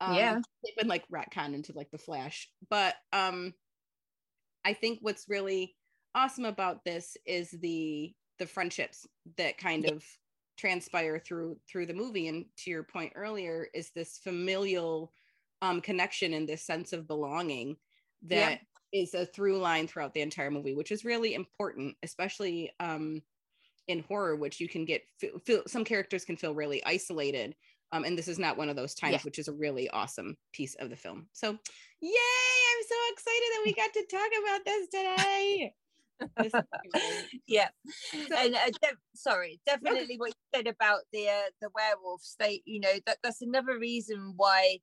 Um, 0.00 0.14
yeah, 0.14 0.34
they've 0.64 0.76
been 0.76 0.88
like 0.88 1.04
retcon 1.12 1.54
into 1.54 1.72
like 1.74 1.90
the 1.90 1.98
Flash, 1.98 2.48
but 2.70 2.94
um, 3.12 3.52
I 4.64 4.72
think 4.72 5.00
what's 5.02 5.28
really 5.28 5.74
awesome 6.14 6.44
about 6.44 6.84
this 6.84 7.16
is 7.26 7.50
the 7.50 8.14
the 8.38 8.46
friendships 8.46 9.06
that 9.36 9.58
kind 9.58 9.84
yeah. 9.84 9.92
of 9.92 10.04
transpire 10.56 11.18
through 11.18 11.56
through 11.70 11.86
the 11.86 11.94
movie 11.94 12.28
and 12.28 12.44
to 12.56 12.70
your 12.70 12.82
point 12.82 13.12
earlier 13.14 13.68
is 13.74 13.90
this 13.90 14.18
familial 14.22 15.12
um, 15.60 15.80
connection 15.80 16.34
and 16.34 16.48
this 16.48 16.64
sense 16.64 16.92
of 16.92 17.08
belonging 17.08 17.76
that 18.22 18.60
yeah. 18.92 19.00
is 19.00 19.14
a 19.14 19.24
through 19.26 19.58
line 19.58 19.86
throughout 19.86 20.12
the 20.12 20.20
entire 20.20 20.50
movie 20.50 20.74
which 20.74 20.92
is 20.92 21.04
really 21.04 21.34
important 21.34 21.96
especially 22.02 22.70
um, 22.80 23.22
in 23.88 24.04
horror 24.04 24.36
which 24.36 24.60
you 24.60 24.68
can 24.68 24.84
get 24.84 25.02
feel, 25.18 25.38
feel 25.40 25.62
some 25.66 25.84
characters 25.84 26.24
can 26.24 26.36
feel 26.36 26.54
really 26.54 26.84
isolated 26.84 27.54
um, 27.92 28.04
and 28.04 28.16
this 28.16 28.28
is 28.28 28.38
not 28.38 28.56
one 28.56 28.70
of 28.70 28.76
those 28.76 28.94
times 28.94 29.12
yeah. 29.12 29.20
which 29.22 29.38
is 29.38 29.48
a 29.48 29.52
really 29.52 29.88
awesome 29.90 30.36
piece 30.52 30.74
of 30.76 30.88
the 30.88 30.96
film. 30.96 31.26
So 31.32 31.50
yay! 32.00 32.10
I'm 32.10 32.84
so 32.88 32.94
excited 33.12 33.50
that 33.52 33.62
we 33.66 33.72
got 33.76 33.92
to 33.92 34.06
talk 34.10 34.30
about 34.42 34.64
this 34.64 34.88
today. 34.88 35.72
Yeah. 37.48 37.68
So, 38.12 38.36
and 38.36 38.54
uh, 38.54 38.70
de- 38.80 38.96
sorry 39.14 39.60
definitely 39.66 40.16
what 40.18 40.28
you 40.28 40.34
said 40.54 40.68
about 40.68 41.00
the 41.12 41.28
uh, 41.28 41.50
the 41.60 41.68
werewolves 41.74 42.36
they 42.38 42.62
you 42.64 42.78
know 42.78 42.92
that 43.06 43.18
that's 43.24 43.42
another 43.42 43.76
reason 43.76 44.34
why 44.36 44.78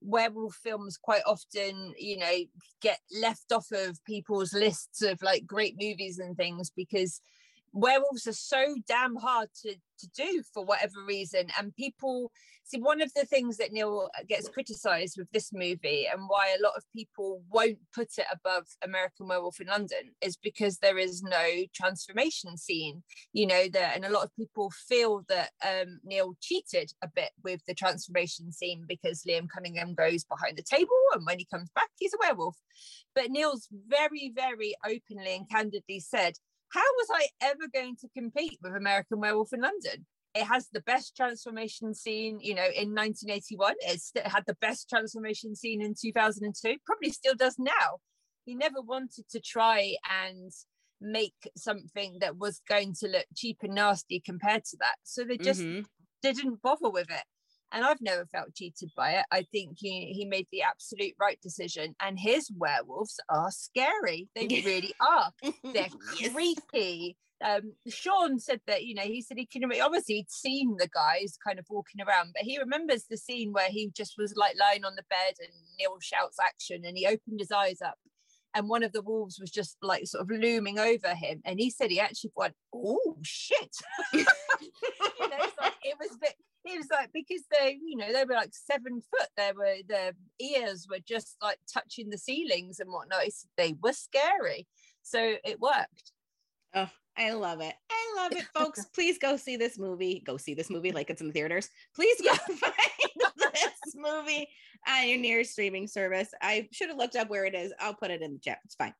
werewolf 0.00 0.54
films 0.54 0.96
quite 0.96 1.22
often 1.26 1.94
you 1.98 2.16
know 2.16 2.32
get 2.80 3.00
left 3.20 3.50
off 3.50 3.72
of 3.72 3.98
people's 4.04 4.52
lists 4.52 5.02
of 5.02 5.20
like 5.20 5.44
great 5.44 5.74
movies 5.80 6.20
and 6.20 6.36
things 6.36 6.70
because 6.70 7.20
werewolves 7.74 8.26
are 8.26 8.32
so 8.32 8.76
damn 8.86 9.16
hard 9.16 9.48
to, 9.62 9.74
to 9.98 10.08
do 10.16 10.42
for 10.52 10.64
whatever 10.64 11.04
reason. 11.06 11.48
And 11.58 11.74
people 11.74 12.30
see 12.62 12.78
one 12.78 13.02
of 13.02 13.12
the 13.14 13.26
things 13.26 13.56
that 13.58 13.72
Neil 13.72 14.08
gets 14.28 14.48
criticized 14.48 15.16
with 15.18 15.28
this 15.32 15.52
movie 15.52 16.06
and 16.10 16.22
why 16.28 16.54
a 16.56 16.62
lot 16.62 16.74
of 16.76 16.84
people 16.94 17.42
won't 17.50 17.78
put 17.94 18.08
it 18.16 18.26
above 18.32 18.64
American 18.82 19.28
Werewolf 19.28 19.60
in 19.60 19.66
London 19.66 20.12
is 20.22 20.36
because 20.36 20.78
there 20.78 20.96
is 20.96 21.22
no 21.22 21.64
transformation 21.74 22.56
scene, 22.56 23.02
you 23.32 23.46
know, 23.46 23.64
that 23.72 23.96
and 23.96 24.04
a 24.04 24.10
lot 24.10 24.24
of 24.24 24.34
people 24.36 24.72
feel 24.88 25.24
that 25.28 25.50
um, 25.66 25.98
Neil 26.04 26.36
cheated 26.40 26.92
a 27.02 27.08
bit 27.14 27.30
with 27.42 27.60
the 27.66 27.74
transformation 27.74 28.50
scene 28.52 28.84
because 28.88 29.24
Liam 29.28 29.48
Cunningham 29.52 29.94
goes 29.94 30.24
behind 30.24 30.56
the 30.56 30.62
table 30.62 30.88
and 31.12 31.26
when 31.26 31.38
he 31.38 31.46
comes 31.52 31.70
back, 31.74 31.88
he's 31.98 32.14
a 32.14 32.18
werewolf. 32.20 32.56
But 33.14 33.30
Neil's 33.30 33.68
very, 33.88 34.32
very 34.34 34.74
openly 34.86 35.36
and 35.36 35.50
candidly 35.50 36.00
said 36.00 36.34
how 36.74 36.80
was 36.80 37.08
I 37.12 37.28
ever 37.40 37.68
going 37.72 37.96
to 38.00 38.08
compete 38.16 38.58
with 38.60 38.74
American 38.74 39.20
Werewolf 39.20 39.52
in 39.52 39.60
London? 39.60 40.06
It 40.34 40.44
has 40.44 40.68
the 40.72 40.80
best 40.80 41.16
transformation 41.16 41.94
scene, 41.94 42.40
you 42.40 42.54
know, 42.54 42.64
in 42.64 42.92
1981. 42.92 43.74
It 43.80 44.26
had 44.26 44.42
the 44.46 44.56
best 44.60 44.88
transformation 44.88 45.54
scene 45.54 45.80
in 45.80 45.94
2002, 45.94 46.76
probably 46.84 47.10
still 47.10 47.36
does 47.36 47.54
now. 47.58 47.98
He 48.44 48.56
never 48.56 48.80
wanted 48.82 49.28
to 49.30 49.40
try 49.40 49.94
and 50.26 50.50
make 51.00 51.34
something 51.56 52.18
that 52.20 52.38
was 52.38 52.60
going 52.68 52.94
to 53.00 53.08
look 53.08 53.26
cheap 53.36 53.58
and 53.62 53.76
nasty 53.76 54.20
compared 54.20 54.64
to 54.64 54.76
that. 54.80 54.96
So 55.04 55.22
they 55.22 55.36
just 55.36 55.60
mm-hmm. 55.60 55.82
didn't 56.22 56.60
bother 56.60 56.90
with 56.90 57.10
it 57.10 57.24
and 57.74 57.84
I've 57.84 58.00
never 58.00 58.24
felt 58.26 58.54
cheated 58.54 58.92
by 58.96 59.14
it. 59.14 59.26
I 59.32 59.42
think 59.50 59.76
he, 59.76 60.12
he 60.12 60.24
made 60.24 60.46
the 60.52 60.62
absolute 60.62 61.14
right 61.20 61.40
decision. 61.42 61.96
And 62.00 62.18
his 62.18 62.48
werewolves 62.56 63.18
are 63.28 63.50
scary. 63.50 64.28
They 64.36 64.46
really 64.64 64.94
are. 65.00 65.32
They're 65.42 65.88
yes. 66.16 66.32
creepy. 66.32 67.16
Um, 67.44 67.72
Sean 67.88 68.38
said 68.38 68.60
that, 68.68 68.84
you 68.84 68.94
know, 68.94 69.02
he 69.02 69.20
said 69.20 69.38
he 69.38 69.46
can 69.46 69.64
obviously 69.82 70.14
he'd 70.14 70.30
seen 70.30 70.76
the 70.78 70.88
guys 70.88 71.36
kind 71.44 71.58
of 71.58 71.66
walking 71.68 72.00
around, 72.00 72.32
but 72.32 72.44
he 72.44 72.58
remembers 72.58 73.06
the 73.10 73.16
scene 73.16 73.52
where 73.52 73.68
he 73.68 73.90
just 73.90 74.14
was 74.16 74.34
like 74.36 74.54
lying 74.58 74.84
on 74.84 74.94
the 74.94 75.02
bed 75.10 75.34
and 75.40 75.50
Neil 75.78 75.98
shouts 76.00 76.38
action 76.40 76.84
and 76.84 76.96
he 76.96 77.06
opened 77.06 77.40
his 77.40 77.50
eyes 77.50 77.82
up 77.82 77.98
and 78.54 78.68
one 78.68 78.84
of 78.84 78.92
the 78.92 79.02
wolves 79.02 79.40
was 79.40 79.50
just 79.50 79.76
like 79.82 80.06
sort 80.06 80.22
of 80.22 80.30
looming 80.30 80.78
over 80.78 81.08
him 81.08 81.42
and 81.44 81.58
he 81.58 81.70
said 81.70 81.90
he 81.90 81.98
actually 81.98 82.30
went 82.36 82.54
oh 82.72 83.16
shit 83.22 83.74
you 84.12 84.20
know 84.20 85.36
it's 85.40 85.58
like 85.60 85.74
it 85.82 85.96
was 85.98 86.12
a 86.12 86.18
bit 86.20 86.34
it 86.64 86.78
was 86.78 86.88
like 86.90 87.10
because 87.12 87.42
they 87.50 87.78
you 87.84 87.96
know 87.96 88.12
they 88.12 88.24
were 88.24 88.34
like 88.34 88.52
seven 88.52 89.02
foot 89.10 89.28
they 89.36 89.52
were 89.56 89.76
their 89.88 90.12
ears 90.40 90.86
were 90.88 90.98
just 91.06 91.36
like 91.42 91.58
touching 91.72 92.10
the 92.10 92.18
ceilings 92.18 92.80
and 92.80 92.90
whatnot 92.90 93.24
it's, 93.24 93.46
they 93.56 93.74
were 93.82 93.92
scary 93.92 94.66
so 95.02 95.34
it 95.44 95.60
worked 95.60 96.12
Oh, 96.74 96.90
I 97.16 97.32
love 97.32 97.60
it. 97.60 97.74
I 97.90 98.14
love 98.16 98.32
it, 98.32 98.44
folks. 98.54 98.84
Please 98.94 99.18
go 99.18 99.36
see 99.36 99.56
this 99.56 99.78
movie. 99.78 100.22
Go 100.26 100.36
see 100.36 100.54
this 100.54 100.70
movie 100.70 100.90
like 100.90 101.08
it's 101.08 101.20
in 101.20 101.28
the 101.28 101.32
theaters. 101.32 101.68
Please 101.94 102.20
go 102.20 102.34
find 102.54 102.72
this 103.52 103.94
movie 103.94 104.48
on 104.88 105.08
your 105.08 105.18
nearest 105.18 105.52
streaming 105.52 105.86
service. 105.86 106.30
I 106.42 106.68
should 106.72 106.88
have 106.88 106.98
looked 106.98 107.16
up 107.16 107.30
where 107.30 107.44
it 107.44 107.54
is. 107.54 107.72
I'll 107.78 107.94
put 107.94 108.10
it 108.10 108.22
in 108.22 108.34
the 108.34 108.38
chat. 108.40 108.58
It's 108.64 108.74
fine. 108.74 108.94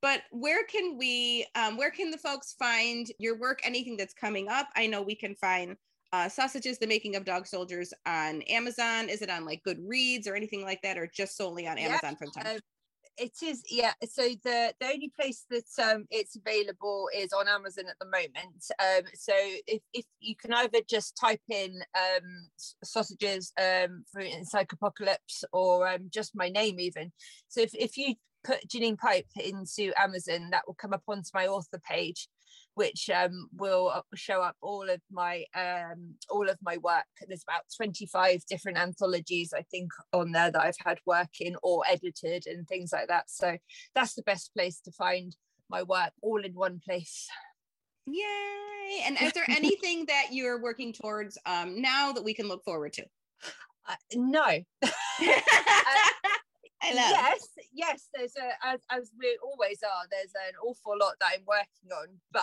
But 0.00 0.22
where 0.32 0.64
can 0.64 0.98
we, 0.98 1.46
um, 1.54 1.76
where 1.76 1.92
can 1.92 2.10
the 2.10 2.18
folks 2.18 2.56
find 2.58 3.06
your 3.18 3.38
work? 3.38 3.60
Anything 3.62 3.96
that's 3.96 4.14
coming 4.14 4.48
up? 4.48 4.68
I 4.74 4.88
know 4.88 5.00
we 5.00 5.14
can 5.14 5.36
find 5.36 5.76
uh, 6.12 6.28
Sausages, 6.28 6.78
The 6.78 6.86
Making 6.86 7.16
of 7.16 7.24
Dog 7.24 7.46
Soldiers 7.46 7.92
on 8.06 8.42
Amazon. 8.42 9.08
Is 9.08 9.22
it 9.22 9.30
on 9.30 9.44
like 9.44 9.62
Goodreads 9.66 10.28
or 10.28 10.34
anything 10.34 10.62
like 10.62 10.80
that, 10.82 10.98
or 10.98 11.10
just 11.12 11.36
solely 11.36 11.66
on 11.66 11.78
Amazon 11.78 12.16
for 12.16 12.26
the 12.26 12.32
time? 12.32 12.46
um, 12.54 12.60
it 13.18 13.32
is 13.42 13.62
yeah 13.70 13.92
so 14.08 14.22
the 14.42 14.72
the 14.80 14.86
only 14.86 15.12
place 15.20 15.44
that 15.50 15.64
um 15.82 16.06
it's 16.10 16.34
available 16.34 17.10
is 17.14 17.30
on 17.34 17.46
amazon 17.46 17.84
at 17.86 17.98
the 18.00 18.06
moment 18.06 18.64
um 18.80 19.04
so 19.12 19.34
if, 19.66 19.82
if 19.92 20.06
you 20.20 20.34
can 20.34 20.50
either 20.54 20.78
just 20.88 21.14
type 21.14 21.42
in 21.50 21.82
um 21.94 22.48
sausages 22.82 23.52
um 23.60 24.02
for 24.10 24.22
Encyclopocalypse 24.22 25.44
or 25.52 25.86
um 25.86 26.08
just 26.08 26.34
my 26.34 26.48
name 26.48 26.80
even 26.80 27.12
so 27.48 27.60
if, 27.60 27.74
if 27.74 27.98
you 27.98 28.14
put 28.44 28.66
janine 28.66 28.96
pipe 28.96 29.26
into 29.36 29.92
amazon 30.00 30.48
that 30.50 30.62
will 30.66 30.74
come 30.74 30.94
up 30.94 31.02
onto 31.06 31.28
my 31.34 31.46
author 31.46 31.80
page 31.86 32.28
which 32.74 33.10
um, 33.10 33.48
will 33.54 34.02
show 34.14 34.40
up 34.42 34.56
all 34.60 34.88
of 34.88 35.00
my 35.10 35.44
um, 35.54 36.14
all 36.30 36.48
of 36.48 36.58
my 36.62 36.78
work. 36.78 37.04
There's 37.26 37.44
about 37.46 37.62
25 37.76 38.44
different 38.46 38.78
anthologies, 38.78 39.52
I 39.52 39.62
think, 39.70 39.90
on 40.12 40.32
there 40.32 40.50
that 40.50 40.62
I've 40.62 40.76
had 40.84 40.98
work 41.06 41.40
in 41.40 41.56
or 41.62 41.84
edited 41.88 42.46
and 42.46 42.66
things 42.66 42.92
like 42.92 43.08
that. 43.08 43.30
So 43.30 43.56
that's 43.94 44.14
the 44.14 44.22
best 44.22 44.52
place 44.54 44.80
to 44.80 44.92
find 44.92 45.36
my 45.68 45.82
work 45.82 46.12
all 46.22 46.44
in 46.44 46.54
one 46.54 46.80
place. 46.84 47.28
Yay! 48.06 49.02
And 49.04 49.20
is 49.20 49.32
there 49.32 49.44
anything 49.48 50.06
that 50.06 50.28
you're 50.32 50.62
working 50.62 50.92
towards 50.92 51.38
um, 51.46 51.80
now 51.80 52.12
that 52.12 52.24
we 52.24 52.34
can 52.34 52.48
look 52.48 52.64
forward 52.64 52.92
to? 52.94 53.04
Uh, 53.88 53.94
no. 54.14 54.58
uh. 54.82 54.88
Yes, 56.84 57.48
yes. 57.72 58.08
There's 58.14 58.34
a 58.36 58.66
as, 58.66 58.80
as 58.90 59.10
we 59.18 59.38
always 59.42 59.80
are. 59.82 60.04
There's 60.10 60.32
an 60.48 60.54
awful 60.64 60.94
lot 60.98 61.14
that 61.20 61.32
I'm 61.34 61.44
working 61.46 61.90
on, 61.92 62.08
but 62.32 62.42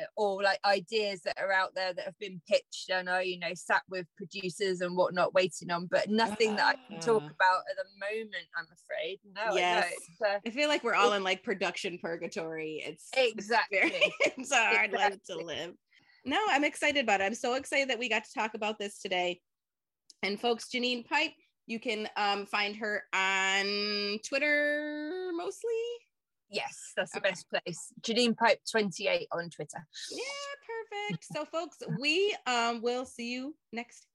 uh, 0.00 0.04
or 0.16 0.42
like 0.42 0.58
ideas 0.64 1.20
that 1.22 1.38
are 1.40 1.52
out 1.52 1.74
there 1.74 1.92
that 1.92 2.04
have 2.04 2.18
been 2.18 2.40
pitched 2.48 2.90
and 2.90 3.08
are 3.08 3.22
you 3.22 3.38
know 3.38 3.52
sat 3.54 3.82
with 3.88 4.06
producers 4.16 4.80
and 4.80 4.96
whatnot 4.96 5.34
waiting 5.34 5.70
on, 5.70 5.86
but 5.86 6.08
nothing 6.08 6.56
that 6.56 6.76
I 6.76 6.92
can 6.92 7.00
talk 7.00 7.22
Ah. 7.22 7.26
about 7.26 7.62
at 7.70 7.76
the 7.76 7.84
moment. 8.00 8.46
I'm 8.56 8.66
afraid. 8.72 9.18
No, 9.34 9.56
Yes. 9.56 9.84
I 9.84 9.88
know. 9.88 9.94
It's, 9.96 10.22
uh, 10.44 10.48
I 10.48 10.50
feel 10.50 10.68
like 10.68 10.84
we're 10.84 10.94
all 10.94 11.12
in 11.14 11.22
like 11.24 11.42
production 11.42 11.98
purgatory. 12.00 12.82
It's 12.84 13.08
it's 13.16 13.32
Exactly. 13.34 13.78
very- 13.78 14.14
It's 14.38 14.50
a 14.50 14.56
hard 14.56 14.92
life 14.92 15.18
to 15.26 15.36
live. 15.36 15.74
No, 16.24 16.38
I'm 16.48 16.64
excited 16.64 17.04
about 17.04 17.20
it. 17.20 17.24
I'm 17.24 17.34
so 17.34 17.54
excited 17.54 17.90
that 17.90 17.98
we 17.98 18.08
got 18.08 18.24
to 18.24 18.32
talk 18.32 18.54
about 18.54 18.78
this 18.78 18.98
today. 18.98 19.40
And 20.22 20.40
folks, 20.40 20.68
Janine 20.74 21.06
Pipe, 21.06 21.32
you 21.66 21.78
can 21.80 22.08
um, 22.16 22.46
find 22.46 22.76
her 22.76 23.04
on 23.12 24.18
Twitter 24.26 25.30
mostly. 25.34 25.70
yes, 26.50 26.92
that's 26.96 27.12
the 27.12 27.18
Okay. 27.18 27.30
best 27.30 27.48
place. 27.48 27.92
Janine 28.02 28.36
Pipe 28.36 28.60
28 28.70 29.28
on 29.32 29.50
Twitter. 29.50 29.86
Yeah, 30.10 30.20
perfect. 30.66 31.24
So, 31.24 31.44
folks, 31.44 31.78
we 31.88 32.36
um, 32.46 32.82
will 32.82 33.04
see 33.04 33.32
you 33.32 33.54
next 33.72 34.06